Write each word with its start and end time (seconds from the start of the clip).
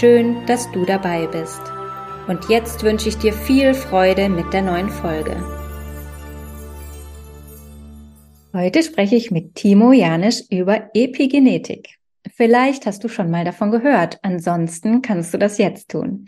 Schön, 0.00 0.46
dass 0.46 0.72
du 0.72 0.86
dabei 0.86 1.26
bist. 1.26 1.60
Und 2.26 2.48
jetzt 2.48 2.82
wünsche 2.82 3.10
ich 3.10 3.18
dir 3.18 3.34
viel 3.34 3.74
Freude 3.74 4.30
mit 4.30 4.50
der 4.54 4.62
neuen 4.62 4.88
Folge. 4.88 5.36
Heute 8.54 8.82
spreche 8.82 9.16
ich 9.16 9.30
mit 9.30 9.54
Timo 9.54 9.92
Janisch 9.92 10.44
über 10.50 10.90
Epigenetik. 10.94 11.98
Vielleicht 12.34 12.86
hast 12.86 13.04
du 13.04 13.08
schon 13.08 13.30
mal 13.30 13.44
davon 13.44 13.70
gehört, 13.70 14.18
ansonsten 14.22 15.02
kannst 15.02 15.34
du 15.34 15.38
das 15.38 15.58
jetzt 15.58 15.90
tun. 15.90 16.26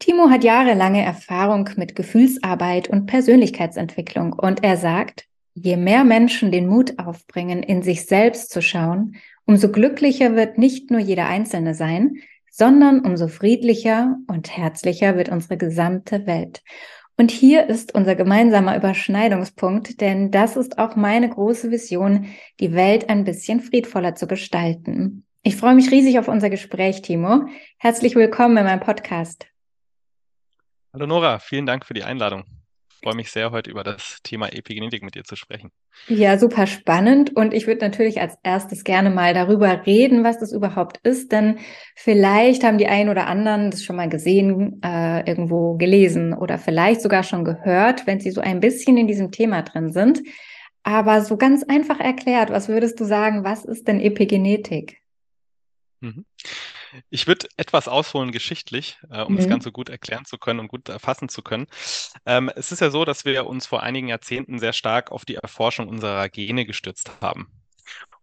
Timo 0.00 0.28
hat 0.28 0.42
jahrelange 0.42 1.02
Erfahrung 1.02 1.70
mit 1.76 1.94
Gefühlsarbeit 1.94 2.88
und 2.88 3.06
Persönlichkeitsentwicklung 3.06 4.32
und 4.32 4.64
er 4.64 4.76
sagt, 4.76 5.26
je 5.54 5.76
mehr 5.76 6.02
Menschen 6.02 6.50
den 6.50 6.66
Mut 6.66 6.98
aufbringen, 6.98 7.62
in 7.62 7.82
sich 7.82 8.06
selbst 8.06 8.50
zu 8.50 8.60
schauen, 8.60 9.16
umso 9.44 9.70
glücklicher 9.70 10.34
wird 10.34 10.58
nicht 10.58 10.90
nur 10.90 11.00
jeder 11.00 11.26
Einzelne 11.26 11.74
sein, 11.74 12.18
sondern 12.58 13.00
umso 13.00 13.28
friedlicher 13.28 14.16
und 14.26 14.56
herzlicher 14.56 15.16
wird 15.16 15.28
unsere 15.28 15.56
gesamte 15.56 16.26
Welt. 16.26 16.62
Und 17.16 17.30
hier 17.30 17.68
ist 17.68 17.94
unser 17.94 18.16
gemeinsamer 18.16 18.76
Überschneidungspunkt, 18.76 20.00
denn 20.00 20.32
das 20.32 20.56
ist 20.56 20.78
auch 20.78 20.96
meine 20.96 21.28
große 21.28 21.70
Vision, 21.70 22.26
die 22.58 22.74
Welt 22.74 23.08
ein 23.08 23.24
bisschen 23.24 23.60
friedvoller 23.60 24.16
zu 24.16 24.26
gestalten. 24.26 25.24
Ich 25.42 25.56
freue 25.56 25.74
mich 25.74 25.90
riesig 25.92 26.18
auf 26.18 26.26
unser 26.26 26.50
Gespräch, 26.50 27.00
Timo. 27.02 27.46
Herzlich 27.78 28.16
willkommen 28.16 28.56
in 28.56 28.64
meinem 28.64 28.80
Podcast. 28.80 29.46
Hallo 30.92 31.06
Nora, 31.06 31.38
vielen 31.38 31.66
Dank 31.66 31.86
für 31.86 31.94
die 31.94 32.02
Einladung 32.02 32.57
freue 33.02 33.14
mich 33.14 33.30
sehr, 33.30 33.50
heute 33.50 33.70
über 33.70 33.84
das 33.84 34.18
Thema 34.22 34.52
Epigenetik 34.52 35.02
mit 35.02 35.14
dir 35.14 35.24
zu 35.24 35.36
sprechen. 35.36 35.70
Ja, 36.06 36.38
super 36.38 36.66
spannend. 36.66 37.34
Und 37.36 37.54
ich 37.54 37.66
würde 37.66 37.84
natürlich 37.84 38.20
als 38.20 38.34
erstes 38.42 38.84
gerne 38.84 39.10
mal 39.10 39.34
darüber 39.34 39.86
reden, 39.86 40.24
was 40.24 40.38
das 40.38 40.52
überhaupt 40.52 40.98
ist. 41.02 41.32
Denn 41.32 41.58
vielleicht 41.96 42.64
haben 42.64 42.78
die 42.78 42.86
einen 42.86 43.08
oder 43.08 43.26
anderen 43.26 43.70
das 43.70 43.84
schon 43.84 43.96
mal 43.96 44.08
gesehen, 44.08 44.80
äh, 44.82 45.28
irgendwo 45.28 45.76
gelesen 45.76 46.34
oder 46.34 46.58
vielleicht 46.58 47.00
sogar 47.02 47.22
schon 47.22 47.44
gehört, 47.44 48.06
wenn 48.06 48.20
sie 48.20 48.30
so 48.30 48.40
ein 48.40 48.60
bisschen 48.60 48.96
in 48.96 49.06
diesem 49.06 49.30
Thema 49.30 49.62
drin 49.62 49.92
sind. 49.92 50.22
Aber 50.82 51.22
so 51.22 51.36
ganz 51.36 51.64
einfach 51.64 52.00
erklärt, 52.00 52.50
was 52.50 52.68
würdest 52.68 52.98
du 53.00 53.04
sagen, 53.04 53.44
was 53.44 53.64
ist 53.64 53.88
denn 53.88 54.00
Epigenetik? 54.00 55.02
Mhm. 56.00 56.24
Ich 57.10 57.26
würde 57.26 57.48
etwas 57.56 57.88
ausholen 57.88 58.32
geschichtlich, 58.32 58.98
äh, 59.10 59.22
um 59.22 59.34
mhm. 59.34 59.36
das 59.38 59.48
Ganze 59.48 59.72
gut 59.72 59.88
erklären 59.88 60.24
zu 60.24 60.38
können 60.38 60.60
und 60.60 60.68
gut 60.68 60.88
erfassen 60.88 61.28
zu 61.28 61.42
können. 61.42 61.66
Ähm, 62.26 62.50
es 62.54 62.72
ist 62.72 62.80
ja 62.80 62.90
so, 62.90 63.04
dass 63.04 63.24
wir 63.24 63.46
uns 63.46 63.66
vor 63.66 63.82
einigen 63.82 64.08
Jahrzehnten 64.08 64.58
sehr 64.58 64.72
stark 64.72 65.10
auf 65.10 65.24
die 65.24 65.36
Erforschung 65.36 65.88
unserer 65.88 66.28
Gene 66.28 66.66
gestützt 66.66 67.10
haben. 67.20 67.48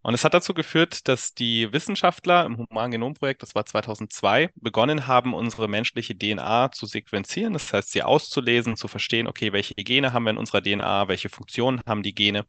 Und 0.05 0.13
es 0.13 0.23
hat 0.23 0.35
dazu 0.35 0.53
geführt, 0.53 1.07
dass 1.07 1.33
die 1.33 1.73
Wissenschaftler 1.73 2.45
im 2.45 2.57
Human 2.57 2.91
Genom 2.91 3.15
Projekt, 3.15 3.41
das 3.41 3.55
war 3.55 3.65
2002, 3.65 4.51
begonnen 4.53 5.07
haben, 5.07 5.33
unsere 5.33 5.67
menschliche 5.67 6.15
DNA 6.15 6.71
zu 6.73 6.85
sequenzieren. 6.85 7.53
Das 7.53 7.73
heißt, 7.73 7.91
sie 7.91 8.03
auszulesen, 8.03 8.75
zu 8.75 8.87
verstehen, 8.87 9.25
okay, 9.25 9.51
welche 9.51 9.73
Gene 9.73 10.13
haben 10.13 10.25
wir 10.25 10.29
in 10.29 10.37
unserer 10.37 10.61
DNA, 10.61 11.07
welche 11.07 11.29
Funktionen 11.29 11.81
haben 11.87 12.03
die 12.03 12.13
Gene. 12.13 12.45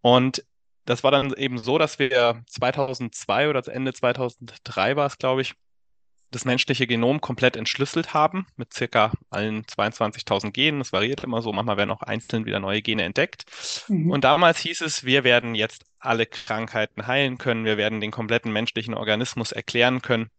Und 0.00 0.44
das 0.84 1.04
war 1.04 1.10
dann 1.10 1.32
eben 1.34 1.58
so, 1.58 1.78
dass 1.78 1.98
wir 1.98 2.42
2002 2.48 3.48
oder 3.48 3.66
Ende 3.68 3.92
2003 3.92 4.96
war 4.96 5.06
es, 5.06 5.18
glaube 5.18 5.42
ich, 5.42 5.54
das 6.32 6.44
menschliche 6.44 6.86
Genom 6.86 7.20
komplett 7.20 7.56
entschlüsselt 7.56 8.14
haben 8.14 8.46
mit 8.56 8.72
circa 8.72 9.12
allen 9.30 9.64
22.000 9.64 10.50
Genen. 10.50 10.78
Das 10.78 10.92
variiert 10.92 11.22
immer 11.22 11.42
so. 11.42 11.52
Manchmal 11.52 11.76
werden 11.76 11.90
auch 11.90 12.02
einzeln 12.02 12.46
wieder 12.46 12.58
neue 12.58 12.82
Gene 12.82 13.04
entdeckt. 13.04 13.44
Mhm. 13.88 14.10
Und 14.10 14.24
damals 14.24 14.58
hieß 14.60 14.80
es, 14.80 15.04
wir 15.04 15.24
werden 15.24 15.54
jetzt 15.54 15.84
alle 15.98 16.26
Krankheiten 16.26 17.06
heilen 17.06 17.38
können. 17.38 17.64
Wir 17.64 17.76
werden 17.76 18.00
den 18.00 18.10
kompletten 18.10 18.50
menschlichen 18.52 18.94
Organismus 18.94 19.52
erklären 19.52 20.00
können. 20.02 20.30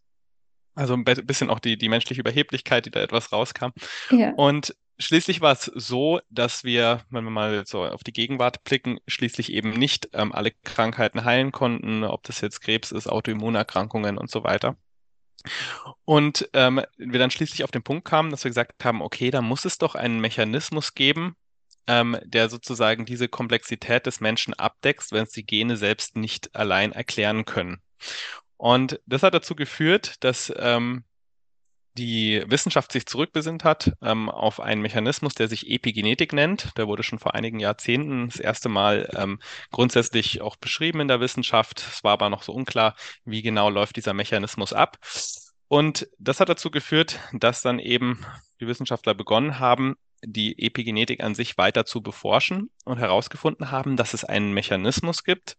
Also 0.75 0.93
ein 0.93 1.03
bisschen 1.03 1.49
auch 1.49 1.59
die, 1.59 1.77
die 1.77 1.89
menschliche 1.89 2.21
Überheblichkeit, 2.21 2.85
die 2.85 2.91
da 2.91 3.01
etwas 3.01 3.31
rauskam. 3.31 3.69
Ja. 4.09 4.31
Und 4.35 4.75
Schließlich 4.99 5.41
war 5.41 5.53
es 5.53 5.65
so, 5.65 6.21
dass 6.29 6.63
wir, 6.63 7.01
wenn 7.09 7.23
wir 7.23 7.31
mal 7.31 7.65
so 7.65 7.83
auf 7.83 8.03
die 8.03 8.13
Gegenwart 8.13 8.63
blicken, 8.63 8.99
schließlich 9.07 9.51
eben 9.51 9.71
nicht 9.71 10.09
ähm, 10.13 10.31
alle 10.31 10.51
Krankheiten 10.51 11.25
heilen 11.25 11.51
konnten, 11.51 12.03
ob 12.03 12.23
das 12.23 12.41
jetzt 12.41 12.61
Krebs 12.61 12.91
ist, 12.91 13.07
Autoimmunerkrankungen 13.07 14.19
und 14.19 14.29
so 14.29 14.43
weiter. 14.43 14.77
Und 16.05 16.47
ähm, 16.53 16.81
wir 16.97 17.19
dann 17.19 17.31
schließlich 17.31 17.63
auf 17.63 17.71
den 17.71 17.83
Punkt 17.83 18.05
kamen, 18.05 18.29
dass 18.29 18.43
wir 18.43 18.51
gesagt 18.51 18.85
haben, 18.85 19.01
okay, 19.01 19.31
da 19.31 19.41
muss 19.41 19.65
es 19.65 19.77
doch 19.79 19.95
einen 19.95 20.21
Mechanismus 20.21 20.93
geben, 20.93 21.35
ähm, 21.87 22.17
der 22.23 22.49
sozusagen 22.49 23.05
diese 23.05 23.27
Komplexität 23.27 24.05
des 24.05 24.21
Menschen 24.21 24.53
abdeckt, 24.53 25.11
wenn 25.11 25.23
es 25.23 25.31
die 25.31 25.45
Gene 25.45 25.75
selbst 25.75 26.15
nicht 26.15 26.55
allein 26.55 26.91
erklären 26.91 27.45
können. 27.45 27.81
Und 28.63 29.01
das 29.05 29.23
hat 29.23 29.33
dazu 29.33 29.55
geführt, 29.55 30.23
dass 30.23 30.49
ähm, 30.55 31.03
die 31.97 32.41
Wissenschaft 32.47 32.93
sich 32.93 33.05
zurückbesinnt 33.05 33.65
hat 33.65 33.91
ähm, 34.01 34.29
auf 34.29 34.61
einen 34.61 34.81
Mechanismus, 34.81 35.33
der 35.33 35.49
sich 35.49 35.69
Epigenetik 35.69 36.31
nennt. 36.31 36.71
Der 36.77 36.87
wurde 36.87 37.03
schon 37.03 37.19
vor 37.19 37.35
einigen 37.35 37.59
Jahrzehnten 37.59 38.29
das 38.29 38.39
erste 38.39 38.69
Mal 38.69 39.09
ähm, 39.17 39.39
grundsätzlich 39.69 40.39
auch 40.39 40.55
beschrieben 40.55 41.01
in 41.01 41.09
der 41.09 41.19
Wissenschaft. 41.19 41.79
Es 41.79 42.05
war 42.05 42.13
aber 42.13 42.29
noch 42.29 42.41
so 42.41 42.53
unklar, 42.53 42.95
wie 43.25 43.41
genau 43.41 43.69
läuft 43.69 43.97
dieser 43.97 44.13
Mechanismus 44.13 44.71
ab. 44.71 44.97
Und 45.67 46.07
das 46.17 46.39
hat 46.39 46.47
dazu 46.47 46.71
geführt, 46.71 47.19
dass 47.33 47.63
dann 47.63 47.79
eben 47.79 48.25
die 48.61 48.67
Wissenschaftler 48.67 49.13
begonnen 49.13 49.59
haben, 49.59 49.95
die 50.23 50.57
Epigenetik 50.57 51.21
an 51.21 51.35
sich 51.35 51.57
weiter 51.57 51.83
zu 51.83 52.01
beforschen 52.01 52.69
und 52.85 52.97
herausgefunden 52.97 53.71
haben, 53.71 53.97
dass 53.97 54.13
es 54.13 54.23
einen 54.23 54.53
Mechanismus 54.53 55.25
gibt, 55.25 55.57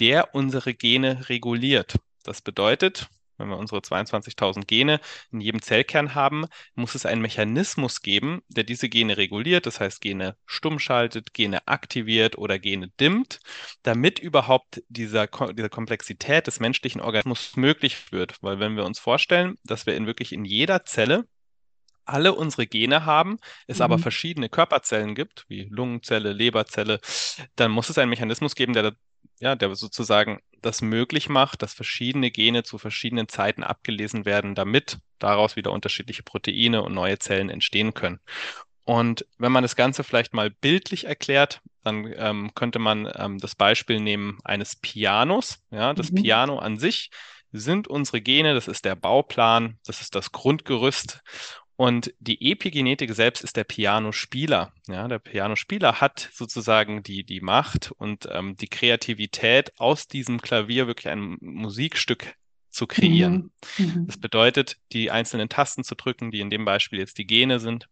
der 0.00 0.34
unsere 0.34 0.74
Gene 0.74 1.28
reguliert. 1.28 1.94
Das 2.22 2.42
bedeutet, 2.42 3.08
wenn 3.38 3.48
wir 3.48 3.56
unsere 3.56 3.80
22.000 3.80 4.66
Gene 4.66 5.00
in 5.32 5.40
jedem 5.40 5.62
Zellkern 5.62 6.14
haben, 6.14 6.46
muss 6.74 6.94
es 6.94 7.06
einen 7.06 7.22
Mechanismus 7.22 8.02
geben, 8.02 8.42
der 8.48 8.64
diese 8.64 8.88
Gene 8.88 9.16
reguliert, 9.16 9.66
das 9.66 9.80
heißt 9.80 10.00
Gene 10.00 10.36
stumm 10.46 10.78
schaltet, 10.78 11.34
Gene 11.34 11.66
aktiviert 11.66 12.38
oder 12.38 12.58
Gene 12.58 12.88
dimmt, 13.00 13.40
damit 13.82 14.18
überhaupt 14.18 14.82
dieser, 14.88 15.26
diese 15.26 15.70
Komplexität 15.70 16.46
des 16.46 16.60
menschlichen 16.60 17.00
Organismus 17.00 17.56
möglich 17.56 18.12
wird. 18.12 18.36
Weil 18.42 18.60
wenn 18.60 18.76
wir 18.76 18.84
uns 18.84 18.98
vorstellen, 18.98 19.58
dass 19.64 19.86
wir 19.86 19.96
in 19.96 20.06
wirklich 20.06 20.32
in 20.32 20.44
jeder 20.44 20.84
Zelle 20.84 21.26
alle 22.04 22.34
unsere 22.34 22.66
Gene 22.66 23.06
haben, 23.06 23.38
es 23.66 23.78
mhm. 23.78 23.84
aber 23.84 23.98
verschiedene 23.98 24.48
Körperzellen 24.48 25.14
gibt, 25.14 25.44
wie 25.48 25.68
Lungenzelle, 25.70 26.32
Leberzelle, 26.32 27.00
dann 27.56 27.70
muss 27.70 27.88
es 27.88 27.98
einen 27.98 28.10
Mechanismus 28.10 28.54
geben, 28.54 28.72
der 28.72 28.94
ja, 29.40 29.54
der 29.54 29.74
sozusagen 29.74 30.40
das 30.60 30.80
möglich 30.80 31.28
macht, 31.28 31.62
dass 31.62 31.74
verschiedene 31.74 32.30
Gene 32.30 32.62
zu 32.62 32.78
verschiedenen 32.78 33.28
Zeiten 33.28 33.62
abgelesen 33.64 34.24
werden, 34.24 34.54
damit 34.54 34.98
daraus 35.18 35.56
wieder 35.56 35.72
unterschiedliche 35.72 36.22
Proteine 36.22 36.82
und 36.82 36.94
neue 36.94 37.18
Zellen 37.18 37.50
entstehen 37.50 37.94
können. 37.94 38.20
Und 38.84 39.26
wenn 39.38 39.52
man 39.52 39.62
das 39.62 39.76
Ganze 39.76 40.02
vielleicht 40.04 40.34
mal 40.34 40.50
bildlich 40.50 41.04
erklärt, 41.04 41.60
dann 41.84 42.12
ähm, 42.16 42.54
könnte 42.54 42.78
man 42.78 43.10
ähm, 43.16 43.38
das 43.38 43.54
Beispiel 43.54 44.00
nehmen 44.00 44.38
eines 44.44 44.76
Pianos. 44.76 45.60
Ja, 45.70 45.94
das 45.94 46.10
mhm. 46.10 46.22
Piano 46.22 46.58
an 46.58 46.78
sich 46.78 47.10
sind 47.52 47.86
unsere 47.86 48.20
Gene, 48.20 48.54
das 48.54 48.66
ist 48.66 48.84
der 48.84 48.96
Bauplan, 48.96 49.78
das 49.84 50.00
ist 50.00 50.14
das 50.14 50.32
Grundgerüst. 50.32 51.20
Und 51.82 52.14
die 52.20 52.52
Epigenetik 52.52 53.12
selbst 53.12 53.42
ist 53.42 53.56
der 53.56 53.64
Pianospieler. 53.64 54.72
Ja, 54.86 55.08
der 55.08 55.18
Pianospieler 55.18 56.00
hat 56.00 56.30
sozusagen 56.32 57.02
die, 57.02 57.24
die 57.24 57.40
Macht 57.40 57.90
und 57.90 58.28
ähm, 58.30 58.56
die 58.56 58.68
Kreativität, 58.68 59.72
aus 59.80 60.06
diesem 60.06 60.40
Klavier 60.40 60.86
wirklich 60.86 61.08
ein 61.08 61.38
Musikstück 61.40 62.36
zu 62.70 62.86
kreieren. 62.86 63.50
Mhm. 63.78 63.84
mhm. 63.84 64.06
Das 64.06 64.16
bedeutet, 64.16 64.76
die 64.92 65.10
einzelnen 65.10 65.48
Tasten 65.48 65.82
zu 65.82 65.96
drücken, 65.96 66.30
die 66.30 66.38
in 66.38 66.50
dem 66.50 66.64
Beispiel 66.64 67.00
jetzt 67.00 67.18
die 67.18 67.26
Gene 67.26 67.58
sind. 67.58 67.88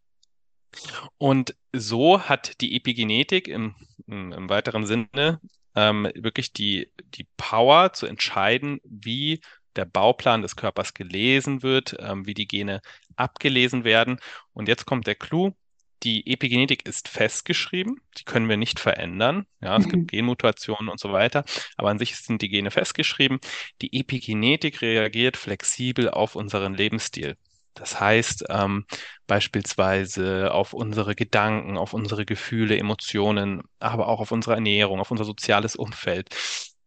Und 1.18 1.56
so 1.72 2.20
hat 2.20 2.60
die 2.60 2.76
Epigenetik 2.76 3.48
im, 3.48 3.74
im, 4.06 4.30
im 4.30 4.48
weiteren 4.48 4.86
Sinne 4.86 5.40
ähm, 5.74 6.08
wirklich 6.14 6.52
die, 6.52 6.92
die 7.14 7.26
Power 7.36 7.92
zu 7.92 8.06
entscheiden, 8.06 8.78
wie 8.84 9.40
der 9.76 9.84
Bauplan 9.84 10.42
des 10.42 10.56
Körpers 10.56 10.94
gelesen 10.94 11.62
wird, 11.62 11.96
ähm, 12.00 12.26
wie 12.26 12.34
die 12.34 12.48
Gene 12.48 12.80
abgelesen 13.16 13.84
werden. 13.84 14.18
Und 14.52 14.68
jetzt 14.68 14.86
kommt 14.86 15.06
der 15.06 15.14
Clou. 15.14 15.52
Die 16.02 16.32
Epigenetik 16.32 16.86
ist 16.86 17.08
festgeschrieben, 17.08 18.00
die 18.16 18.24
können 18.24 18.48
wir 18.48 18.56
nicht 18.56 18.80
verändern. 18.80 19.44
Ja, 19.60 19.76
es 19.76 19.84
mhm. 19.86 19.90
gibt 19.90 20.10
Genmutationen 20.10 20.88
und 20.88 20.98
so 20.98 21.12
weiter, 21.12 21.44
aber 21.76 21.90
an 21.90 21.98
sich 21.98 22.16
sind 22.16 22.40
die 22.40 22.48
Gene 22.48 22.70
festgeschrieben. 22.70 23.38
Die 23.82 23.98
Epigenetik 23.98 24.80
reagiert 24.80 25.36
flexibel 25.36 26.08
auf 26.08 26.36
unseren 26.36 26.74
Lebensstil. 26.74 27.36
Das 27.74 28.00
heißt 28.00 28.46
ähm, 28.48 28.84
beispielsweise 29.26 30.52
auf 30.52 30.72
unsere 30.72 31.14
Gedanken, 31.14 31.78
auf 31.78 31.94
unsere 31.94 32.24
Gefühle, 32.26 32.76
Emotionen, 32.76 33.62
aber 33.78 34.08
auch 34.08 34.20
auf 34.20 34.32
unsere 34.32 34.54
Ernährung, 34.54 35.00
auf 35.00 35.10
unser 35.10 35.24
soziales 35.24 35.76
Umfeld. 35.76 36.28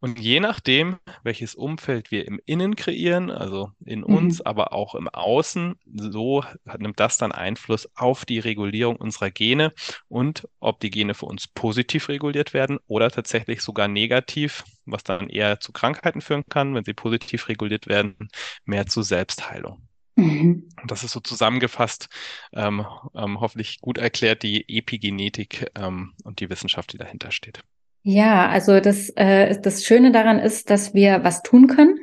Und 0.03 0.19
je 0.19 0.41
nachdem, 0.41 0.97
welches 1.23 1.55
Umfeld 1.55 2.11
wir 2.11 2.27
im 2.27 2.37
Innen 2.45 2.75
kreieren, 2.75 3.31
also 3.31 3.71
in 3.85 3.99
mhm. 3.99 4.13
uns, 4.13 4.41
aber 4.41 4.73
auch 4.73 4.95
im 4.95 5.07
Außen, 5.07 5.75
so 5.85 6.43
nimmt 6.77 6.99
das 6.99 7.17
dann 7.17 7.31
Einfluss 7.31 7.87
auf 7.95 8.25
die 8.25 8.39
Regulierung 8.39 8.97
unserer 8.97 9.31
Gene 9.31 9.71
und 10.09 10.45
ob 10.59 10.81
die 10.81 10.89
Gene 10.89 11.13
für 11.13 11.27
uns 11.27 11.47
positiv 11.47 12.09
reguliert 12.09 12.53
werden 12.53 12.79
oder 12.87 13.09
tatsächlich 13.11 13.61
sogar 13.61 13.87
negativ, 13.87 14.65
was 14.85 15.05
dann 15.05 15.29
eher 15.29 15.61
zu 15.61 15.71
Krankheiten 15.71 16.19
führen 16.19 16.43
kann, 16.49 16.75
wenn 16.75 16.83
sie 16.83 16.93
positiv 16.93 17.47
reguliert 17.47 17.87
werden, 17.87 18.27
mehr 18.65 18.85
zu 18.87 19.03
Selbstheilung. 19.03 19.87
Mhm. 20.17 20.67
Das 20.85 21.05
ist 21.05 21.13
so 21.13 21.21
zusammengefasst, 21.21 22.09
ähm, 22.51 22.85
ähm, 23.15 23.39
hoffentlich 23.39 23.79
gut 23.79 23.97
erklärt, 23.97 24.43
die 24.43 24.65
Epigenetik 24.67 25.71
ähm, 25.75 26.11
und 26.25 26.41
die 26.41 26.49
Wissenschaft, 26.49 26.91
die 26.91 26.97
dahinter 26.97 27.31
steht. 27.31 27.63
Ja, 28.03 28.49
also 28.49 28.79
das, 28.81 29.09
äh, 29.15 29.59
das 29.59 29.85
Schöne 29.85 30.11
daran 30.11 30.39
ist, 30.39 30.69
dass 30.69 30.93
wir 30.93 31.23
was 31.23 31.41
tun 31.41 31.67
können 31.67 31.99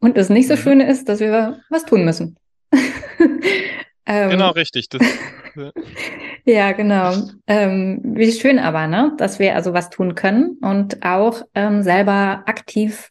und 0.00 0.16
das 0.16 0.28
nicht 0.28 0.48
so 0.48 0.54
mhm. 0.54 0.58
Schöne 0.58 0.88
ist, 0.88 1.08
dass 1.08 1.20
wir 1.20 1.60
was 1.70 1.86
tun 1.86 2.04
müssen. 2.04 2.36
ähm, 4.06 4.30
genau, 4.30 4.50
richtig. 4.50 4.90
Das, 4.90 5.02
ja, 6.44 6.72
genau. 6.72 7.14
Ähm, 7.46 8.00
wie 8.04 8.32
schön 8.32 8.58
aber, 8.58 8.86
ne? 8.86 9.14
dass 9.16 9.38
wir 9.38 9.54
also 9.54 9.72
was 9.72 9.88
tun 9.88 10.14
können 10.14 10.58
und 10.60 11.04
auch 11.04 11.42
ähm, 11.54 11.82
selber 11.82 12.42
aktiv 12.46 13.10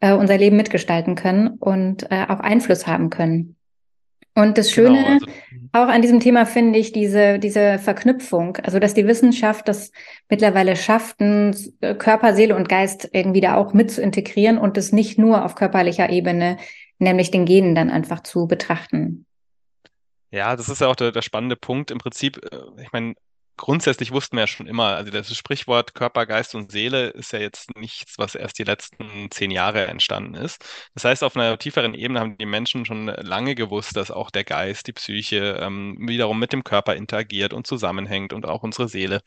äh, 0.00 0.12
unser 0.14 0.36
Leben 0.36 0.56
mitgestalten 0.56 1.14
können 1.14 1.48
und 1.60 2.10
äh, 2.10 2.26
auch 2.28 2.40
Einfluss 2.40 2.88
haben 2.88 3.08
können. 3.08 3.56
Und 4.34 4.56
das 4.56 4.70
Schöne 4.70 4.96
genau, 4.96 5.12
also, 5.12 5.26
mhm. 5.26 5.68
auch 5.72 5.88
an 5.88 6.00
diesem 6.00 6.20
Thema 6.20 6.46
finde 6.46 6.78
ich 6.78 6.92
diese, 6.92 7.38
diese 7.38 7.78
Verknüpfung, 7.78 8.56
also 8.58 8.78
dass 8.78 8.94
die 8.94 9.06
Wissenschaft 9.06 9.68
das 9.68 9.92
mittlerweile 10.30 10.74
schafft, 10.74 11.20
äh, 11.20 11.52
Körper, 11.98 12.34
Seele 12.34 12.56
und 12.56 12.68
Geist 12.68 13.10
irgendwie 13.12 13.42
da 13.42 13.56
auch 13.56 13.74
mit 13.74 13.90
zu 13.90 14.00
integrieren 14.00 14.56
und 14.56 14.76
das 14.76 14.92
nicht 14.92 15.18
nur 15.18 15.44
auf 15.44 15.54
körperlicher 15.54 16.08
Ebene, 16.08 16.56
nämlich 16.98 17.30
den 17.30 17.44
Genen 17.44 17.74
dann 17.74 17.90
einfach 17.90 18.22
zu 18.22 18.46
betrachten. 18.46 19.26
Ja, 20.30 20.56
das 20.56 20.70
ist 20.70 20.80
ja 20.80 20.88
auch 20.88 20.96
der, 20.96 21.12
der 21.12 21.20
spannende 21.20 21.56
Punkt. 21.56 21.90
Im 21.90 21.98
Prinzip, 21.98 22.40
äh, 22.50 22.82
ich 22.82 22.90
meine, 22.92 23.14
grundsätzlich 23.56 24.12
wussten 24.12 24.36
wir 24.36 24.42
ja 24.42 24.46
schon 24.46 24.66
immer, 24.66 24.96
also 24.96 25.10
das 25.10 25.34
Sprichwort 25.36 25.94
Körper, 25.94 26.26
Geist 26.26 26.54
und 26.54 26.72
Seele 26.72 27.08
ist 27.08 27.32
ja 27.32 27.38
jetzt 27.38 27.76
nichts, 27.76 28.18
was 28.18 28.34
erst 28.34 28.58
die 28.58 28.64
letzten 28.64 29.30
zehn 29.30 29.50
Jahre 29.50 29.86
entstanden 29.86 30.34
ist. 30.34 30.64
Das 30.94 31.04
heißt, 31.04 31.24
auf 31.24 31.36
einer 31.36 31.58
tieferen 31.58 31.94
Ebene 31.94 32.20
haben 32.20 32.38
die 32.38 32.46
Menschen 32.46 32.84
schon 32.84 33.06
lange 33.06 33.54
gewusst, 33.54 33.96
dass 33.96 34.10
auch 34.10 34.30
der 34.30 34.44
Geist, 34.44 34.86
die 34.86 34.92
Psyche 34.92 35.58
ähm, 35.60 35.96
wiederum 36.00 36.38
mit 36.38 36.52
dem 36.52 36.64
Körper 36.64 36.96
interagiert 36.96 37.52
und 37.52 37.66
zusammenhängt 37.66 38.32
und 38.32 38.46
auch 38.46 38.62
unsere 38.62 38.88
Seele. 38.88 39.20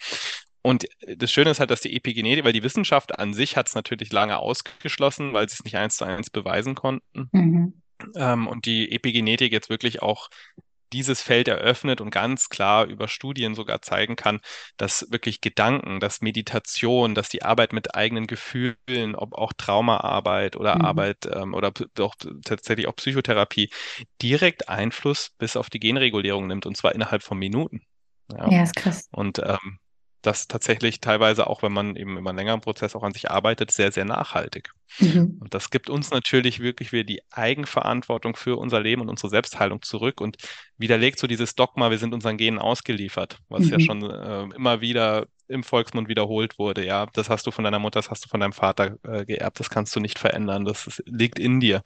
Und 0.61 0.87
das 1.05 1.31
Schöne 1.31 1.51
ist 1.51 1.59
halt, 1.59 1.69
dass 1.69 1.81
die 1.81 1.95
Epigenetik, 1.95 2.43
weil 2.43 2.51
die 2.51 2.63
Wissenschaft 2.63 3.19
an 3.19 3.35
sich 3.35 3.55
hat 3.55 3.67
es 3.67 3.75
natürlich 3.75 4.11
lange 4.11 4.39
ausgeschlossen, 4.39 5.31
weil 5.31 5.47
sie 5.47 5.53
es 5.53 5.63
nicht 5.63 5.77
eins 5.77 5.97
zu 5.97 6.05
eins 6.05 6.31
beweisen 6.31 6.73
konnten. 6.73 7.29
Mhm. 7.31 7.81
Ähm, 8.15 8.47
und 8.47 8.65
die 8.65 8.91
Epigenetik 8.91 9.51
jetzt 9.51 9.69
wirklich 9.69 10.01
auch 10.01 10.29
dieses 10.93 11.21
Feld 11.21 11.47
eröffnet 11.47 12.01
und 12.01 12.11
ganz 12.11 12.49
klar 12.49 12.85
über 12.85 13.07
Studien 13.07 13.55
sogar 13.55 13.81
zeigen 13.81 14.15
kann, 14.15 14.39
dass 14.77 15.07
wirklich 15.11 15.41
Gedanken, 15.41 15.99
dass 15.99 16.21
Meditation, 16.21 17.15
dass 17.15 17.29
die 17.29 17.43
Arbeit 17.43 17.73
mit 17.73 17.95
eigenen 17.95 18.27
Gefühlen, 18.27 19.15
ob 19.15 19.33
auch 19.33 19.53
Traumaarbeit 19.53 20.55
oder 20.55 20.75
mhm. 20.75 20.81
Arbeit 20.81 21.29
ähm, 21.31 21.53
oder 21.53 21.71
auch 21.99 22.15
tatsächlich 22.43 22.87
auch 22.87 22.95
Psychotherapie, 22.95 23.69
direkt 24.21 24.69
Einfluss 24.69 25.31
bis 25.37 25.57
auf 25.57 25.69
die 25.69 25.79
Genregulierung 25.79 26.47
nimmt 26.47 26.65
und 26.65 26.77
zwar 26.77 26.93
innerhalb 26.93 27.23
von 27.23 27.37
Minuten. 27.37 27.81
Ja, 28.31 28.49
ja 28.49 28.63
ist 28.63 28.75
krass. 28.75 29.07
Und 29.11 29.39
ähm, 29.39 29.79
das 30.25 30.47
tatsächlich 30.47 30.99
teilweise 30.99 31.47
auch, 31.47 31.61
wenn 31.61 31.71
man 31.71 31.95
eben 31.95 32.17
über 32.17 32.29
einen 32.29 32.39
längeren 32.39 32.61
Prozess 32.61 32.95
auch 32.95 33.03
an 33.03 33.13
sich 33.13 33.29
arbeitet, 33.29 33.71
sehr, 33.71 33.91
sehr 33.91 34.05
nachhaltig. 34.05 34.71
Mhm. 34.99 35.37
Und 35.39 35.53
das 35.53 35.69
gibt 35.69 35.89
uns 35.89 36.09
natürlich 36.11 36.59
wirklich 36.59 36.91
wieder 36.91 37.03
die 37.03 37.21
Eigenverantwortung 37.31 38.35
für 38.35 38.57
unser 38.57 38.79
Leben 38.79 39.01
und 39.01 39.09
unsere 39.09 39.29
Selbstheilung 39.29 39.81
zurück 39.81 40.21
und 40.21 40.37
widerlegt 40.77 41.19
so 41.19 41.27
dieses 41.27 41.55
Dogma, 41.55 41.91
wir 41.91 41.97
sind 41.97 42.13
unseren 42.13 42.37
Genen 42.37 42.59
ausgeliefert, 42.59 43.39
was 43.49 43.65
mhm. 43.65 43.69
ja 43.69 43.79
schon 43.79 44.03
äh, 44.03 44.43
immer 44.55 44.81
wieder 44.81 45.27
im 45.47 45.63
Volksmund 45.63 46.07
wiederholt 46.07 46.57
wurde. 46.57 46.85
Ja, 46.85 47.05
das 47.13 47.29
hast 47.29 47.45
du 47.45 47.51
von 47.51 47.63
deiner 47.63 47.79
Mutter, 47.79 47.99
das 47.99 48.09
hast 48.09 48.25
du 48.25 48.29
von 48.29 48.39
deinem 48.39 48.53
Vater 48.53 48.97
äh, 49.03 49.25
geerbt, 49.25 49.59
das 49.59 49.69
kannst 49.69 49.95
du 49.95 49.99
nicht 49.99 50.17
verändern, 50.17 50.65
das, 50.65 50.85
das 50.85 51.03
liegt 51.05 51.39
in 51.39 51.59
dir. 51.59 51.81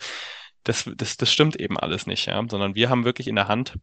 Das, 0.64 0.90
das, 0.96 1.18
das 1.18 1.32
stimmt 1.32 1.56
eben 1.56 1.80
alles 1.80 2.06
nicht, 2.06 2.26
ja, 2.26 2.44
sondern 2.50 2.76
wir 2.76 2.90
haben 2.90 3.06
wirklich 3.06 3.28
in 3.28 3.36
der 3.36 3.48
Hand, 3.48 3.76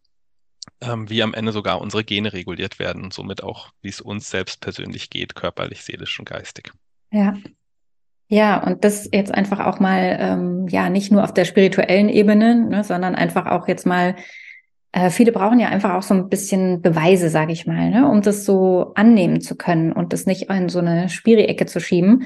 ähm, 0.80 1.08
wie 1.08 1.22
am 1.22 1.34
Ende 1.34 1.52
sogar 1.52 1.80
unsere 1.80 2.04
Gene 2.04 2.32
reguliert 2.32 2.78
werden 2.78 3.04
und 3.04 3.12
somit 3.12 3.42
auch, 3.42 3.70
wie 3.82 3.88
es 3.88 4.00
uns 4.00 4.30
selbst 4.30 4.60
persönlich 4.60 5.10
geht, 5.10 5.34
körperlich, 5.34 5.82
seelisch 5.82 6.18
und 6.18 6.28
geistig. 6.28 6.72
Ja. 7.10 7.34
Ja, 8.28 8.60
und 8.64 8.84
das 8.84 9.08
jetzt 9.12 9.32
einfach 9.32 9.60
auch 9.60 9.78
mal, 9.78 10.16
ähm, 10.18 10.66
ja, 10.68 10.90
nicht 10.90 11.12
nur 11.12 11.22
auf 11.22 11.32
der 11.32 11.44
spirituellen 11.44 12.08
Ebene, 12.08 12.56
ne, 12.56 12.82
sondern 12.82 13.14
einfach 13.14 13.46
auch 13.46 13.68
jetzt 13.68 13.86
mal, 13.86 14.16
äh, 14.90 15.10
viele 15.10 15.30
brauchen 15.30 15.60
ja 15.60 15.68
einfach 15.68 15.94
auch 15.94 16.02
so 16.02 16.12
ein 16.12 16.28
bisschen 16.28 16.82
Beweise, 16.82 17.30
sage 17.30 17.52
ich 17.52 17.68
mal, 17.68 17.90
ne, 17.90 18.08
um 18.08 18.22
das 18.22 18.44
so 18.44 18.92
annehmen 18.96 19.40
zu 19.40 19.54
können 19.56 19.92
und 19.92 20.12
das 20.12 20.26
nicht 20.26 20.50
in 20.50 20.68
so 20.68 20.80
eine 20.80 21.08
Spiri-Ecke 21.08 21.66
zu 21.66 21.78
schieben. 21.78 22.24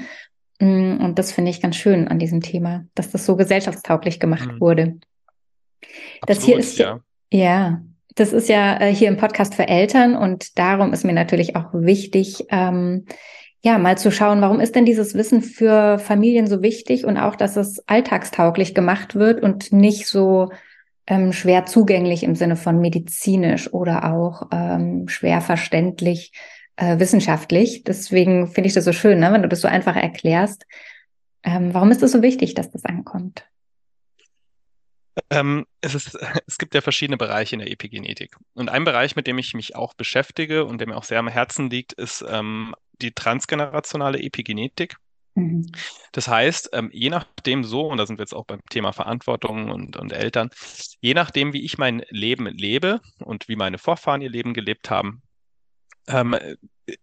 Mm, 0.59 0.97
und 0.97 1.19
das 1.19 1.31
finde 1.31 1.51
ich 1.51 1.61
ganz 1.61 1.75
schön 1.75 2.07
an 2.07 2.17
diesem 2.17 2.41
Thema, 2.41 2.85
dass 2.95 3.11
das 3.11 3.25
so 3.27 3.35
gesellschaftstauglich 3.35 4.19
gemacht 4.19 4.53
mhm. 4.53 4.59
wurde. 4.59 4.99
Das 6.25 6.37
Absolut, 6.37 6.45
hier 6.45 6.57
ist 6.57 6.77
ja, 6.79 6.99
ja 7.31 7.81
das 8.15 8.33
ist 8.33 8.49
ja 8.49 8.79
äh, 8.79 8.93
hier 8.93 9.07
im 9.07 9.17
Podcast 9.17 9.55
für 9.55 9.67
Eltern 9.67 10.15
und 10.15 10.57
darum 10.57 10.93
ist 10.93 11.05
mir 11.05 11.13
natürlich 11.13 11.55
auch 11.55 11.73
wichtig, 11.73 12.45
ähm, 12.49 13.05
ja, 13.63 13.77
mal 13.77 13.97
zu 13.97 14.11
schauen, 14.11 14.41
warum 14.41 14.59
ist 14.59 14.75
denn 14.75 14.85
dieses 14.85 15.13
Wissen 15.13 15.41
für 15.41 15.99
Familien 15.99 16.47
so 16.47 16.63
wichtig 16.63 17.05
und 17.05 17.17
auch, 17.17 17.35
dass 17.35 17.57
es 17.57 17.87
alltagstauglich 17.87 18.73
gemacht 18.73 19.15
wird 19.15 19.43
und 19.43 19.71
nicht 19.71 20.07
so 20.07 20.49
ähm, 21.05 21.31
schwer 21.31 21.65
zugänglich 21.65 22.23
im 22.23 22.35
Sinne 22.35 22.55
von 22.55 22.79
medizinisch 22.79 23.71
oder 23.71 24.11
auch 24.11 24.47
ähm, 24.51 25.07
schwer 25.07 25.41
verständlich 25.41 26.31
äh, 26.75 26.97
wissenschaftlich. 26.97 27.83
Deswegen 27.83 28.47
finde 28.47 28.67
ich 28.67 28.73
das 28.73 28.85
so 28.85 28.93
schön, 28.93 29.19
ne, 29.19 29.31
wenn 29.31 29.43
du 29.43 29.49
das 29.49 29.61
so 29.61 29.67
einfach 29.67 29.95
erklärst. 29.95 30.65
Ähm, 31.43 31.73
warum 31.73 31.91
ist 31.91 32.01
es 32.01 32.11
so 32.11 32.21
wichtig, 32.23 32.55
dass 32.55 32.71
das 32.71 32.85
ankommt? 32.85 33.45
Ähm, 35.29 35.65
es, 35.81 35.95
ist, 35.95 36.15
es 36.47 36.57
gibt 36.57 36.73
ja 36.73 36.81
verschiedene 36.81 37.17
Bereiche 37.17 37.55
in 37.55 37.59
der 37.59 37.71
Epigenetik. 37.71 38.35
Und 38.53 38.69
ein 38.69 38.83
Bereich, 38.83 39.15
mit 39.15 39.27
dem 39.27 39.37
ich 39.37 39.53
mich 39.53 39.75
auch 39.75 39.93
beschäftige 39.93 40.65
und 40.65 40.79
der 40.79 40.87
mir 40.87 40.97
auch 40.97 41.03
sehr 41.03 41.19
am 41.19 41.27
Herzen 41.27 41.69
liegt, 41.69 41.93
ist 41.93 42.23
ähm, 42.27 42.75
die 43.01 43.11
transgenerationale 43.11 44.21
Epigenetik. 44.21 44.95
Mhm. 45.35 45.71
Das 46.11 46.27
heißt, 46.27 46.69
ähm, 46.73 46.89
je 46.93 47.09
nachdem 47.09 47.63
so, 47.63 47.87
und 47.87 47.97
da 47.97 48.05
sind 48.05 48.17
wir 48.19 48.23
jetzt 48.23 48.33
auch 48.33 48.45
beim 48.45 48.61
Thema 48.69 48.91
Verantwortung 48.91 49.71
und, 49.71 49.97
und 49.97 50.11
Eltern, 50.11 50.49
je 50.99 51.13
nachdem, 51.13 51.53
wie 51.53 51.63
ich 51.63 51.77
mein 51.77 52.03
Leben 52.09 52.45
lebe 52.47 53.01
und 53.19 53.47
wie 53.47 53.55
meine 53.55 53.77
Vorfahren 53.77 54.21
ihr 54.21 54.29
Leben 54.29 54.53
gelebt 54.53 54.89
haben, 54.89 55.21
ähm, 56.07 56.35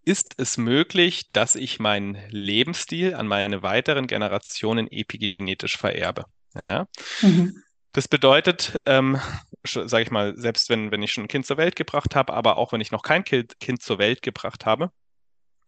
ist 0.05 0.35
es 0.39 0.59
möglich, 0.59 1.31
dass 1.33 1.55
ich 1.55 1.79
meinen 1.79 2.19
Lebensstil 2.29 3.15
an 3.15 3.27
meine 3.27 3.63
weiteren 3.63 4.07
Generationen 4.07 4.91
epigenetisch 4.91 5.79
vererbe. 5.79 6.25
Ja? 6.69 6.87
Mhm. 7.23 7.63
Das 7.93 8.07
bedeutet, 8.07 8.77
ähm, 8.87 9.19
sage 9.65 10.03
ich 10.03 10.11
mal, 10.11 10.37
selbst 10.37 10.69
wenn, 10.69 10.91
wenn 10.91 11.03
ich 11.03 11.13
schon 11.13 11.25
ein 11.25 11.29
Kind 11.29 11.47
zur 11.47 11.57
Welt 11.57 11.77
gebracht 11.77 12.15
habe, 12.15 12.33
aber 12.35 12.57
auch 12.59 12.73
wenn 12.73 12.81
ich 12.81 12.91
noch 12.91 13.03
kein 13.03 13.25
Kind, 13.25 13.83
zur 13.83 13.99
Welt 13.99 14.23
gebracht 14.23 14.67
habe, 14.67 14.91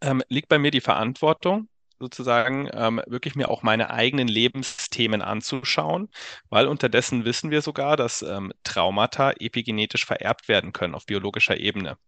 ähm, 0.00 0.23
liegt 0.29 0.49
bei 0.49 0.59
mir 0.59 0.71
die 0.71 0.81
Verantwortung, 0.81 1.69
sozusagen 2.00 2.69
ähm, 2.73 3.00
wirklich 3.07 3.35
mir 3.35 3.50
auch 3.50 3.62
meine 3.62 3.90
eigenen 3.90 4.26
Lebensthemen 4.26 5.21
anzuschauen, 5.21 6.09
weil 6.49 6.66
unterdessen 6.66 7.26
wissen 7.26 7.50
wir 7.50 7.61
sogar, 7.61 7.97
dass 7.97 8.23
ähm, 8.23 8.52
Traumata 8.64 9.33
epigenetisch 9.38 10.07
vererbt 10.07 10.49
werden 10.49 10.73
können 10.73 10.95
auf 10.95 11.04
biologischer 11.04 11.59
Ebene. 11.59 11.99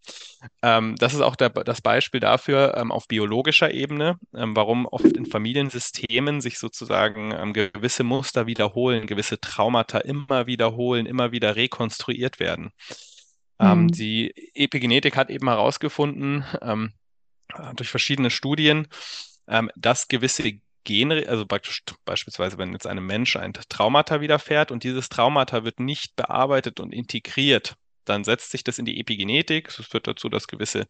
Ähm, 0.62 0.96
das 0.96 1.12
ist 1.12 1.20
auch 1.20 1.36
der, 1.36 1.50
das 1.50 1.82
Beispiel 1.82 2.20
dafür 2.20 2.74
ähm, 2.76 2.90
auf 2.90 3.06
biologischer 3.06 3.72
Ebene, 3.72 4.18
ähm, 4.34 4.56
warum 4.56 4.86
oft 4.86 5.04
in 5.04 5.26
Familiensystemen 5.26 6.40
sich 6.40 6.58
sozusagen 6.58 7.32
ähm, 7.32 7.52
gewisse 7.52 8.02
Muster 8.02 8.46
wiederholen, 8.46 9.06
gewisse 9.06 9.40
Traumata 9.40 9.98
immer 9.98 10.46
wiederholen, 10.46 11.04
immer 11.04 11.32
wieder 11.32 11.54
rekonstruiert 11.54 12.40
werden. 12.40 12.70
Mhm. 13.60 13.88
Die 13.92 14.32
Epigenetik 14.54 15.16
hat 15.16 15.30
eben 15.30 15.48
herausgefunden, 15.48 16.44
durch 17.76 17.90
verschiedene 17.90 18.30
Studien, 18.30 18.88
ähm, 19.48 19.70
dass 19.76 20.08
gewisse 20.08 20.60
Gene, 20.84 21.28
also 21.28 21.46
beispielsweise, 21.46 22.58
wenn 22.58 22.72
jetzt 22.72 22.86
einem 22.86 23.06
Mensch 23.06 23.36
ein 23.36 23.52
Traumata 23.52 24.20
widerfährt 24.20 24.72
und 24.72 24.82
dieses 24.82 25.08
Traumata 25.08 25.64
wird 25.64 25.78
nicht 25.78 26.16
bearbeitet 26.16 26.80
und 26.80 26.92
integriert 26.92 27.76
dann 28.04 28.24
setzt 28.24 28.50
sich 28.50 28.64
das 28.64 28.78
in 28.78 28.84
die 28.84 29.00
Epigenetik. 29.00 29.68
Es 29.68 29.86
führt 29.86 30.06
dazu, 30.06 30.28
dass 30.28 30.46
gewisse 30.48 30.86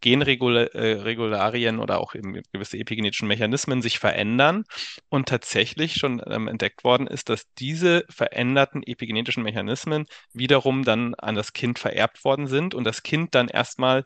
Genregularien 0.00 1.78
oder 1.78 2.00
auch 2.00 2.14
eben 2.14 2.40
gewisse 2.52 2.78
epigenetischen 2.78 3.28
Mechanismen 3.28 3.82
sich 3.82 3.98
verändern. 3.98 4.64
Und 5.08 5.28
tatsächlich 5.28 5.94
schon 5.94 6.22
ähm, 6.26 6.48
entdeckt 6.48 6.84
worden 6.84 7.06
ist, 7.06 7.28
dass 7.28 7.44
diese 7.58 8.04
veränderten 8.08 8.82
epigenetischen 8.82 9.42
Mechanismen 9.42 10.06
wiederum 10.32 10.84
dann 10.84 11.14
an 11.14 11.34
das 11.34 11.52
Kind 11.52 11.78
vererbt 11.78 12.24
worden 12.24 12.46
sind 12.46 12.74
und 12.74 12.84
das 12.84 13.02
Kind 13.02 13.34
dann 13.34 13.48
erstmal 13.48 14.04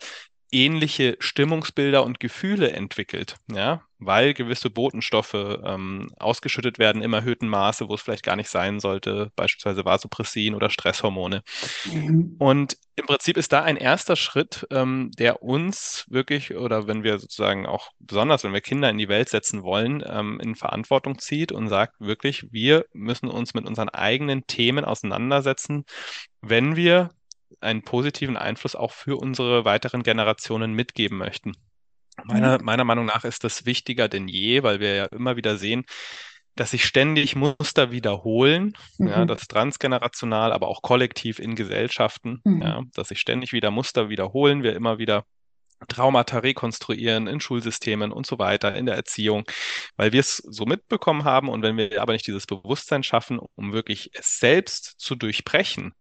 ähnliche 0.52 1.16
Stimmungsbilder 1.20 2.04
und 2.04 2.20
Gefühle 2.20 2.72
entwickelt, 2.72 3.36
ja, 3.50 3.82
weil 3.98 4.34
gewisse 4.34 4.70
Botenstoffe 4.70 5.34
ähm, 5.34 6.10
ausgeschüttet 6.18 6.78
werden 6.78 7.02
im 7.02 7.12
erhöhten 7.12 7.48
Maße, 7.48 7.88
wo 7.88 7.94
es 7.94 8.02
vielleicht 8.02 8.24
gar 8.24 8.36
nicht 8.36 8.48
sein 8.48 8.80
sollte, 8.80 9.30
beispielsweise 9.36 9.84
Vasopressin 9.84 10.54
oder 10.54 10.70
Stresshormone. 10.70 11.42
Mhm. 11.84 12.36
Und 12.38 12.78
im 12.96 13.06
Prinzip 13.06 13.36
ist 13.36 13.52
da 13.52 13.62
ein 13.62 13.76
erster 13.76 14.16
Schritt, 14.16 14.66
ähm, 14.70 15.10
der 15.18 15.42
uns 15.42 16.04
wirklich, 16.08 16.54
oder 16.54 16.86
wenn 16.86 17.02
wir 17.04 17.18
sozusagen 17.18 17.66
auch 17.66 17.90
besonders, 17.98 18.42
wenn 18.42 18.52
wir 18.52 18.60
Kinder 18.60 18.90
in 18.90 18.98
die 18.98 19.08
Welt 19.08 19.28
setzen 19.28 19.62
wollen, 19.62 20.02
ähm, 20.06 20.40
in 20.40 20.56
Verantwortung 20.56 21.18
zieht 21.18 21.52
und 21.52 21.68
sagt 21.68 21.94
wirklich, 22.00 22.46
wir 22.50 22.86
müssen 22.92 23.28
uns 23.28 23.54
mit 23.54 23.66
unseren 23.66 23.88
eigenen 23.88 24.46
Themen 24.46 24.84
auseinandersetzen, 24.84 25.84
wenn 26.40 26.76
wir 26.76 27.10
einen 27.60 27.82
positiven 27.82 28.36
Einfluss 28.36 28.74
auch 28.74 28.92
für 28.92 29.16
unsere 29.16 29.64
weiteren 29.64 30.02
Generationen 30.02 30.72
mitgeben 30.72 31.18
möchten. 31.18 31.54
Meiner, 32.24 32.58
mhm. 32.58 32.64
meiner 32.64 32.84
Meinung 32.84 33.06
nach 33.06 33.24
ist 33.24 33.44
das 33.44 33.66
wichtiger 33.66 34.08
denn 34.08 34.28
je, 34.28 34.62
weil 34.62 34.80
wir 34.80 34.94
ja 34.94 35.04
immer 35.06 35.36
wieder 35.36 35.56
sehen, 35.56 35.84
dass 36.56 36.72
sich 36.72 36.84
ständig 36.84 37.36
Muster 37.36 37.90
wiederholen, 37.90 38.76
mhm. 38.98 39.08
ja, 39.08 39.24
das 39.24 39.46
transgenerational, 39.46 40.52
aber 40.52 40.68
auch 40.68 40.82
kollektiv 40.82 41.38
in 41.38 41.54
Gesellschaften, 41.54 42.40
mhm. 42.44 42.62
ja, 42.62 42.82
dass 42.94 43.08
sich 43.08 43.20
ständig 43.20 43.52
wieder 43.52 43.70
Muster 43.70 44.08
wiederholen, 44.08 44.62
wir 44.62 44.74
immer 44.74 44.98
wieder 44.98 45.24
Traumata 45.88 46.38
rekonstruieren 46.38 47.26
in 47.26 47.40
Schulsystemen 47.40 48.12
und 48.12 48.26
so 48.26 48.38
weiter, 48.38 48.74
in 48.74 48.86
der 48.86 48.96
Erziehung, 48.96 49.44
weil 49.96 50.12
wir 50.12 50.20
es 50.20 50.36
so 50.36 50.66
mitbekommen 50.66 51.24
haben 51.24 51.48
und 51.48 51.62
wenn 51.62 51.76
wir 51.78 52.02
aber 52.02 52.12
nicht 52.12 52.26
dieses 52.26 52.46
Bewusstsein 52.46 53.02
schaffen, 53.02 53.38
um 53.54 53.72
wirklich 53.72 54.10
es 54.12 54.38
selbst 54.38 54.96
zu 54.98 55.14
durchbrechen, 55.14 55.94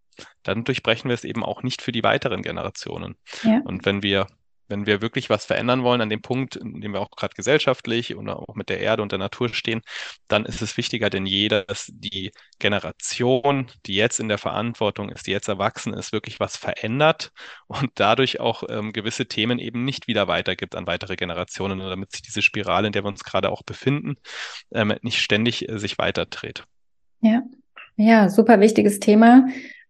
dann 0.44 0.64
durchbrechen 0.64 1.10
wir 1.10 1.16
es 1.16 1.24
eben 1.24 1.44
auch 1.44 1.64
nicht 1.64 1.82
für 1.82 1.92
die 1.92 2.04
weiteren 2.04 2.42
Generationen. 2.42 3.16
Ja. 3.44 3.62
Und 3.66 3.86
wenn 3.86 4.04
wir 4.04 4.28
wenn 4.70 4.86
wir 4.86 5.02
wirklich 5.02 5.30
was 5.30 5.46
verändern 5.46 5.84
wollen 5.84 6.00
an 6.00 6.10
dem 6.10 6.22
Punkt, 6.22 6.56
in 6.56 6.80
dem 6.80 6.94
wir 6.94 7.02
auch 7.02 7.12
gerade 7.12 7.34
gesellschaftlich 7.36 8.16
und 8.16 8.30
auch 8.30 8.56
mit 8.56 8.70
der 8.70 8.80
Erde 8.80 9.02
und 9.02 9.12
der 9.12 9.20
Natur 9.20 9.50
stehen, 9.54 9.82
dann 10.28 10.46
ist 10.46 10.62
es 10.62 10.78
wichtiger 10.78 11.10
denn 11.10 11.26
je, 11.26 11.50
dass 11.50 11.92
die 11.94 12.32
Generation, 12.60 13.68
die 13.86 13.96
jetzt 13.96 14.20
in 14.20 14.30
der 14.30 14.38
Verantwortung 14.38 15.10
ist, 15.10 15.28
die 15.28 15.32
jetzt 15.32 15.48
erwachsen 15.48 15.94
ist, 15.94 16.14
wirklich 16.14 16.40
was 16.40 16.56
verändert 16.56 17.32
und 17.68 17.92
dadurch 17.96 18.40
auch 18.40 18.64
ähm, 18.70 18.94
gewisse 18.94 19.26
Themen 19.26 19.60
eben 19.60 19.84
nicht 19.84 20.08
wieder 20.08 20.28
weitergibt 20.28 20.76
an 20.76 20.88
weitere 20.88 21.16
Generationen, 21.16 21.80
damit 21.80 22.12
sich 22.12 22.22
diese 22.22 22.42
Spirale, 22.42 22.88
in 22.88 22.94
der 22.94 23.04
wir 23.04 23.10
uns 23.10 23.24
gerade 23.24 23.52
auch 23.52 23.64
befinden, 23.64 24.18
ähm, 24.72 24.94
nicht 25.02 25.20
ständig 25.20 25.68
äh, 25.68 25.80
sich 25.80 25.98
weiterdreht. 25.98 26.64
Ja. 27.22 27.42
Ja, 28.02 28.30
super 28.30 28.62
wichtiges 28.62 29.02
Thema. 29.02 29.50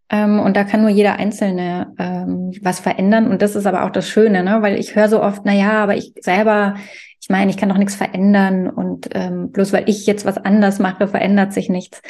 Ähm, 0.10 0.40
und 0.40 0.58
da 0.58 0.64
kann 0.64 0.82
nur 0.82 0.90
jeder 0.90 1.18
Einzelne 1.18 1.94
ähm, 2.00 2.52
was 2.62 2.80
verändern. 2.80 3.30
Und 3.30 3.42
das 3.42 3.56
ist 3.56 3.66
aber 3.66 3.86
auch 3.86 3.92
das 3.92 4.10
Schöne, 4.10 4.44
ne? 4.44 4.62
weil 4.62 4.80
ich 4.80 4.96
höre 4.96 5.10
so 5.10 5.22
oft, 5.22 5.42
na 5.46 5.54
ja, 5.54 5.84
aber 5.84 5.96
ich 5.96 6.14
selber, 6.22 6.76
ich 7.22 7.30
meine, 7.30 7.52
ich 7.52 7.58
kann 7.58 7.70
doch 7.70 7.78
nichts 7.78 7.96
verändern 7.96 8.70
und 8.70 9.10
ähm, 9.14 9.52
bloß 9.52 9.74
weil 9.74 9.88
ich 9.88 10.06
jetzt 10.08 10.26
was 10.26 10.38
anders 10.38 10.80
mache, 10.80 11.08
verändert 11.08 11.54
sich 11.54 11.70
nichts. 11.70 12.02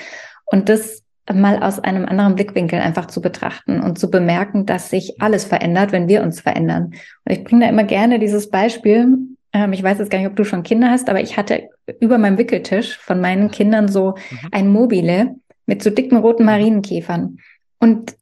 Und 0.46 0.70
das 0.70 1.04
mal 1.34 1.62
aus 1.62 1.80
einem 1.80 2.06
anderen 2.06 2.36
Blickwinkel 2.36 2.80
einfach 2.80 3.06
zu 3.06 3.22
betrachten 3.22 3.82
und 3.82 4.00
zu 4.00 4.10
bemerken, 4.10 4.66
dass 4.66 4.90
sich 4.90 5.22
alles 5.22 5.46
verändert, 5.46 5.92
wenn 5.92 6.08
wir 6.08 6.24
uns 6.24 6.42
verändern. 6.42 6.94
Und 7.26 7.32
ich 7.32 7.44
bringe 7.44 7.66
da 7.66 7.70
immer 7.70 7.84
gerne 7.84 8.20
dieses 8.20 8.50
Beispiel. 8.50 9.18
Ähm, 9.54 9.74
ich 9.74 9.84
weiß 9.84 10.00
jetzt 10.00 10.10
gar 10.10 10.20
nicht, 10.20 10.28
ob 10.28 10.36
du 10.36 10.44
schon 10.44 10.64
Kinder 10.64 10.90
hast, 10.90 11.10
aber 11.10 11.22
ich 11.22 11.38
hatte 11.38 11.70
über 12.00 12.18
meinem 12.18 12.38
Wickeltisch 12.38 12.98
von 12.98 13.22
meinen 13.22 13.52
Kindern 13.52 13.88
so 13.88 14.16
mhm. 14.32 14.38
ein 14.52 14.68
Mobile 14.70 15.36
mit 15.66 15.84
so 15.84 15.90
dicken 15.90 16.18
roten 16.18 16.46
Marienkäfern. 16.46 17.38
Und 17.80 18.16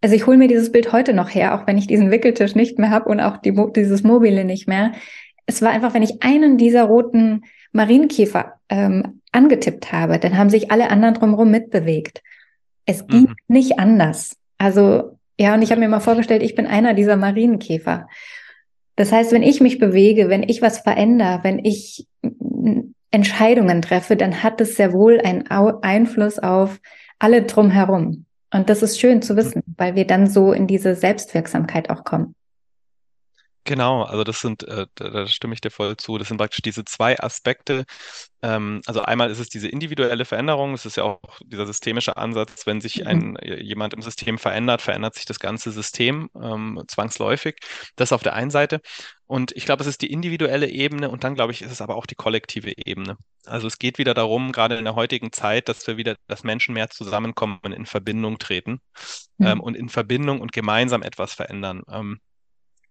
also 0.00 0.16
ich 0.16 0.26
hole 0.26 0.36
mir 0.36 0.48
dieses 0.48 0.72
Bild 0.72 0.92
heute 0.92 1.12
noch 1.14 1.32
her, 1.32 1.54
auch 1.54 1.66
wenn 1.66 1.78
ich 1.78 1.86
diesen 1.86 2.10
Wickeltisch 2.10 2.54
nicht 2.54 2.78
mehr 2.78 2.90
habe 2.90 3.08
und 3.08 3.20
auch 3.20 3.36
die, 3.36 3.54
dieses 3.74 4.02
Mobile 4.02 4.44
nicht 4.44 4.66
mehr. 4.66 4.92
Es 5.46 5.62
war 5.62 5.70
einfach, 5.70 5.94
wenn 5.94 6.02
ich 6.02 6.22
einen 6.22 6.58
dieser 6.58 6.84
roten 6.84 7.44
Marienkäfer 7.72 8.54
ähm, 8.68 9.20
angetippt 9.30 9.92
habe, 9.92 10.18
dann 10.18 10.36
haben 10.36 10.50
sich 10.50 10.70
alle 10.70 10.90
anderen 10.90 11.14
drumherum 11.14 11.50
mitbewegt. 11.50 12.22
Es 12.84 13.06
ging 13.06 13.22
mhm. 13.22 13.34
nicht 13.48 13.78
anders. 13.78 14.36
Also 14.58 15.18
ja, 15.38 15.54
und 15.54 15.62
ich 15.62 15.70
habe 15.70 15.80
mir 15.80 15.88
mal 15.88 16.00
vorgestellt, 16.00 16.42
ich 16.42 16.54
bin 16.54 16.66
einer 16.66 16.94
dieser 16.94 17.16
Marienkäfer. 17.16 18.08
Das 18.96 19.12
heißt, 19.12 19.32
wenn 19.32 19.42
ich 19.42 19.60
mich 19.60 19.78
bewege, 19.78 20.28
wenn 20.28 20.42
ich 20.42 20.62
was 20.62 20.80
verändere, 20.80 21.40
wenn 21.42 21.64
ich 21.64 22.06
Entscheidungen 23.10 23.82
treffe, 23.82 24.16
dann 24.16 24.42
hat 24.42 24.60
es 24.60 24.76
sehr 24.76 24.92
wohl 24.92 25.20
einen 25.20 25.46
Einfluss 25.48 26.38
auf 26.38 26.80
alle 27.18 27.42
drumherum. 27.42 28.26
Und 28.52 28.68
das 28.68 28.82
ist 28.82 29.00
schön 29.00 29.22
zu 29.22 29.34
wissen, 29.36 29.62
weil 29.78 29.94
wir 29.94 30.06
dann 30.06 30.28
so 30.28 30.52
in 30.52 30.66
diese 30.66 30.94
Selbstwirksamkeit 30.94 31.88
auch 31.90 32.04
kommen. 32.04 32.34
Genau, 33.64 34.02
also 34.02 34.24
das 34.24 34.40
sind, 34.40 34.64
äh, 34.64 34.86
da, 34.96 35.10
da, 35.10 35.26
stimme 35.28 35.54
ich 35.54 35.60
dir 35.60 35.70
voll 35.70 35.96
zu, 35.96 36.18
das 36.18 36.26
sind 36.26 36.36
praktisch 36.38 36.62
diese 36.62 36.84
zwei 36.84 37.20
Aspekte. 37.20 37.84
Ähm, 38.42 38.80
also 38.86 39.02
einmal 39.02 39.30
ist 39.30 39.38
es 39.38 39.50
diese 39.50 39.68
individuelle 39.68 40.24
Veränderung, 40.24 40.74
es 40.74 40.84
ist 40.84 40.96
ja 40.96 41.04
auch 41.04 41.20
dieser 41.44 41.64
systemische 41.66 42.16
Ansatz, 42.16 42.66
wenn 42.66 42.80
sich 42.80 43.06
ein, 43.06 43.36
mhm. 43.40 43.58
jemand 43.60 43.94
im 43.94 44.02
System 44.02 44.38
verändert, 44.38 44.82
verändert 44.82 45.14
sich 45.14 45.26
das 45.26 45.38
ganze 45.38 45.70
System 45.70 46.28
ähm, 46.34 46.82
zwangsläufig. 46.88 47.60
Das 47.94 48.12
auf 48.12 48.24
der 48.24 48.34
einen 48.34 48.50
Seite. 48.50 48.80
Und 49.26 49.52
ich 49.52 49.64
glaube, 49.64 49.82
es 49.82 49.88
ist 49.88 50.02
die 50.02 50.10
individuelle 50.12 50.68
Ebene 50.68 51.08
und 51.08 51.22
dann, 51.22 51.36
glaube 51.36 51.52
ich, 51.52 51.62
ist 51.62 51.70
es 51.70 51.80
aber 51.80 51.94
auch 51.94 52.06
die 52.06 52.16
kollektive 52.16 52.72
Ebene. 52.76 53.16
Also 53.46 53.68
es 53.68 53.78
geht 53.78 53.98
wieder 53.98 54.12
darum, 54.12 54.50
gerade 54.50 54.76
in 54.76 54.84
der 54.84 54.96
heutigen 54.96 55.30
Zeit, 55.30 55.68
dass 55.68 55.86
wir 55.86 55.96
wieder, 55.96 56.16
dass 56.26 56.42
Menschen 56.42 56.74
mehr 56.74 56.90
zusammenkommen 56.90 57.60
und 57.62 57.70
in 57.70 57.86
Verbindung 57.86 58.38
treten 58.38 58.80
mhm. 59.38 59.46
ähm, 59.46 59.60
und 59.60 59.76
in 59.76 59.88
Verbindung 59.88 60.40
und 60.40 60.52
gemeinsam 60.52 61.02
etwas 61.02 61.32
verändern. 61.32 61.82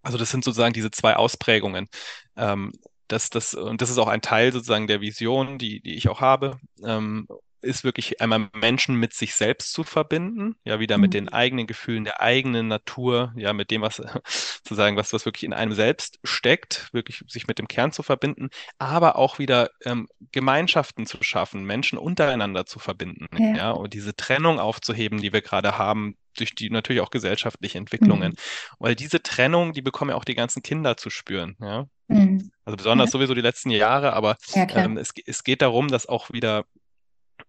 Also 0.02 0.18
das 0.18 0.32
sind 0.32 0.44
sozusagen 0.44 0.74
diese 0.74 0.92
zwei 0.92 1.16
Ausprägungen. 1.16 1.88
Ähm, 2.36 2.72
das, 3.08 3.30
das, 3.30 3.54
und 3.54 3.82
das 3.82 3.90
ist 3.90 3.98
auch 3.98 4.08
ein 4.08 4.22
Teil 4.22 4.52
sozusagen 4.54 4.88
der 4.88 5.02
Vision, 5.02 5.58
die, 5.58 5.82
die 5.82 5.96
ich 5.96 6.08
auch 6.08 6.22
habe, 6.22 6.60
ähm, 6.84 7.28
ist 7.62 7.84
wirklich 7.84 8.22
einmal 8.22 8.50
Menschen 8.54 8.96
mit 8.96 9.14
sich 9.14 9.36
selbst 9.36 9.74
zu 9.74 9.84
verbinden, 9.84 10.56
ja, 10.64 10.80
wieder 10.80 10.98
mhm. 10.98 11.02
mit 11.02 11.14
den 11.14 11.30
eigenen 11.30 11.68
Gefühlen, 11.68 12.04
der 12.04 12.22
eigenen 12.22 12.68
Natur, 12.68 13.34
ja, 13.36 13.54
mit 13.54 13.72
dem, 13.72 13.82
was 13.82 13.98
sozusagen, 14.64 14.98
was, 14.98 15.14
was 15.14 15.26
wirklich 15.26 15.44
in 15.44 15.54
einem 15.54 15.74
selbst 15.74 16.20
steckt, 16.24 16.90
wirklich 16.92 17.24
sich 17.28 17.48
mit 17.48 17.60
dem 17.60 17.68
Kern 17.68 17.92
zu 17.92 18.04
verbinden, 18.04 18.50
aber 18.80 19.16
auch 19.16 19.40
wieder 19.40 19.70
ähm, 19.86 20.08
Gemeinschaften 20.32 21.06
zu 21.06 21.22
schaffen, 21.22 21.64
Menschen 21.64 21.98
untereinander 21.98 22.66
zu 22.66 22.80
verbinden, 22.80 23.28
ja. 23.38 23.56
ja, 23.56 23.72
und 23.72 23.94
diese 23.94 24.16
Trennung 24.16 24.60
aufzuheben, 24.60 25.22
die 25.22 25.34
wir 25.34 25.42
gerade 25.42 25.78
haben, 25.78 26.18
durch 26.38 26.56
die 26.56 26.70
natürlich 26.70 27.02
auch 27.02 27.12
gesellschaftliche 27.12 27.78
Entwicklungen. 27.78 28.32
Mhm. 28.32 28.76
Weil 28.80 28.96
diese 28.96 29.22
Trennung, 29.22 29.74
die 29.74 29.82
bekommen 29.82 30.12
ja 30.12 30.18
auch 30.18 30.26
die 30.26 30.36
ganzen 30.36 30.62
Kinder 30.62 30.98
zu 30.98 31.10
spüren, 31.10 31.56
ja. 31.60 31.86
Mhm. 32.08 32.52
Also 32.66 32.78
besonders 32.78 33.08
ja. 33.08 33.12
sowieso 33.12 33.34
die 33.34 33.42
letzten 33.42 33.70
Jahre, 33.70 34.14
aber 34.14 34.36
ja, 34.54 34.68
ähm, 34.76 34.98
es, 34.98 35.14
es 35.26 35.44
geht 35.44 35.62
darum, 35.62 35.88
dass 35.88 36.08
auch 36.08 36.30
wieder 36.32 36.66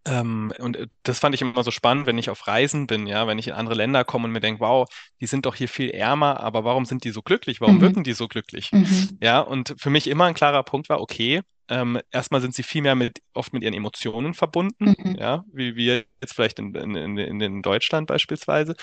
ähm, 0.04 0.52
und 0.58 0.76
äh, 0.76 0.86
das 1.02 1.18
fand 1.18 1.34
ich 1.34 1.42
immer 1.42 1.62
so 1.62 1.70
spannend, 1.70 2.06
wenn 2.06 2.18
ich 2.18 2.30
auf 2.30 2.46
Reisen 2.46 2.86
bin, 2.86 3.06
ja, 3.06 3.26
wenn 3.26 3.38
ich 3.38 3.48
in 3.48 3.54
andere 3.54 3.74
Länder 3.74 4.04
komme 4.04 4.24
und 4.24 4.32
mir 4.32 4.40
denke, 4.40 4.60
wow, 4.60 4.88
die 5.20 5.26
sind 5.26 5.46
doch 5.46 5.54
hier 5.54 5.68
viel 5.68 5.90
ärmer, 5.90 6.40
aber 6.40 6.64
warum 6.64 6.84
sind 6.84 7.04
die 7.04 7.10
so 7.10 7.22
glücklich? 7.22 7.60
Warum 7.60 7.76
mhm. 7.76 7.80
wirken 7.82 8.04
die 8.04 8.12
so 8.12 8.28
glücklich? 8.28 8.72
Mhm. 8.72 9.18
Ja, 9.22 9.40
und 9.40 9.74
für 9.78 9.90
mich 9.90 10.08
immer 10.08 10.24
ein 10.24 10.34
klarer 10.34 10.62
Punkt 10.62 10.88
war, 10.88 11.00
okay, 11.00 11.42
ähm, 11.69 12.00
erstmal 12.11 12.40
sind 12.40 12.54
sie 12.54 12.62
viel 12.62 12.83
mehr 12.83 12.95
mit, 12.95 13.21
oft 13.35 13.52
mit 13.52 13.62
ihren 13.62 13.75
Emotionen 13.75 14.35
verbunden, 14.35 14.95
mhm. 14.99 15.16
ja, 15.19 15.45
wie 15.52 15.76
wir 15.76 16.04
jetzt 16.21 16.35
vielleicht 16.35 16.59
in, 16.59 16.75
in, 16.75 17.16
in, 17.16 17.40
in 17.40 17.62
Deutschland 17.62 18.07
beispielsweise. 18.07 18.75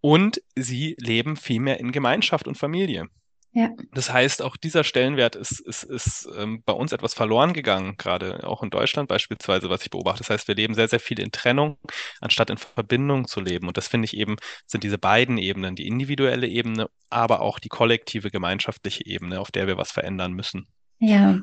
Und 0.00 0.42
sie 0.56 0.96
leben 0.98 1.36
viel 1.36 1.60
mehr 1.60 1.78
in 1.78 1.92
Gemeinschaft 1.92 2.48
und 2.48 2.56
Familie. 2.56 3.08
Ja. 3.54 3.68
Das 3.92 4.10
heißt, 4.10 4.40
auch 4.40 4.56
dieser 4.56 4.82
Stellenwert 4.82 5.36
ist, 5.36 5.60
ist, 5.60 5.82
ist 5.82 6.26
ähm, 6.38 6.62
bei 6.64 6.72
uns 6.72 6.92
etwas 6.92 7.12
verloren 7.12 7.52
gegangen, 7.52 7.96
gerade 7.98 8.46
auch 8.46 8.62
in 8.62 8.70
Deutschland 8.70 9.08
beispielsweise, 9.08 9.68
was 9.68 9.82
ich 9.82 9.90
beobachte. 9.90 10.20
Das 10.20 10.30
heißt, 10.30 10.48
wir 10.48 10.54
leben 10.54 10.74
sehr, 10.74 10.88
sehr 10.88 11.00
viel 11.00 11.20
in 11.20 11.32
Trennung, 11.32 11.76
anstatt 12.20 12.48
in 12.48 12.56
Verbindung 12.56 13.28
zu 13.28 13.40
leben. 13.40 13.68
Und 13.68 13.76
das 13.76 13.88
finde 13.88 14.06
ich 14.06 14.16
eben, 14.16 14.36
sind 14.66 14.84
diese 14.84 14.96
beiden 14.96 15.36
Ebenen, 15.36 15.76
die 15.76 15.86
individuelle 15.86 16.48
Ebene, 16.48 16.88
aber 17.10 17.42
auch 17.42 17.58
die 17.58 17.68
kollektive, 17.68 18.30
gemeinschaftliche 18.30 19.04
Ebene, 19.04 19.38
auf 19.38 19.50
der 19.50 19.66
wir 19.66 19.76
was 19.76 19.92
verändern 19.92 20.32
müssen. 20.32 20.66
Ja, 20.98 21.40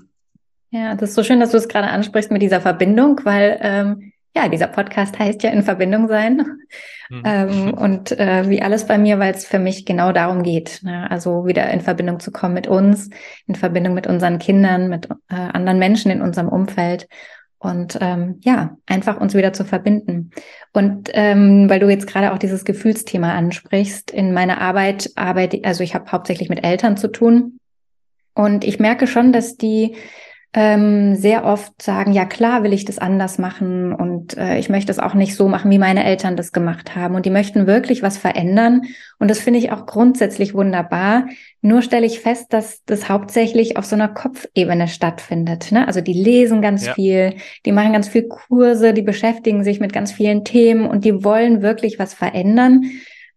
ja, 0.71 0.95
das 0.95 1.09
ist 1.09 1.15
so 1.15 1.23
schön, 1.23 1.39
dass 1.39 1.51
du 1.51 1.57
es 1.57 1.67
gerade 1.67 1.87
ansprichst 1.87 2.31
mit 2.31 2.41
dieser 2.41 2.61
Verbindung, 2.61 3.21
weil 3.23 3.57
ähm, 3.61 4.11
ja, 4.35 4.47
dieser 4.47 4.67
Podcast 4.67 5.17
heißt 5.17 5.41
ja 5.43 5.49
in 5.49 5.63
Verbindung 5.63 6.07
sein. 6.07 6.45
Mhm. 7.09 7.23
Ähm, 7.25 7.73
und 7.77 8.11
äh, 8.11 8.49
wie 8.49 8.61
alles 8.61 8.85
bei 8.85 8.97
mir, 8.97 9.19
weil 9.19 9.33
es 9.33 9.45
für 9.45 9.59
mich 9.59 9.85
genau 9.85 10.11
darum 10.11 10.43
geht. 10.43 10.81
Ne? 10.83 11.09
Also 11.09 11.47
wieder 11.47 11.69
in 11.71 11.81
Verbindung 11.81 12.19
zu 12.19 12.31
kommen 12.31 12.53
mit 12.53 12.67
uns, 12.67 13.09
in 13.47 13.55
Verbindung 13.55 13.93
mit 13.93 14.07
unseren 14.07 14.37
Kindern, 14.37 14.89
mit 14.89 15.07
äh, 15.29 15.35
anderen 15.35 15.79
Menschen 15.79 16.11
in 16.11 16.21
unserem 16.21 16.49
Umfeld. 16.49 17.07
und 17.57 17.97
ähm, 17.99 18.39
ja, 18.41 18.77
einfach 18.85 19.19
uns 19.19 19.33
wieder 19.33 19.51
zu 19.51 19.65
verbinden. 19.65 20.31
Und 20.71 21.09
ähm, 21.13 21.69
weil 21.69 21.79
du 21.79 21.89
jetzt 21.89 22.07
gerade 22.07 22.31
auch 22.31 22.37
dieses 22.37 22.63
Gefühlsthema 22.63 23.33
ansprichst, 23.33 24.11
in 24.11 24.33
meiner 24.33 24.61
Arbeit 24.61 25.09
arbeite, 25.15 25.59
also 25.63 25.83
ich 25.83 25.95
habe 25.95 26.11
hauptsächlich 26.11 26.47
mit 26.47 26.63
Eltern 26.63 26.95
zu 26.95 27.09
tun 27.09 27.59
und 28.33 28.63
ich 28.63 28.79
merke 28.79 29.07
schon, 29.07 29.33
dass 29.33 29.57
die 29.57 29.97
ähm, 30.51 31.15
sehr 31.15 31.45
oft 31.45 31.79
sagen, 31.79 32.11
ja 32.11 32.25
klar 32.25 32.63
will 32.63 32.73
ich 32.73 32.83
das 32.83 32.97
anders 32.97 33.37
machen 33.37 33.93
und 33.93 34.35
äh, 34.35 34.57
ich 34.57 34.67
möchte 34.67 34.91
es 34.91 34.97
auch 34.97 35.13
nicht 35.13 35.35
so 35.35 35.47
machen, 35.47 35.69
wie 35.69 35.77
meine 35.77 36.03
Eltern 36.03 36.35
das 36.35 36.51
gemacht 36.51 36.95
haben. 36.95 37.13
Und 37.13 37.27
die 37.27 37.29
möchten 37.29 37.67
wirklich 37.67 38.01
was 38.01 38.17
verändern. 38.17 38.81
Und 39.19 39.29
das 39.29 39.39
finde 39.39 39.59
ich 39.59 39.71
auch 39.71 39.85
grundsätzlich 39.85 40.55
wunderbar. 40.55 41.27
Nur 41.61 41.83
stelle 41.83 42.07
ich 42.07 42.19
fest, 42.19 42.51
dass 42.51 42.83
das 42.85 43.09
hauptsächlich 43.09 43.77
auf 43.77 43.85
so 43.85 43.95
einer 43.95 44.07
Kopfebene 44.07 44.87
stattfindet. 44.87 45.71
Ne? 45.71 45.85
Also 45.85 46.01
die 46.01 46.13
lesen 46.13 46.63
ganz 46.63 46.87
ja. 46.87 46.93
viel, 46.95 47.35
die 47.67 47.71
machen 47.71 47.93
ganz 47.93 48.07
viel 48.07 48.27
Kurse, 48.27 48.93
die 48.93 49.03
beschäftigen 49.03 49.63
sich 49.63 49.79
mit 49.79 49.93
ganz 49.93 50.11
vielen 50.11 50.45
Themen 50.45 50.87
und 50.87 51.05
die 51.05 51.23
wollen 51.23 51.61
wirklich 51.61 51.99
was 51.99 52.15
verändern. 52.15 52.85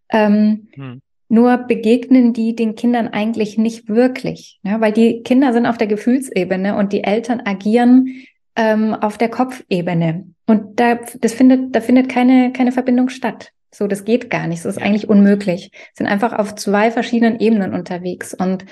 Ähm, 0.09 0.67
hm. 0.73 1.01
Nur 1.33 1.57
begegnen 1.57 2.31
die 2.31 2.55
den 2.55 2.75
Kindern 2.75 3.07
eigentlich 3.07 3.57
nicht 3.57 3.89
wirklich, 3.89 4.59
ja, 4.61 4.79
weil 4.81 4.91
die 4.91 5.23
Kinder 5.23 5.51
sind 5.51 5.65
auf 5.65 5.79
der 5.79 5.87
Gefühlsebene 5.87 6.75
und 6.75 6.93
die 6.93 7.03
Eltern 7.03 7.41
agieren 7.43 8.23
ähm, 8.55 8.93
auf 8.93 9.17
der 9.17 9.29
Kopfebene. 9.29 10.27
Und 10.45 10.79
da, 10.79 10.99
das 11.21 11.33
findet, 11.33 11.75
da 11.75 11.81
findet 11.81 12.07
keine, 12.07 12.53
keine 12.53 12.71
Verbindung 12.71 13.09
statt. 13.09 13.49
So, 13.71 13.87
das 13.87 14.05
geht 14.05 14.29
gar 14.29 14.45
nicht. 14.45 14.63
Das 14.63 14.75
ist 14.75 14.79
ja. 14.79 14.85
eigentlich 14.85 15.09
unmöglich. 15.09 15.71
Sind 15.95 16.05
einfach 16.05 16.33
auf 16.33 16.53
zwei 16.53 16.91
verschiedenen 16.91 17.39
Ebenen 17.39 17.73
unterwegs. 17.73 18.35
Und 18.35 18.65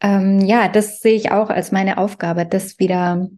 ähm, 0.00 0.38
ja, 0.42 0.68
das 0.68 1.00
sehe 1.00 1.16
ich 1.16 1.32
auch 1.32 1.50
als 1.50 1.72
meine 1.72 1.98
Aufgabe, 1.98 2.46
das 2.46 2.78
wieder 2.78 3.28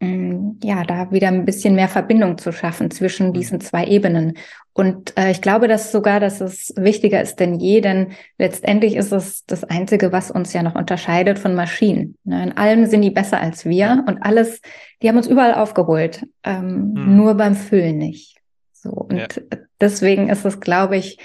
ja, 0.00 0.84
da 0.84 1.10
wieder 1.10 1.28
ein 1.28 1.44
bisschen 1.44 1.74
mehr 1.74 1.88
Verbindung 1.88 2.36
zu 2.36 2.52
schaffen 2.52 2.90
zwischen 2.90 3.28
mhm. 3.28 3.32
diesen 3.32 3.60
zwei 3.60 3.86
Ebenen. 3.86 4.34
Und 4.72 5.18
äh, 5.18 5.30
ich 5.30 5.40
glaube, 5.40 5.68
dass 5.68 5.90
sogar, 5.90 6.20
dass 6.20 6.42
es 6.42 6.74
wichtiger 6.76 7.22
ist 7.22 7.40
denn 7.40 7.54
je, 7.54 7.80
denn 7.80 8.08
letztendlich 8.36 8.94
ist 8.94 9.12
es 9.12 9.46
das 9.46 9.64
Einzige, 9.64 10.12
was 10.12 10.30
uns 10.30 10.52
ja 10.52 10.62
noch 10.62 10.74
unterscheidet 10.74 11.38
von 11.38 11.54
Maschinen. 11.54 12.16
Ne? 12.24 12.42
In 12.42 12.56
allem 12.56 12.84
sind 12.86 13.00
die 13.00 13.10
besser 13.10 13.40
als 13.40 13.64
wir 13.64 14.04
und 14.06 14.18
alles, 14.22 14.60
die 15.00 15.08
haben 15.08 15.16
uns 15.16 15.28
überall 15.28 15.54
aufgeholt, 15.54 16.26
ähm, 16.44 16.92
mhm. 16.92 17.16
nur 17.16 17.34
beim 17.34 17.54
Füllen 17.54 17.96
nicht. 17.96 18.36
So 18.74 18.90
und 18.90 19.16
ja. 19.16 19.58
deswegen 19.80 20.28
ist 20.28 20.44
es, 20.44 20.60
glaube 20.60 20.98
ich, 20.98 21.18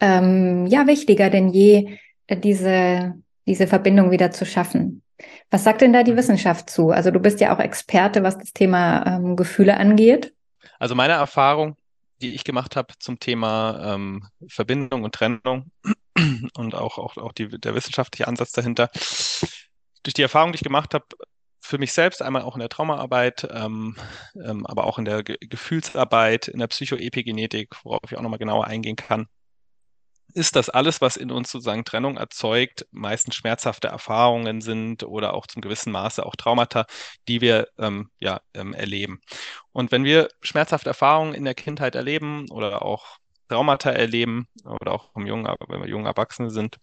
ähm, 0.00 0.66
ja 0.66 0.86
wichtiger 0.86 1.28
denn 1.28 1.50
je, 1.50 1.98
diese 2.30 3.14
diese 3.46 3.66
Verbindung 3.66 4.10
wieder 4.10 4.30
zu 4.30 4.46
schaffen. 4.46 5.02
Was 5.50 5.64
sagt 5.64 5.82
denn 5.82 5.92
da 5.92 6.02
die. 6.02 6.16
Wissenschaft 6.16 6.70
zu? 6.70 6.90
Also 6.90 7.10
du 7.10 7.20
bist 7.20 7.40
ja 7.40 7.54
auch 7.54 7.60
Experte, 7.60 8.22
was 8.22 8.38
das 8.38 8.52
Thema 8.52 9.06
ähm, 9.06 9.36
Gefühle 9.36 9.76
angeht. 9.76 10.34
Also 10.78 10.94
meine 10.94 11.14
Erfahrung, 11.14 11.76
die 12.20 12.34
ich 12.34 12.44
gemacht 12.44 12.76
habe 12.76 12.94
zum 12.98 13.18
Thema 13.18 13.94
ähm, 13.94 14.26
Verbindung 14.48 15.04
und 15.04 15.14
Trennung 15.14 15.70
und 16.56 16.74
auch, 16.74 16.98
auch, 16.98 17.16
auch 17.16 17.32
die, 17.32 17.48
der 17.48 17.74
wissenschaftliche 17.74 18.28
Ansatz 18.28 18.52
dahinter, 18.52 18.90
durch 20.02 20.14
die 20.14 20.22
Erfahrung, 20.22 20.52
die 20.52 20.56
ich 20.56 20.64
gemacht 20.64 20.94
habe, 20.94 21.04
für 21.60 21.78
mich 21.78 21.92
selbst, 21.94 22.20
einmal 22.20 22.42
auch 22.42 22.56
in 22.56 22.60
der 22.60 22.68
Traumaarbeit, 22.68 23.48
ähm, 23.50 23.96
ähm, 24.44 24.66
aber 24.66 24.84
auch 24.84 24.98
in 24.98 25.06
der 25.06 25.22
Ge 25.22 25.38
Gefühlsarbeit, 25.40 26.48
in 26.48 26.58
der 26.58 26.66
Psychoepigenetik, 26.66 27.74
worauf 27.84 28.02
ich 28.10 28.18
auch 28.18 28.22
nochmal 28.22 28.38
genauer 28.38 28.66
eingehen 28.66 28.96
kann, 28.96 29.28
ist, 30.32 30.56
dass 30.56 30.68
alles, 30.70 31.00
was 31.00 31.16
in 31.16 31.30
uns 31.30 31.50
sozusagen 31.50 31.84
Trennung 31.84 32.16
erzeugt, 32.16 32.86
meistens 32.90 33.36
schmerzhafte 33.36 33.88
Erfahrungen 33.88 34.60
sind 34.60 35.04
oder 35.04 35.34
auch 35.34 35.46
zum 35.46 35.62
gewissen 35.62 35.92
Maße 35.92 36.24
auch 36.24 36.36
Traumata, 36.36 36.86
die 37.28 37.40
wir 37.40 37.68
ähm, 37.78 38.10
ja, 38.18 38.40
ähm, 38.54 38.74
erleben. 38.74 39.20
Und 39.72 39.92
wenn 39.92 40.04
wir 40.04 40.28
schmerzhafte 40.42 40.90
Erfahrungen 40.90 41.34
in 41.34 41.44
der 41.44 41.54
Kindheit 41.54 41.94
erleben 41.94 42.50
oder 42.50 42.82
auch 42.82 43.18
Traumata 43.48 43.90
erleben 43.90 44.48
oder 44.64 44.92
auch 44.92 45.14
im 45.14 45.26
jungen, 45.26 45.46
wenn 45.68 45.80
wir 45.80 45.88
junge 45.88 46.08
Erwachsene 46.08 46.50
sind, 46.50 46.78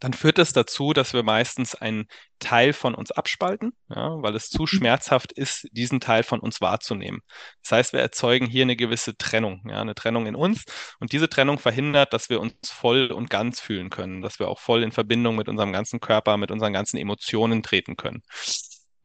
dann 0.00 0.12
führt 0.12 0.38
es 0.38 0.48
das 0.48 0.66
dazu, 0.66 0.92
dass 0.92 1.12
wir 1.12 1.22
meistens 1.22 1.74
einen 1.74 2.06
Teil 2.38 2.72
von 2.72 2.94
uns 2.94 3.10
abspalten, 3.10 3.72
ja, 3.88 4.22
weil 4.22 4.34
es 4.36 4.48
zu 4.48 4.62
mhm. 4.62 4.66
schmerzhaft 4.66 5.32
ist, 5.32 5.66
diesen 5.72 6.00
Teil 6.00 6.22
von 6.22 6.40
uns 6.40 6.60
wahrzunehmen. 6.60 7.20
Das 7.62 7.72
heißt, 7.72 7.92
wir 7.92 8.00
erzeugen 8.00 8.46
hier 8.46 8.62
eine 8.62 8.76
gewisse 8.76 9.16
Trennung, 9.16 9.62
ja, 9.68 9.80
eine 9.80 9.94
Trennung 9.94 10.26
in 10.26 10.36
uns. 10.36 10.64
Und 11.00 11.12
diese 11.12 11.28
Trennung 11.28 11.58
verhindert, 11.58 12.12
dass 12.12 12.30
wir 12.30 12.40
uns 12.40 12.54
voll 12.64 13.10
und 13.10 13.30
ganz 13.30 13.60
fühlen 13.60 13.90
können, 13.90 14.22
dass 14.22 14.38
wir 14.38 14.48
auch 14.48 14.60
voll 14.60 14.82
in 14.82 14.92
Verbindung 14.92 15.36
mit 15.36 15.48
unserem 15.48 15.72
ganzen 15.72 16.00
Körper, 16.00 16.36
mit 16.36 16.50
unseren 16.50 16.72
ganzen 16.72 16.96
Emotionen 16.98 17.62
treten 17.62 17.96
können. 17.96 18.22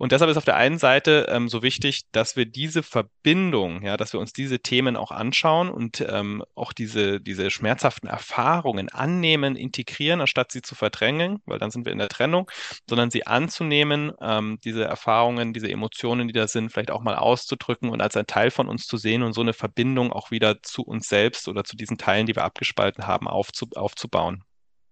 Und 0.04 0.12
deshalb 0.12 0.30
ist 0.30 0.36
auf 0.36 0.44
der 0.44 0.58
einen 0.58 0.80
Seite 0.80 1.28
ähm, 1.30 1.48
so 1.48 1.64
wichtig, 1.64 2.02
dass 2.12 2.36
wir 2.36 2.46
diese 2.46 2.84
Verbindung, 2.84 3.84
ja, 3.84 3.96
dass 3.96 4.12
wir 4.12 4.20
uns 4.20 4.34
diese 4.34 4.60
Themen 4.60 4.98
auch 4.98 5.12
anschauen 5.12 5.70
und 5.70 6.06
ähm, 6.10 6.44
auch 6.56 6.74
diese, 6.74 7.22
diese 7.22 7.50
schmerzhaften 7.50 8.10
Erfahrungen 8.10 8.90
annehmen, 8.90 9.56
integrieren, 9.56 10.20
anstatt 10.20 10.52
sie 10.52 10.62
zu 10.62 10.76
verdrängen, 10.76 11.40
weil 11.46 11.58
dann 11.58 11.72
sind 11.72 11.86
wir 11.86 11.94
in 11.94 12.00
der 12.00 12.10
Trennung, 12.10 12.52
sondern 12.90 13.12
sie 13.12 13.26
anzunehmen, 13.26 14.12
ähm, 14.20 14.60
diese 14.66 14.84
Erfahrungen, 14.84 15.54
diese 15.54 15.72
Emotionen, 15.72 16.28
die 16.28 16.34
da 16.34 16.50
sind, 16.50 16.74
vielleicht 16.74 16.92
auch 16.92 17.02
mal 17.02 17.16
auszudrücken 17.16 17.88
und 17.88 18.02
als 18.02 18.18
ein 18.18 18.28
Teil 18.28 18.52
von 18.52 18.68
uns 18.68 18.88
zu 18.88 18.98
sehen 18.98 19.24
und 19.24 19.32
so 19.32 19.40
eine 19.40 19.54
Verbindung 19.54 20.12
auch 20.12 20.32
wieder 20.32 20.62
zu 20.64 20.82
uns 20.82 21.08
selbst 21.08 21.48
oder 21.48 21.64
zu 21.64 21.78
diesen 21.78 21.98
Teilen, 21.98 22.28
die 22.28 22.36
wir 22.36 22.44
abgespalten 22.44 23.08
haben, 23.08 23.30
aufzu 23.30 23.68
aufzubauen. 23.74 24.44